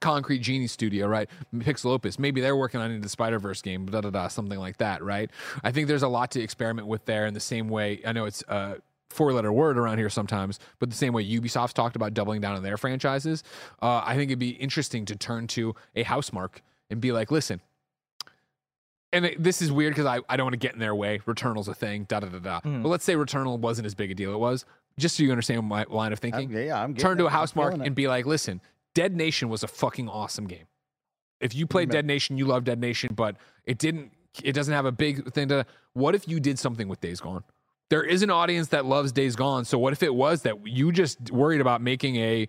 [0.00, 1.28] Concrete Genie Studio, right?
[1.54, 2.18] Pixelopus.
[2.18, 5.30] Maybe they're working on the Spider Verse game, da da da, something like that, right?
[5.64, 7.26] I think there's a lot to experiment with there.
[7.26, 8.76] In the same way, I know it's a
[9.10, 12.54] four letter word around here sometimes, but the same way Ubisoft's talked about doubling down
[12.54, 13.42] on their franchises,
[13.82, 16.60] uh, I think it'd be interesting to turn to a Housemarque
[16.90, 17.60] and be like, listen.
[19.12, 21.20] And it, this is weird because I, I don't want to get in their way.
[21.20, 22.60] Returnal's a thing, da da da da.
[22.60, 22.82] Mm.
[22.82, 24.32] But let's say Returnal wasn't as big a deal.
[24.34, 24.64] It was
[24.98, 26.54] just so you understand my line of thinking.
[26.54, 27.28] I'm- yeah, I'm turn to it.
[27.28, 28.60] a Housemarque and be like, listen,
[28.94, 30.66] Dead Nation was a fucking awesome game.
[31.40, 34.12] If you played Dead Nation, you love Dead Nation, but it didn't.
[34.42, 35.64] It doesn't have a big thing to.
[35.94, 37.44] What if you did something with Days Gone?
[37.90, 39.64] There is an audience that loves Days Gone.
[39.64, 42.48] So what if it was that you just worried about making a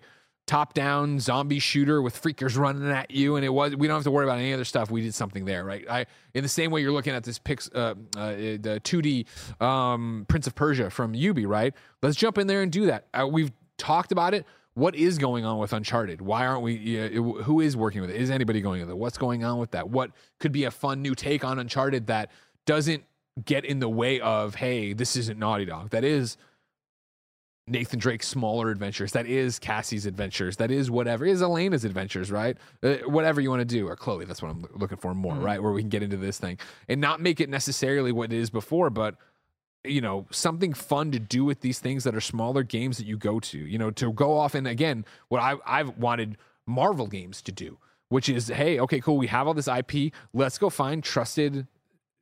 [0.50, 4.10] top-down zombie shooter with freakers running at you, and it was we don't have to
[4.10, 4.90] worry about any other stuff.
[4.90, 5.88] We did something there, right?
[5.88, 10.26] I in the same way you're looking at this pix, uh, uh, the 2D um,
[10.26, 11.72] Prince of Persia from Ubi, right?
[12.02, 13.06] Let's jump in there and do that.
[13.14, 14.44] Uh, we've talked about it.
[14.74, 16.20] What is going on with Uncharted?
[16.20, 16.96] Why aren't we?
[17.14, 18.16] Who is working with it?
[18.16, 18.98] Is anybody going with it?
[18.98, 19.88] What's going on with that?
[19.88, 20.10] What
[20.40, 22.32] could be a fun new take on Uncharted that
[22.66, 23.04] doesn't
[23.44, 25.90] get in the way of, hey, this isn't Naughty Dog.
[25.90, 26.36] That is
[27.70, 29.12] Nathan Drake's smaller adventures.
[29.12, 30.56] That is Cassie's adventures.
[30.56, 32.56] That is whatever is Elena's adventures, right?
[32.82, 34.24] Uh, whatever you want to do, or Chloe.
[34.24, 35.62] That's what I'm looking for more, right?
[35.62, 38.50] Where we can get into this thing and not make it necessarily what it is
[38.50, 39.16] before, but
[39.84, 43.16] you know something fun to do with these things that are smaller games that you
[43.16, 43.58] go to.
[43.58, 46.36] You know, to go off and again, what I I've wanted
[46.66, 47.78] Marvel games to do,
[48.08, 50.12] which is, hey, okay, cool, we have all this IP.
[50.34, 51.66] Let's go find trusted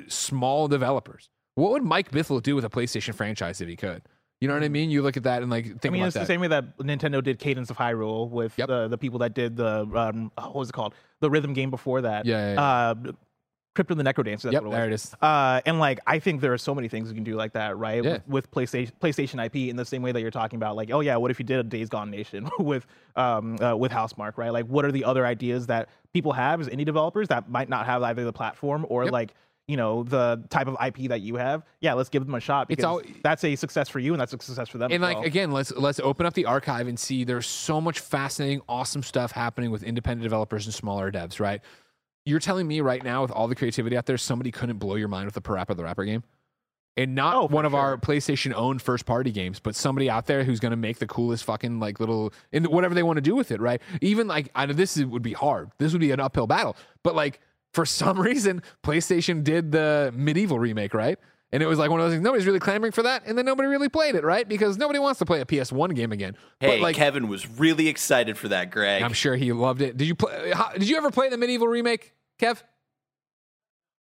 [0.06, 1.30] small developers.
[1.54, 4.02] What would Mike Bithell do with a PlayStation franchise if he could?
[4.40, 4.90] You know what I mean?
[4.90, 6.20] You look at that and like think I mean, it's that.
[6.20, 8.68] the same way that Nintendo did Cadence of Hyrule with Yep.
[8.68, 12.02] the the people that did the um, what was it called the rhythm game before
[12.02, 12.24] that.
[12.24, 12.94] Yeah, yeah, Uh,
[13.74, 14.42] Crypt of the Necrodancer.
[14.42, 14.72] That's Yep, what it was.
[14.74, 15.14] there it is.
[15.20, 17.76] Uh, and like I think there are so many things you can do like that,
[17.76, 18.02] right?
[18.04, 18.12] Yeah.
[18.26, 21.00] With, with PlayStation PlayStation IP in the same way that you're talking about, like, oh
[21.00, 22.86] yeah, what if you did a Days Gone Nation with
[23.16, 24.52] um uh, with Housemarque, right?
[24.52, 27.86] Like, what are the other ideas that people have as indie developers that might not
[27.86, 29.12] have either the platform or Yep.
[29.12, 29.34] like
[29.68, 31.62] you know the type of IP that you have?
[31.80, 34.20] Yeah, let's give them a shot It's because all- that's a success for you and
[34.20, 34.90] that's a success for them.
[34.90, 35.26] and like well.
[35.26, 39.30] again, let's let's open up the archive and see there's so much fascinating, awesome stuff
[39.30, 41.60] happening with independent developers and smaller devs, right?
[42.24, 45.08] You're telling me right now, with all the creativity out there, somebody couldn't blow your
[45.08, 46.24] mind with the Parappa the Rapper game?
[46.96, 47.96] And not Oh, one of our.
[47.96, 51.44] PlayStation owned first party games, but somebody out there who's going to make the coolest
[51.44, 53.80] fucking like little and whatever they want to do with it, right?
[54.00, 55.70] Even like I know this is, would be hard.
[55.78, 57.40] This would be an uphill battle, but like
[57.72, 61.18] for some reason, PlayStation did the MediEvil remake, right?
[61.50, 62.22] And it was like one of those things.
[62.22, 64.46] Nobody's really clamoring for that, and then nobody really played it, right?
[64.46, 66.36] Because nobody wants to play a PS1 game again.
[66.60, 69.02] Hey, but like, Kevin was really excited for that, Greg.
[69.02, 69.96] I'm sure he loved it.
[69.96, 70.52] Did you play?
[70.52, 72.62] Uh, How, did you ever play the MediEvil remake, Kev?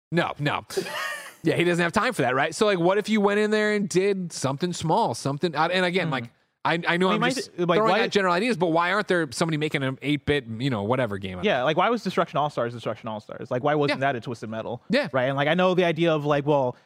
[0.10, 0.66] No, no.
[1.44, 2.56] yeah, he doesn't have time for that, right?
[2.56, 5.54] So, like, what if you went in there and did something small, something?
[5.54, 6.14] Uh, and again, hmm.
[6.14, 6.32] like,
[6.66, 8.68] I, I know I mean, my just th- like, throwing why- out general ideas, but
[8.68, 11.40] why aren't there somebody making an 8-bit, you know, whatever game?
[11.44, 13.52] Yeah, like why was Destruction All Stars Destruction All Stars?
[13.52, 14.82] Like why wasn't that a Twisted Metal?
[14.90, 15.10] Yeah.
[15.12, 15.26] right.
[15.26, 16.78] And like I know the idea of like, well,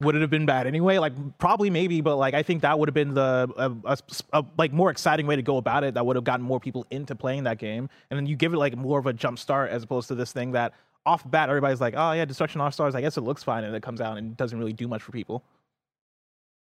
[0.00, 0.98] would it have been bad anyway?
[0.98, 3.98] Like probably maybe, but like I think that would have been the a, a,
[4.32, 5.94] a, like more exciting way to go about it.
[5.94, 8.58] That would have gotten more people into playing that game, and then you give it
[8.58, 10.74] like more of a jump start as opposed to this thing that
[11.06, 12.94] off bat everybody's like, oh yeah, Destruction All Stars.
[12.94, 15.12] I guess it looks fine, and it comes out and doesn't really do much for
[15.12, 15.42] people.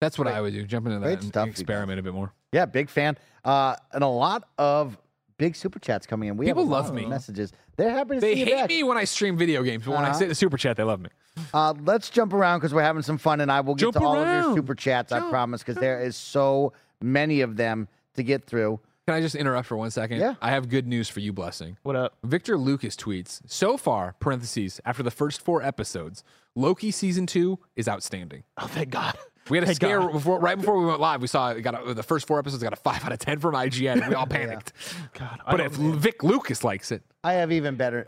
[0.03, 0.65] That's what Great- I would do.
[0.67, 2.33] Jump into great that and stuff, experiment a bit more.
[2.51, 3.17] Yeah, big fan.
[3.45, 4.99] Uh, and a lot of
[5.39, 6.37] big super chats coming in.
[6.37, 7.07] We People have a lot love of me.
[7.07, 7.53] Messages.
[7.77, 8.69] They're happy to They see you hate back.
[8.69, 10.19] me when I stream video games, but when I Uh-huh.
[10.19, 11.09] say the super chat, they love me.
[11.55, 14.03] Uh, let's jump around because we're having some fun, and I will get Jump to
[14.05, 15.13] all of your super chats.
[15.13, 18.81] I promise, because there is so many of them to get through.
[19.07, 20.19] Can I just interrupt for one second?
[20.19, 20.35] Yeah.
[20.43, 21.77] I have good news for you, Blessing.
[21.85, 22.17] What up?
[22.25, 26.23] Victor Lucas tweets so far, parentheses, after the first four episodes,
[26.55, 28.43] Loki season two is outstanding.
[28.59, 29.17] Oh, thank God.
[29.49, 30.13] We had a Thank scare God.
[30.13, 31.21] before, right before we went live.
[31.21, 33.39] We saw it got a, the first four episodes got a five out of ten
[33.41, 34.01] from IGN.
[34.01, 34.73] And we all panicked.
[35.15, 38.07] God, But don't- if Vic Lucas likes it, I have even better.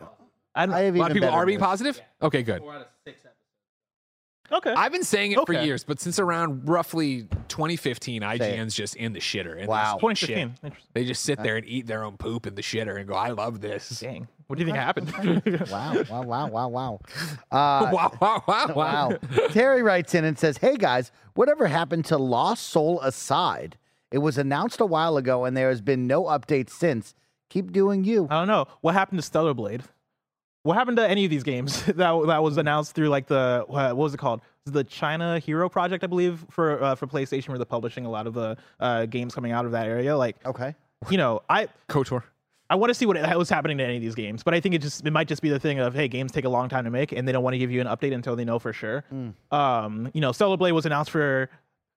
[0.54, 1.66] I don't- I have a lot even of people are being news.
[1.66, 2.00] positive.
[2.22, 2.62] Okay, good.
[4.52, 4.72] okay.
[4.74, 9.20] I've been saying it for years, but since around roughly 2015, IGN's just in the
[9.20, 9.58] shitter.
[9.58, 9.98] And Wow.
[10.00, 10.28] there's shit.
[10.28, 10.72] 2015.
[10.92, 13.30] They just sit there and eat their own poop in the shitter and go, "I
[13.30, 14.28] love this." Dang.
[14.46, 15.12] What do you think happened?
[15.70, 17.00] Wow, wow, wow, wow, wow.
[17.52, 19.18] Uh, wow, wow, wow, Wow.
[19.50, 23.76] Terry writes in and says, Hey guys, whatever happened to Lost Soul Aside?
[24.10, 27.14] It was announced a while ago and there has been no update since.
[27.50, 28.26] Keep doing you.
[28.30, 29.82] I don't know what happened to Stellar Blade.
[30.62, 33.88] What happened to any of these games that that was announced through like the what
[33.96, 34.40] what was it called?
[34.66, 38.26] The China Hero Project, I believe, for uh, for PlayStation, where they're publishing a lot
[38.26, 40.16] of the uh, games coming out of that area.
[40.16, 40.74] Like, Okay.
[41.10, 42.22] you know, I KOTOR.
[42.74, 44.74] I want to see what was happening to any of these games, but I think
[44.74, 46.82] it just it might just be the thing of hey, games take a long time
[46.82, 48.72] to make, and they don't want to give you an update until they know for
[48.72, 49.04] sure.
[49.52, 51.48] Um, you know, Stellar Blade was announced for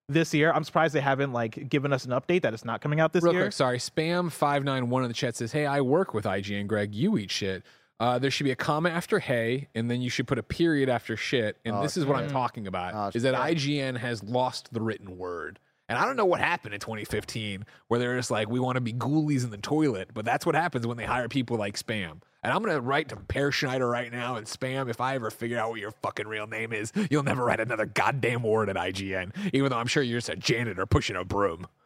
[0.08, 0.52] this year.
[0.52, 3.24] I'm surprised they haven't like given us an update that it's not coming out this
[3.24, 3.42] Real year.
[3.46, 3.78] quick, sorry.
[3.78, 6.68] Spam five nine one in the chat says, "Hey, I work with IGN.
[6.68, 7.64] Greg, you eat shit.
[7.98, 10.88] Uh, there should be a comma after hey, and then you should put a period
[10.88, 11.56] after shit.
[11.64, 13.58] And this is what I'm talking about: Oh, is that shit.
[13.58, 15.58] IGN has lost the written word.
[15.88, 18.80] And I don't know what happened in 2015, where they're just like, we want to
[18.82, 22.20] be ghoulies in the toilet, but that's what happens when they hire people like Spam.
[22.42, 24.88] And I'm gonna write to Peer Schneider right now and Spam.
[24.88, 27.86] If I ever figure out what your fucking real name is, you'll never write another
[27.86, 31.66] goddamn word at IGN, even though I'm sure you're just a janitor pushing a broom.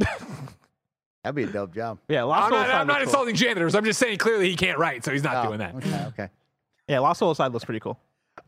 [1.24, 1.98] That'd be a dope job.
[2.08, 3.02] Yeah, Lost I'm Soul not, I'm not cool.
[3.04, 3.74] insulting janitors.
[3.76, 5.74] I'm just saying clearly he can't write, so he's not Oh, doing that.
[5.76, 6.04] Okay.
[6.08, 6.28] Okay.
[6.88, 7.98] Yeah, Lost Soul Side looks pretty cool.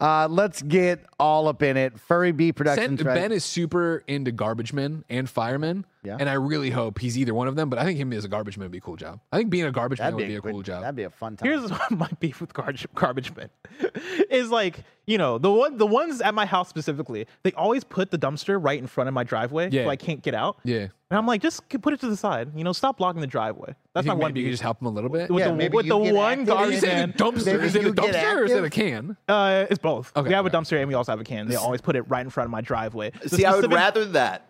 [0.00, 1.98] Uh, let's get all up in it.
[1.98, 3.00] Furry Bee Productions.
[3.00, 3.14] Sen- right?
[3.14, 6.16] Ben is super into garbage men and firemen, Yeah.
[6.20, 7.70] and I really hope he's either one of them.
[7.70, 9.20] But I think him as a garbage man would be a cool job.
[9.32, 10.82] I think being a garbage That'd man would be a good- cool job.
[10.82, 11.48] That'd be a fun time.
[11.48, 13.48] Here's what my beef with garbage garbage men
[14.30, 18.10] is like, you know, the one the ones at my house specifically, they always put
[18.10, 19.84] the dumpster right in front of my driveway, Yeah.
[19.84, 20.58] so I can't get out.
[20.64, 20.78] yeah,
[21.10, 22.52] And I'm like, just put it to the side.
[22.56, 23.74] You know, stop blocking the driveway.
[23.94, 24.50] That's I my one maybe you beef.
[24.50, 25.30] could just help him a little bit.
[25.30, 26.46] with Yeah, the, maybe with you the get one active.
[26.46, 27.14] Did you garbage say man.
[27.16, 27.46] the dumpster?
[27.46, 29.16] Maybe Is it a dumpster or is it a can?
[29.28, 30.12] Uh, it's both.
[30.16, 30.56] Okay, we have okay.
[30.56, 31.48] a dumpster and we also have a can.
[31.48, 33.10] They always put it right in front of my driveway.
[33.22, 34.48] The See, I would rather that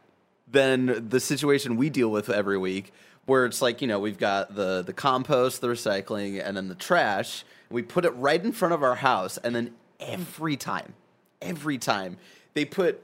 [0.54, 2.92] than the situation we deal with every week,
[3.26, 6.74] where it's like you know we've got the the compost, the recycling, and then the
[6.74, 7.44] trash.
[7.70, 10.94] We put it right in front of our house, and then every time,
[11.42, 12.16] every time
[12.54, 13.02] they put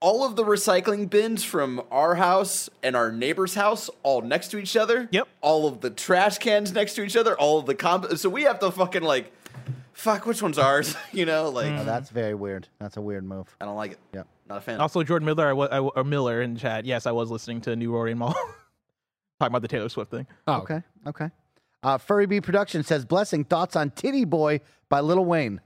[0.00, 4.58] all of the recycling bins from our house and our neighbor's house all next to
[4.58, 5.08] each other.
[5.10, 5.28] Yep.
[5.40, 7.34] All of the trash cans next to each other.
[7.38, 8.06] All of the comp.
[8.18, 9.32] So we have to fucking like,
[9.92, 10.94] fuck, which one's ours?
[11.12, 12.68] you know, like Oh, that's very weird.
[12.78, 13.54] That's a weird move.
[13.60, 13.98] I don't like it.
[14.14, 14.22] Yeah.
[14.48, 14.80] Not a fan.
[14.80, 16.84] Also, Jordan Miller, I wa- I or Miller in chat.
[16.84, 18.32] Yes, I was listening to New Rory and MAL
[19.40, 20.26] talking about the Taylor Swift thing.
[20.46, 20.82] Oh, Okay.
[21.06, 21.30] Okay.
[21.82, 25.60] Uh, Furry Bee Production says blessing thoughts on Titty Boy by Lil Wayne.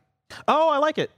[0.49, 1.11] Oh, I like it.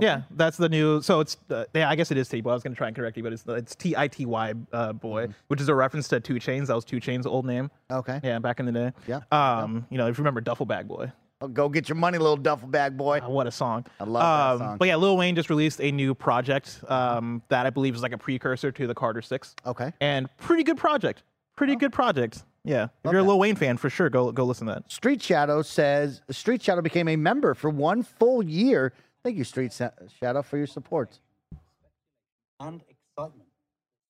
[0.00, 1.00] Yeah, that's the new.
[1.02, 2.50] So it's uh, yeah, I guess it is Titty Boy.
[2.50, 4.92] I was gonna try and correct you, but it's it's T I T Y uh,
[4.92, 6.66] boy, which is a reference to 2 Chainz.
[6.66, 7.70] That was 2 Chainz' old name.
[7.90, 8.18] Okay.
[8.24, 8.92] Yeah, back in the day.
[9.06, 11.12] Yeah, Um, you know, if you remember Duffel Bag Boy,
[11.48, 13.18] go get your money, little duffel bag boy.
[13.20, 13.84] Uh, what a song!
[14.00, 14.22] I love
[14.58, 14.78] that um, song.
[14.78, 18.12] But yeah, Lil Wayne just released a new project um, that I believe is like
[18.12, 19.92] a precursor to the Carter Six, Okay.
[20.00, 21.22] and pretty good project.
[21.56, 22.42] Pretty good project.
[22.64, 23.28] Yeah, if you're a that.
[23.28, 24.90] Lil Wayne fan, for sure, go go listen to that.
[24.90, 28.92] Street Shadow says Street Shadow became a member for one full year.
[29.22, 29.90] Thank you, Street Sa-
[30.20, 31.18] Shadow, for your support.
[32.60, 33.48] and excitement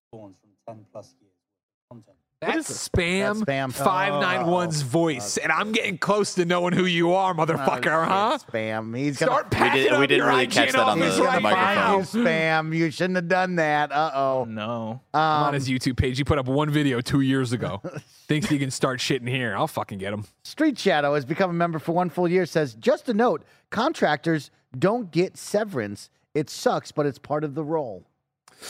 [0.07, 0.35] spawns
[0.65, 2.17] from 10 plus years of content.
[2.41, 3.39] That's spam.
[3.45, 3.73] That's spam.
[3.73, 8.37] Five nine one's voice, and I'm getting close to knowing who you are, motherfucker, huh?
[8.51, 8.95] Spam.
[8.95, 11.05] He's gonna Start packing did- up we didn't your really IGN catch that on the-
[11.05, 11.75] office the microphone.
[11.75, 11.97] now.
[11.97, 12.75] You spam.
[12.77, 13.91] You shouldn't have done that.
[13.91, 14.45] Uh oh.
[14.47, 16.17] No, on Um, his YouTube page.
[16.17, 17.81] He put up one video two years ago.
[18.27, 19.55] Thinks he can start shitting here.
[19.55, 20.25] I'll fucking get him.
[20.43, 22.45] Street Shadow has become a member for one full year.
[22.45, 26.09] Says just a note: contractors don't get severance.
[26.33, 28.03] It sucks, but it's part of the role.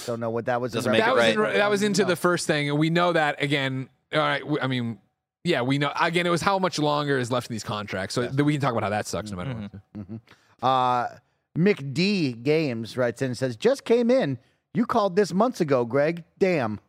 [0.05, 0.71] Don't know what that was.
[0.73, 1.53] Doesn't make it That was right.
[1.53, 3.89] in, that was into the first thing, and we know that again.
[4.13, 4.99] All right, w- I mean,
[5.43, 6.25] yeah, we know again.
[6.25, 8.71] It was how much longer is left in these contracts, so th- we can talk
[8.71, 10.21] about how that sucks no matter what.
[10.61, 11.15] Uh,
[11.57, 14.37] McD Games writes in and says, just came in.
[14.73, 16.23] You called this months ago, Greg.
[16.37, 16.79] Damn.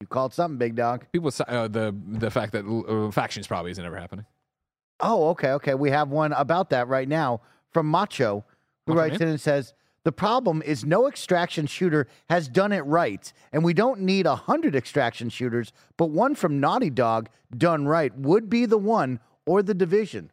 [0.00, 1.06] You called something, big dog.
[1.12, 4.26] People, s- uh, the the fact that uh, factions probably isn't ever happening.
[5.00, 5.74] Oh, okay, okay.
[5.74, 7.40] We have one about that right now
[7.72, 8.44] from Macho,
[8.86, 9.22] who Macho writes Man?
[9.22, 9.72] in and says,
[10.04, 14.36] the problem is no extraction shooter has done it right, and we don't need a
[14.36, 19.62] hundred extraction shooters, but one from Naughty Dog done right would be the one or
[19.62, 20.30] the division.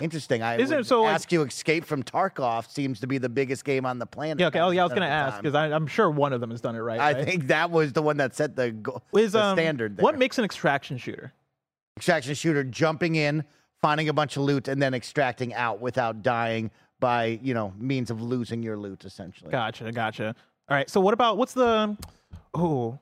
[0.00, 0.42] Interesting.
[0.42, 1.42] I Isn't would so, like- ask you.
[1.42, 4.40] Escape from Tarkov seems to be the biggest game on the planet.
[4.40, 4.58] yeah, okay.
[4.58, 6.80] Oh, yeah, I was gonna ask because I'm sure one of them has done it
[6.80, 6.98] right.
[7.00, 7.24] I right?
[7.24, 9.96] think that was the one that set the, go- is the um, standard.
[9.96, 10.02] There.
[10.02, 11.32] what makes an extraction shooter?
[11.96, 13.44] extraction shooter jumping in,
[13.80, 16.72] finding a bunch of loot, and then extracting out without dying
[17.04, 19.50] by you know means of losing your loot essentially.
[19.50, 20.34] Gotcha, gotcha.
[20.70, 20.88] All right.
[20.88, 21.94] So what about what's the?
[22.54, 22.98] Oh,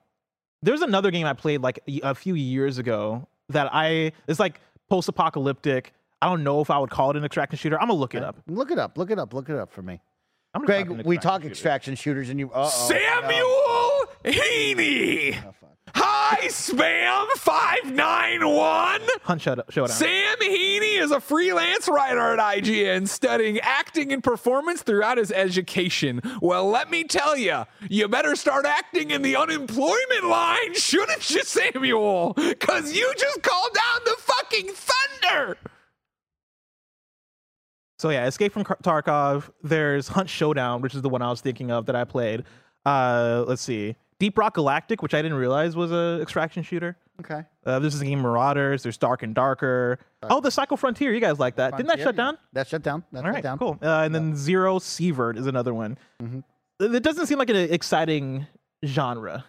[0.60, 4.60] there's another game I played like a few years ago that I it's like
[4.90, 5.92] post-apocalyptic.
[6.20, 7.80] I don't know if I would call it an extraction shooter.
[7.80, 8.38] I'm gonna look it up.
[8.48, 8.98] Look it up.
[8.98, 9.32] Look it up.
[9.32, 10.00] Look it up for me.
[10.52, 11.52] I'm gonna Greg, we talk shooter.
[11.52, 12.50] extraction shooters, and you.
[12.50, 15.40] Uh-oh, Samuel Heaney.
[15.46, 15.61] Oh,
[16.34, 19.02] Hi, Spam five nine one.
[19.24, 19.94] Hunt Show- Showdown.
[19.94, 26.22] Sam Heaney is a freelance writer at IGN studying acting and performance throughout his education.
[26.40, 31.42] Well, let me tell you, you better start acting in the unemployment line, shouldn't you,
[31.44, 32.32] Samuel?
[32.32, 35.59] Because you just called down the fucking thunder.
[37.98, 39.50] So yeah, Escape from Tarkov.
[39.62, 42.44] There's Hunt Showdown, which is the one I was thinking of that I played.
[42.86, 46.97] Uh, let's see, Deep Rock Galactic, which I didn't realize was a extraction shooter.
[47.19, 47.43] Okay.
[47.66, 48.85] Uh, this is the game Marauders.
[48.85, 49.99] There's Dark and Darker.
[50.23, 51.12] Oh, the Cycle Frontier.
[51.12, 51.77] You guys like that?
[51.77, 52.24] Didn't that Frontier, shut yeah.
[52.24, 52.39] down?
[52.53, 53.03] That shut down.
[53.11, 53.59] That All shut right, down.
[53.59, 53.78] cool.
[53.82, 55.99] Uh, and then Zero Sievert is another one.
[56.78, 58.47] It doesn't seem like an exciting
[58.85, 59.44] genre.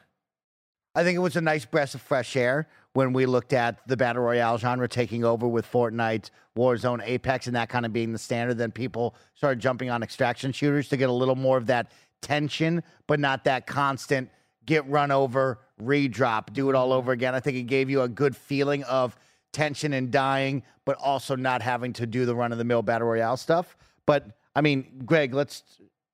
[0.95, 3.95] I think it was a nice breath of fresh air when we looked at the
[3.95, 8.17] battle royale genre taking over with Fortnite, Warzone, Apex, and that kind of being the
[8.17, 8.57] standard.
[8.57, 11.91] Then people started jumping on extraction shooters to get a little more of that
[12.23, 14.31] tension, but not that constant
[14.65, 17.35] get run over, redrop, do it all over again.
[17.35, 19.15] I think it gave you a good feeling of
[19.51, 23.07] tension and dying, but also not having to do the run of the mill battle
[23.07, 23.75] royale stuff.
[24.05, 24.25] But
[24.55, 25.63] I mean, Greg, let's.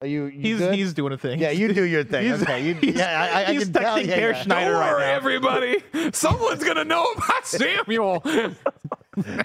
[0.01, 0.26] Are you?
[0.27, 0.76] you He's good?
[0.76, 1.39] he's doing a thing.
[1.39, 2.23] Yeah, you do your thing.
[2.26, 3.97] He's- okay, you, he's- yeah, I, I he's can tell.
[3.97, 4.41] texting Yeah, Peer yeah.
[4.43, 5.13] Schneider Don't right worry, now.
[5.15, 5.77] everybody.
[6.13, 8.23] Someone's gonna know about Samuel.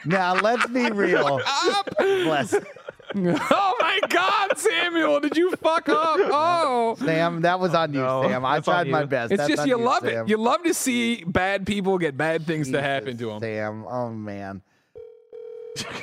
[0.05, 1.41] Now let's be real.
[1.45, 1.97] Up.
[1.99, 2.55] Bless
[3.51, 5.21] Oh my God, Samuel!
[5.21, 6.17] Did you fuck up?
[6.21, 6.97] Oh.
[6.99, 7.43] Sam.
[7.43, 8.45] That was on you, No, Sam.
[8.45, 9.33] I that's tried my best.
[9.33, 10.27] It's That's just you love Sam.
[10.27, 10.31] it.
[10.31, 13.41] You love to see bad people get bad things to happen to them.
[13.41, 13.85] Sam.
[13.87, 14.63] Oh man.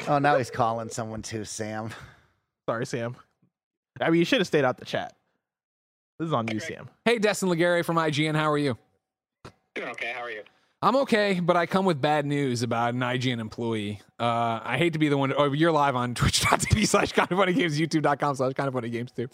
[0.07, 1.91] Oh, now he's calling someone too, Sam.
[2.69, 3.15] Sorry, Sam.
[3.99, 5.13] I mean, you should have stayed out the chat.
[6.19, 6.89] This is on you, Sam.
[7.05, 8.35] Hey, Destin Legarie from IGN.
[8.35, 8.77] How are you?
[9.75, 10.13] Doing okay.
[10.15, 10.43] How are you?
[10.83, 14.01] I'm okay, but I come with bad news about an IGN employee.
[14.19, 15.29] Uh, I hate to be the one.
[15.29, 18.73] To, oh, you're live on twitch.tv slash kind of funny games, youtube.com slash kind of
[18.73, 19.29] funny games too.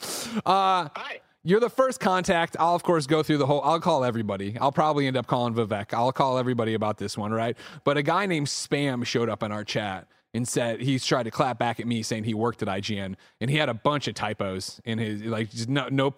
[0.45, 1.21] Uh, Hi.
[1.43, 2.57] you're the first contact.
[2.59, 3.61] I'll, of course, go through the whole.
[3.61, 4.57] I'll call everybody.
[4.59, 5.93] I'll probably end up calling Vivek.
[5.93, 7.55] I'll call everybody about this one, right?
[7.85, 11.31] But a guy named Spam showed up in our chat and said he's tried to
[11.31, 14.15] clap back at me saying he worked at IGN and he had a bunch of
[14.15, 16.13] typos in his like just no no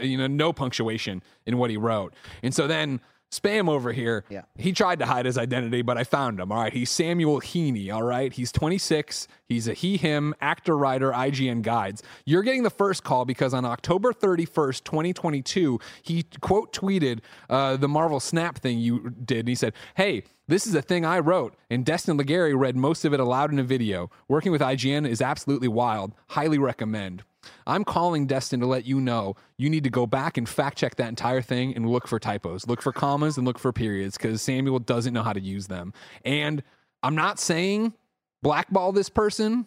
[0.00, 2.12] you know no punctuation in what he wrote.
[2.42, 3.00] And so then
[3.32, 4.42] Spam over here, Yeah.
[4.58, 6.52] he tried to hide his identity, but I found him.
[6.52, 6.72] All right.
[6.72, 7.90] He's Samuel Heaney.
[7.92, 8.30] All right.
[8.30, 9.26] He's 26.
[9.46, 12.02] He's a he, him, actor, writer, IGN guides.
[12.26, 17.88] You're getting the first call because on October 31st, 2022, he quote tweeted uh, the
[17.88, 19.40] Marvel Snap thing you did.
[19.40, 23.04] And he said, Hey, this is a thing I wrote, and Destin Legarie read most
[23.04, 24.10] of it aloud in a video.
[24.28, 26.12] Working with IGN is absolutely wild.
[26.30, 27.22] Highly recommend.
[27.66, 30.96] I'm calling Destin to let you know you need to go back and fact check
[30.96, 34.42] that entire thing and look for typos, look for commas, and look for periods because
[34.42, 35.92] Samuel doesn't know how to use them.
[36.24, 36.62] And
[37.02, 37.94] I'm not saying
[38.42, 39.66] blackball this person,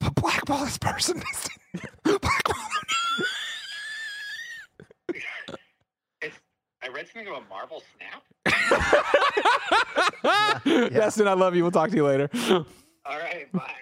[0.00, 1.22] but blackball this person.
[2.04, 2.54] blackball.
[6.82, 8.22] I read something about Marvel Snap.
[10.64, 11.62] Destin, I love you.
[11.62, 12.28] We'll talk to you later.
[12.50, 13.74] All right, bye.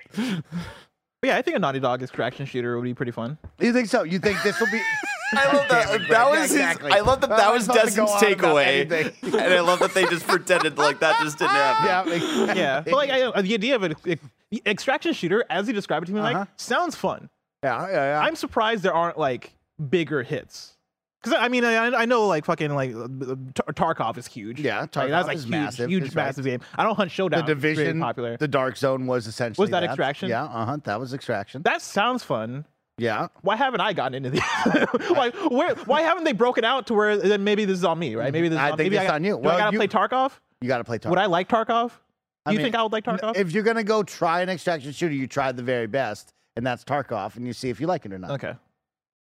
[1.20, 3.38] But yeah, I think a Naughty Dog extraction shooter would be pretty fun.
[3.60, 4.02] You think so?
[4.02, 4.80] You think this will be?
[5.34, 5.86] I love that.
[5.88, 6.78] Damn that was Yeah, his.
[6.92, 7.30] I love that.
[7.30, 10.76] That was was about to go Destin's takeaway, and I love that they just pretended
[10.78, 12.20] like that just didn't happen.
[12.20, 12.54] yeah.
[12.54, 13.94] Yeah, but like I, the idea of an
[14.66, 16.40] extraction shooter, as he described it to me, Uh-huh.
[16.40, 17.30] like sounds fun.
[17.62, 17.86] Yeah.
[17.86, 17.92] Yeah.
[17.92, 18.20] yeah.
[18.20, 19.54] I'm surprised there aren't like
[19.88, 20.76] bigger hits.
[21.22, 23.06] Because I mean, I, I know like fucking like uh,
[23.74, 24.60] Tar- Tarkov is huge.
[24.60, 26.24] Yeah, Like, Tarkov that's like is huge, massive, huge, is right.
[26.26, 26.60] massive game.
[26.76, 27.40] I don't Hunt Showdown.
[27.46, 28.36] the division, popular.
[28.36, 30.28] the Dark Zone was essentially Was that Extraction?
[30.28, 30.44] Yeah.
[30.44, 30.78] Uh huh.
[30.84, 31.62] That was extraction.
[31.62, 32.64] that sounds fun.
[32.98, 33.28] yeah.
[33.42, 34.42] Why haven't I gotten into these?
[35.10, 35.74] like, where?
[35.86, 38.32] Why haven't they broken out to where then maybe this is on me, right?
[38.32, 38.56] Maybe this.
[38.56, 39.32] Is I on, think maybe it's got- on you.
[39.34, 40.32] Do Well, I gotta you- play Tarkov?
[40.60, 41.10] You got to play Tarkov.
[41.10, 41.90] Would I like Tarkov?
[42.46, 43.36] Do you mean, think I would like Tarkov?
[43.36, 46.82] If you're gonna go try an extraction shooter, you try the very best, and that's
[46.84, 48.32] Tarkov, and you see if you like it or not.
[48.32, 48.54] okay,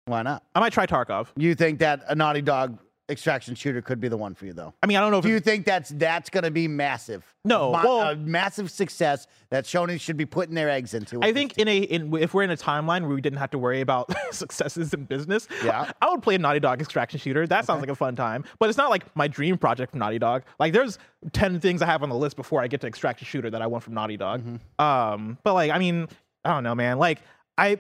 [0.05, 0.43] Why not?
[0.55, 1.27] I might try Tarkov.
[1.37, 2.79] You think that a Naughty Dog
[3.09, 4.73] extraction shooter could be the one for you, though?
[4.81, 7.25] I mean, I don't know if Do you think that's that's going to be massive?
[7.43, 11.19] No, Ma- well- a massive success that Sony should be putting their eggs into.
[11.19, 13.39] with I this think in a in if we're in a timeline where we didn't
[13.39, 15.91] have to worry about successes in business, Yeah.
[16.01, 17.45] I would play a Naughty Dog extraction shooter.
[17.45, 18.45] That sounds like a fun time.
[18.59, 20.43] But it's not like my dream project from Naughty Dog.
[20.57, 20.97] Like there's
[21.33, 23.67] ten things I have on the list before I get to extraction shooter that I
[23.67, 24.41] want from Naughty Dog.
[24.41, 24.81] Mm-hmm.
[24.83, 26.07] Um, but like I mean,
[26.45, 26.97] I don't know, man.
[26.97, 27.19] Like
[27.57, 27.77] I,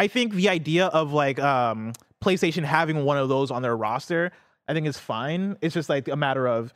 [0.00, 1.92] I think the idea of like um
[2.24, 4.32] PlayStation having one of those on their roster,
[4.66, 5.58] I think is fine.
[5.60, 6.72] It's just like a matter of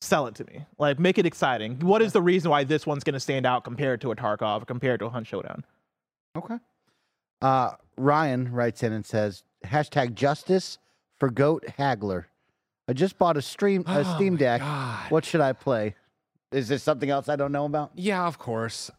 [0.00, 0.64] sell it to me.
[0.76, 1.78] Like make it exciting.
[1.78, 4.66] What is the reason why this one's going to stand out compared to a Tarkov,
[4.66, 5.62] compared to a Hunt Showdown?
[6.36, 6.56] Okay.
[7.40, 10.78] Uh, Ryan writes in and says hashtag justice
[11.20, 12.24] for Goat Hagler.
[12.88, 14.60] I just bought a stream a Oh Steam Deck.
[14.60, 15.10] God.
[15.12, 15.94] What should I play?
[16.50, 17.92] Is there something else I don't know about?
[17.94, 18.90] Yeah, of course.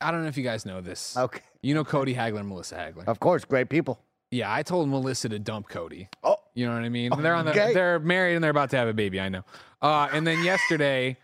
[0.00, 1.16] I don't know if you guys know this.
[1.16, 1.40] Okay.
[1.66, 3.08] You know Cody Hagler and Melissa Hagler.
[3.08, 3.98] Of course, great people.
[4.30, 6.08] Yeah, I told Melissa to dump Cody.
[6.22, 7.10] Oh, You know what I mean?
[7.20, 7.74] They're on the, Okay.
[7.74, 9.20] they're married and they're about to have a baby.
[9.20, 9.42] I know.
[9.82, 11.16] Uh, and then yesterday,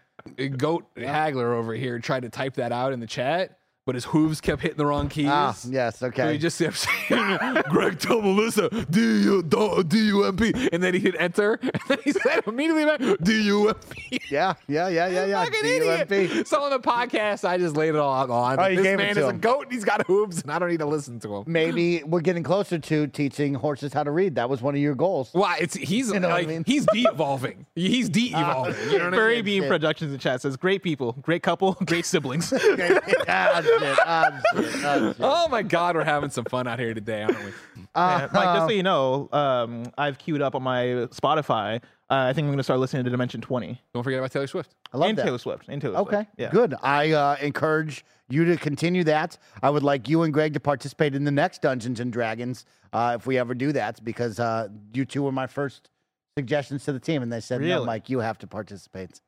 [0.57, 4.41] Goat Hagler over here tried to type that out in the chat, but his hooves
[4.41, 5.27] kept hitting the wrong keys.
[5.29, 6.33] Ah, yes, So okay.
[6.33, 10.53] he just kept saying, Greg, tell Melissa, D U D U M P.
[10.73, 11.59] And then he hit enter.
[11.73, 14.21] And then he said immediately back, D U M P.
[14.31, 15.45] yeah, yeah, yeah, yeah, yeah.
[15.45, 16.13] Fucking DUMP.
[16.13, 16.49] idiot.
[16.49, 18.61] So on the podcast, I just laid it all out on.
[18.61, 20.53] Oh, you this gave it man to is a goat and he's got hooves, and
[20.53, 21.45] I don't need to listen to him.
[21.47, 24.37] Maybe we're getting closer to teaching horses how to read.
[24.37, 25.31] That was one of your goals.
[25.33, 25.59] Why?
[25.61, 26.65] It's he's You know what I like mean?
[26.67, 27.67] he's de-evolving.
[27.75, 28.91] he's de-evolving.
[28.91, 29.45] you know what I mean?
[29.45, 29.65] Beam.
[29.69, 32.99] Productions in chat says, "Great people, great couple, great siblings." Okay.
[33.81, 33.97] Shit,
[34.55, 34.73] shit,
[35.17, 35.17] shit.
[35.21, 37.51] Oh my God, we're having some fun out here today, aren't we?
[37.95, 41.77] Yeah, Mike, Uh, just so you know, um, I've queued up on my Spotify.
[42.09, 44.47] Uh, I think I'm going to start listening to Dimension 20 Don't forget about Taylor
[44.47, 44.75] Swift.
[44.93, 45.25] I love and that.
[45.25, 45.67] Taylor Swift.
[45.69, 46.31] And Taylor Okay, Swift.
[46.39, 46.51] Yeah.
[46.51, 46.75] good.
[46.83, 49.37] I uh, encourage you to continue that.
[49.63, 53.17] I would like you and Greg to participate in the next Dungeons and Dragons uh,
[53.19, 55.91] if we ever do that, because uh, you two were my first
[56.39, 57.87] suggestions to the team, and they said, "No, Really?
[57.87, 59.21] Mike, you have to participate."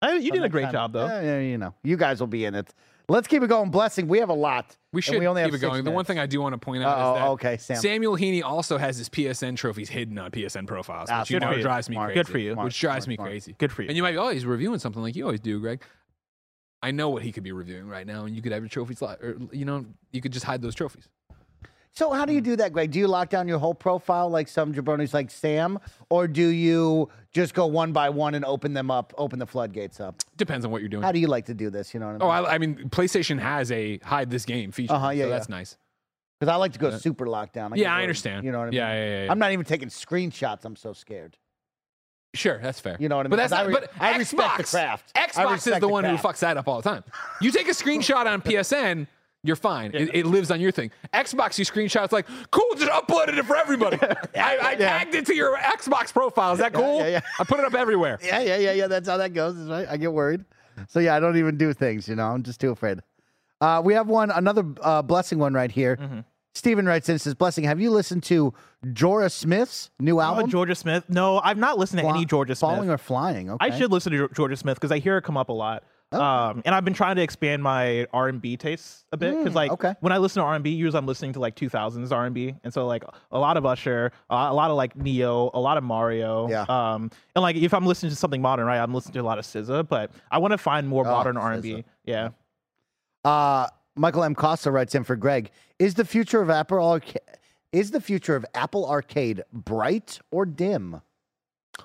[0.00, 1.06] I, you So did a great time- job, though.
[1.06, 2.72] Yeah, yeah, you know, you guys will be in it.
[3.10, 3.70] Let's keep it going.
[3.70, 4.06] Blessing.
[4.06, 4.76] We have a lot.
[4.92, 5.74] We and should we only keep have it going.
[5.76, 7.76] six The one thing I do want to point out Uh-oh, is that okay, Sam.
[7.76, 11.46] Samuel Heaney also has his PSN trophies hidden on PSN profiles, Ah, which you good
[11.46, 11.62] know for you.
[11.62, 12.08] drives me Smart.
[12.08, 12.18] crazy.
[12.20, 12.52] Good for you.
[12.52, 13.30] Smart, Which drives smart, me smart.
[13.30, 13.54] crazy.
[13.58, 13.88] Good for you.
[13.88, 15.82] And you might be, oh, he's reviewing something like you always do, Greg.
[16.82, 19.00] I know what he could be reviewing right now, and you could have your trophies,
[19.02, 21.08] li- or you know, you could just hide those trophies.
[21.98, 22.92] So how do you do that, Greg?
[22.92, 25.80] Do you lock down your whole profile like some jabronis like Sam,
[26.10, 29.98] or do you just go one by one and open them up, open the floodgates
[29.98, 30.14] up?
[30.36, 31.02] Depends on what you're doing.
[31.02, 31.92] How do you like to do this?
[31.92, 32.22] You know what I mean?
[32.22, 35.34] Oh, I, I mean, PlayStation has a hide this game feature, Uh-huh, yeah, so yeah.
[35.34, 35.76] that's nice.
[36.38, 37.72] Because I like to go super lockdown.
[37.76, 38.44] Yeah, I understand.
[38.44, 38.76] You know what I mean?
[38.76, 39.32] Yeah, yeah, yeah, yeah.
[39.32, 40.64] I'm not even taking screenshots.
[40.64, 41.36] I'm so scared.
[42.32, 42.96] Sure, that's fair.
[43.00, 43.30] You know what I mean?
[43.30, 45.12] But that's 'Cause I not, re- but I Xbox, respect the craft.
[45.16, 47.02] I Xbox is the the one who fucks that up all the time.
[47.40, 49.08] You take a screenshot on PSN,
[49.44, 49.92] you're fine.
[49.94, 50.90] It, it lives on your thing.
[51.14, 53.96] Xbox, you screenshot, it's like, cool, just uploaded it for everybody.
[54.36, 56.52] I, I tagged it to your Xbox profile.
[56.52, 56.98] Is that cool?
[57.00, 57.20] yeah, yeah.
[57.38, 58.18] I put it up everywhere.
[58.24, 58.86] Yeah, yeah, yeah, yeah.
[58.88, 59.56] That's how that goes.
[59.56, 59.86] is Right?
[59.88, 60.44] I get worried.
[60.88, 62.08] So yeah, I don't even do things.
[62.08, 63.00] You know, I'm just too afraid.
[63.60, 65.96] Uh, we have one, another uh, blessing one right here.
[65.96, 66.20] Mm-hmm.
[66.54, 68.52] Stephen writes in says, "Blessing, have you listened to
[68.84, 70.50] Jorja Smith's new Oh, album?
[70.50, 71.04] Jorja Smith.
[71.08, 72.58] No, I've not listened to Fly- any Jorja Smith.
[72.60, 73.50] Falling or flying?
[73.50, 73.66] Okay.
[73.66, 75.84] I should listen to Jorja Smith because I hear it come up a lot.
[76.10, 79.52] Um, and I've been trying to expand my R and B tastes a bit because,
[79.52, 79.94] Mm, like, okay.
[80.00, 82.34] when I listen to R and B, usually I'm listening to like 2000s R and
[82.34, 85.60] B, and so like a lot of Usher, uh, a lot of like Ne-Yo, a
[85.60, 86.48] lot of Mario.
[86.48, 86.62] Yeah.
[86.62, 89.38] Um, and like if I'm listening to something modern, right, I'm listening to a lot
[89.38, 91.84] of SZA, but I want to find more Oh, modern R and B.
[92.04, 92.30] Yeah.
[93.24, 94.34] Uh, Michael M.
[94.34, 95.50] Costa writes in for Greg.
[95.78, 97.18] Is the future of Apple Arca-
[97.72, 101.02] is the future of Apple Arcade bright or dim?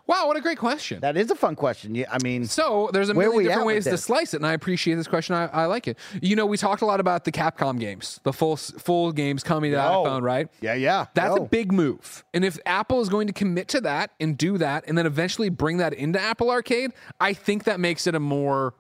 [0.07, 0.99] Wow, what a great question.
[0.99, 1.95] That is a fun question.
[1.95, 4.95] Yeah, I mean, So there's a million different ways to slice it, and I appreciate
[4.95, 5.35] this question.
[5.35, 5.97] I, I like it.
[6.21, 9.71] You know, we talked a lot about the Capcom games, the full full games coming
[9.71, 9.83] to Yo.
[9.83, 10.47] iPhone, right?
[10.61, 11.05] yeah, yeah.
[11.13, 12.23] That's a big move.
[12.33, 15.49] And if Apple is going to commit to that and do that and then eventually
[15.49, 18.73] bring that into Apple Arcade, I think that makes it a more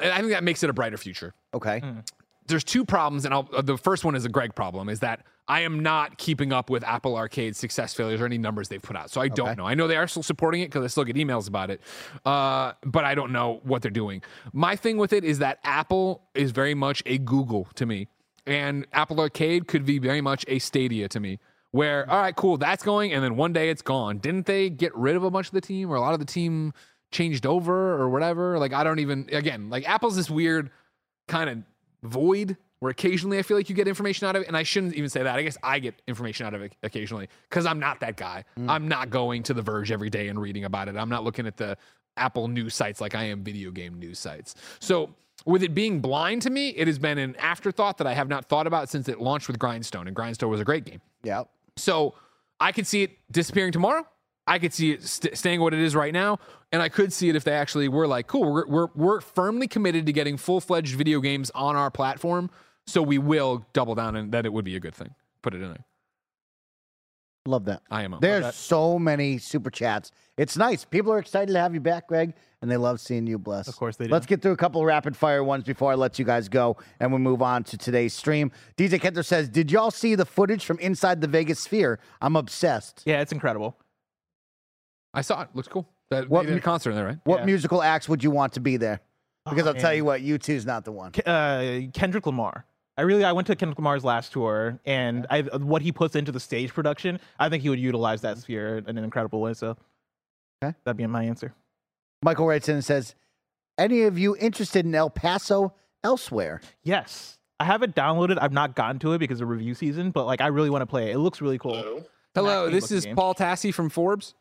[0.00, 1.34] I think that makes it a brighter future.
[1.52, 1.80] okay.
[1.80, 1.98] Hmm.
[2.46, 5.24] There's two problems and I'll, uh, the first one is a Greg problem is that
[5.46, 8.96] I am not keeping up with Apple Arcade's success failures or any numbers they've put
[8.96, 9.10] out.
[9.10, 9.66] So I don't know.
[9.66, 11.80] I know they are still supporting it because I still get emails about it.
[12.24, 14.22] Uh, but I don't know what they're doing.
[14.52, 18.08] My thing with it is that Apple is very much a Google to me.
[18.46, 21.38] And Apple Arcade could be very much a Stadia to me.
[21.70, 24.18] Where, all right, cool, that's going, and then one day it's gone.
[24.18, 26.24] Didn't they get rid of a bunch of the team or a lot of the
[26.24, 26.72] team
[27.10, 28.60] changed over or whatever?
[28.60, 30.70] Like, I don't even, again, like Apple's this weird
[31.26, 31.58] kind of
[32.04, 34.48] void where occasionally I feel like you get information out of it.
[34.48, 35.36] And I shouldn't even say that.
[35.36, 38.44] I guess I get information out of it occasionally because I'm not that guy.
[38.58, 38.70] Mm.
[38.70, 40.96] I'm not going to The Verge every day and reading about it.
[40.96, 41.76] I'm not looking at the
[42.16, 44.54] Apple news sites like I am video game news sites.
[44.80, 45.14] So,
[45.46, 48.46] with it being blind to me, it has been an afterthought that I have not
[48.46, 50.06] thought about since it launched with Grindstone.
[50.06, 51.00] And Grindstone was a great game.
[51.22, 51.44] Yeah.
[51.76, 52.14] So
[52.60, 54.06] I could see it disappearing tomorrow.
[54.46, 56.38] I could see it st- staying what it is right now,
[56.70, 59.68] and I could see it if they actually were like, "Cool, we're we're, we're firmly
[59.68, 62.50] committed to getting full fledged video games on our platform,
[62.86, 65.14] so we will double down, and that it would be a good thing.
[65.42, 65.84] Put it in there.
[67.46, 67.82] Love that.
[67.90, 68.16] I am.
[68.20, 70.10] There's so many super chats.
[70.38, 70.84] It's nice.
[70.86, 73.68] People are excited to have you back, Greg, and they love seeing you Bless.
[73.68, 74.12] Of course they do.
[74.12, 76.78] Let's get through a couple of rapid fire ones before I let you guys go,
[77.00, 78.50] and we move on to today's stream.
[78.78, 81.98] DJ Kenter says, "Did y'all see the footage from inside the Vegas Sphere?
[82.22, 83.02] I'm obsessed.
[83.04, 83.76] Yeah, it's incredible.
[85.14, 85.48] I saw it.
[85.54, 85.88] Looks cool.
[86.10, 87.18] That What a mu- concert in there, right?
[87.24, 87.46] What Yeah.
[87.46, 89.00] musical acts would you want to be there?
[89.48, 91.12] Because Oh, I'll tell you what, U2's not the one.
[91.24, 92.66] Uh, Kendrick Lamar.
[92.96, 96.30] I really I went to Kendrick Lamar's last tour, and I, what he puts into
[96.32, 99.54] the stage production, I think he would utilize that sphere in an incredible way.
[99.54, 99.76] So,
[100.62, 100.76] Okay.
[100.84, 101.54] that'd be my answer.
[102.22, 103.14] Michael writes in and says,
[103.76, 105.74] "Any of you interested in El Paso
[106.04, 108.38] elsewhere?" Yes, I have it downloaded.
[108.40, 110.86] I've not gotten to it because of review season, but like I really want to
[110.86, 111.14] play it.
[111.16, 112.04] It looks really cool.
[112.34, 113.16] Hello, Max this is game.
[113.16, 114.34] Paul Tassi from Forbes.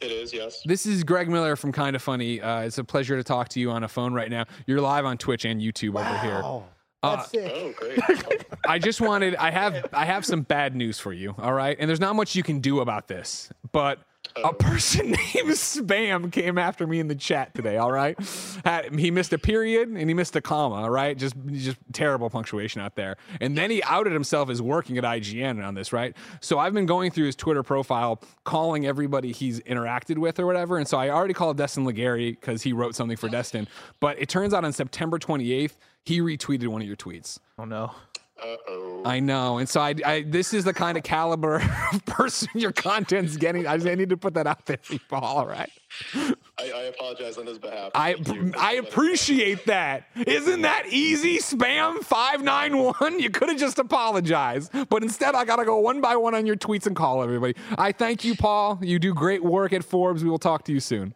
[0.00, 0.62] It is, yes.
[0.64, 2.40] This is Greg Miller from Kind of Funny.
[2.40, 4.46] Uh, it's a pleasure to talk to you on a phone right now.
[4.66, 6.40] You're live on Twitch and YouTube over here.
[6.42, 6.64] Oh,
[7.02, 7.52] Uh, that's it.
[7.54, 8.44] Oh, great.
[8.66, 11.76] I just wanted I have I have some bad news for you, all right?
[11.78, 13.50] And there's not much you can do about this.
[13.72, 13.98] But
[14.36, 18.18] a person named Spam came after me in the chat today, all right?
[18.64, 21.16] Had, he missed a period and he missed a comma, all right?
[21.16, 23.16] Just just terrible punctuation out there.
[23.40, 26.16] And then he outed himself as working at IGN on this, right?
[26.40, 30.78] So I've been going through his Twitter profile, calling everybody he's interacted with or whatever.
[30.78, 33.68] And so I already called Destin Legarie because he wrote something for Destin.
[34.00, 37.38] But it turns out on September 28th, he retweeted one of your tweets.
[37.58, 37.92] Oh no.
[38.42, 39.02] Uh oh.
[39.04, 41.56] I know, and so I, I this is the kind of caliber
[41.92, 43.66] of person your content's getting.
[43.66, 45.18] I just I need to put that out there, people.
[45.18, 45.70] All right,
[46.14, 47.90] I, I apologize on his behalf.
[47.94, 48.16] I.
[48.58, 50.04] I appreciate that.
[50.26, 51.38] Isn't that easy?
[51.38, 53.20] Spam five nine one.
[53.20, 56.56] You could have just apologized, but instead I gotta go one by one on your
[56.56, 57.54] tweets and call everybody.
[57.78, 58.78] I thank you, Paul.
[58.82, 60.24] You do great work at Forbes.
[60.24, 61.14] We will talk to you soon.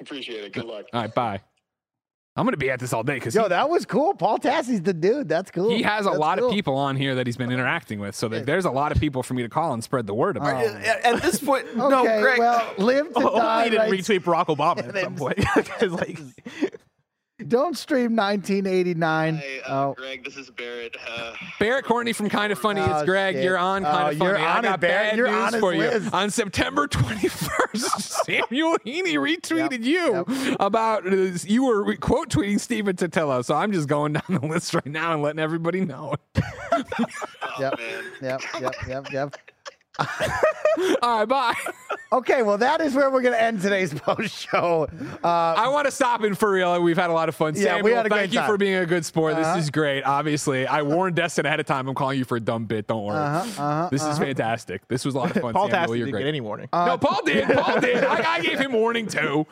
[0.00, 0.52] Appreciate it.
[0.52, 0.86] Good luck.
[0.92, 1.40] All right, bye.
[2.34, 4.14] I'm gonna be at this all day because Yo, that was cool.
[4.14, 5.28] Paul Tassi's the dude.
[5.28, 5.68] That's cool.
[5.70, 6.48] he has a That's lot cool.
[6.48, 8.14] of people on here that he's been interacting with.
[8.14, 10.38] So there- there's a lot of people for me to call and spread the word
[10.38, 10.64] about.
[10.66, 12.38] Um, at, at this point, Okay, no, Greg.
[12.38, 13.64] well, live to Hopefully die.
[13.64, 14.00] he didn't right?
[14.00, 15.38] retweet Barack Obama at some point.
[15.92, 16.18] like,
[17.48, 19.34] Don't stream 1989.
[19.36, 19.94] Hey, uh, oh.
[19.96, 20.96] Greg, this is Barrett.
[21.08, 22.80] Uh, Barrett Courtney from Kind of Funny.
[22.80, 23.34] Oh, it's Greg.
[23.36, 23.44] shit.
[23.44, 24.44] You're on Oh, Kind of you're Funny.
[24.46, 24.80] I on it, Barrett.
[24.80, 26.10] bad You're news on his for you.
[26.12, 30.24] On September 21st, Samuel Heaney retweeted you
[30.60, 33.44] about uh, you were re- quote tweeting Stephen Totilo.
[33.44, 36.14] So I'm just going down the list right now and letting everybody know.
[36.72, 36.82] oh,
[37.58, 37.78] Yep.
[37.78, 38.04] man.
[38.22, 39.36] Yep, yep, yep, yep.
[41.02, 41.54] All right, bye.
[42.12, 44.86] Okay, well, that is where we're going to end today's post show.
[45.24, 46.78] Uh, I want to stop in for real.
[46.82, 47.54] We've had a lot of fun.
[47.54, 48.50] Yeah, Samuel, we had a thank great you time.
[48.50, 49.32] for being a good sport.
[49.32, 49.54] Uh-huh.
[49.56, 50.02] This is great.
[50.02, 51.88] Obviously, I warned Destin ahead of time.
[51.88, 52.86] I'm calling you for a dumb bit.
[52.86, 53.16] Don't worry.
[53.16, 54.86] Uh-huh, uh-huh, this is fantastic.
[54.88, 55.54] This was a lot of fun.
[55.54, 55.86] Paul Samuel.
[55.86, 56.20] Tassi You're didn't great.
[56.24, 56.68] get any warning.
[56.70, 57.48] no, Paul did.
[57.48, 58.04] Paul did.
[58.04, 59.46] I, I gave him warning too.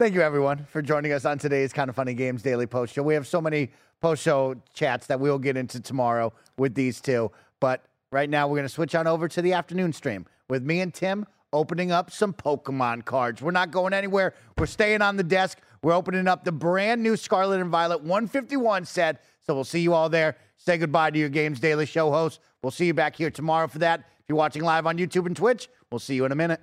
[0.00, 3.04] Thank you, everyone, for joining us on today's Kinda Funny Games Daily Post Show.
[3.04, 7.30] We have so many post show chats that we'll get into tomorrow with these two.
[7.60, 10.80] But right now, we're going to switch on over to the afternoon stream with me
[10.80, 13.42] and Tim opening up some Pokemon cards.
[13.42, 14.34] We're not going anywhere.
[14.56, 15.58] We're staying on the desk.
[15.82, 19.24] We're opening up the brand new Scarlet and Violet 151 set.
[19.42, 20.36] So we'll see you all there.
[20.56, 22.40] Say goodbye to your Games Daily show host.
[22.62, 24.00] We'll see you back here tomorrow for that.
[24.00, 26.60] If you're watching live on YouTube and Twitch, we'll see you in a minute.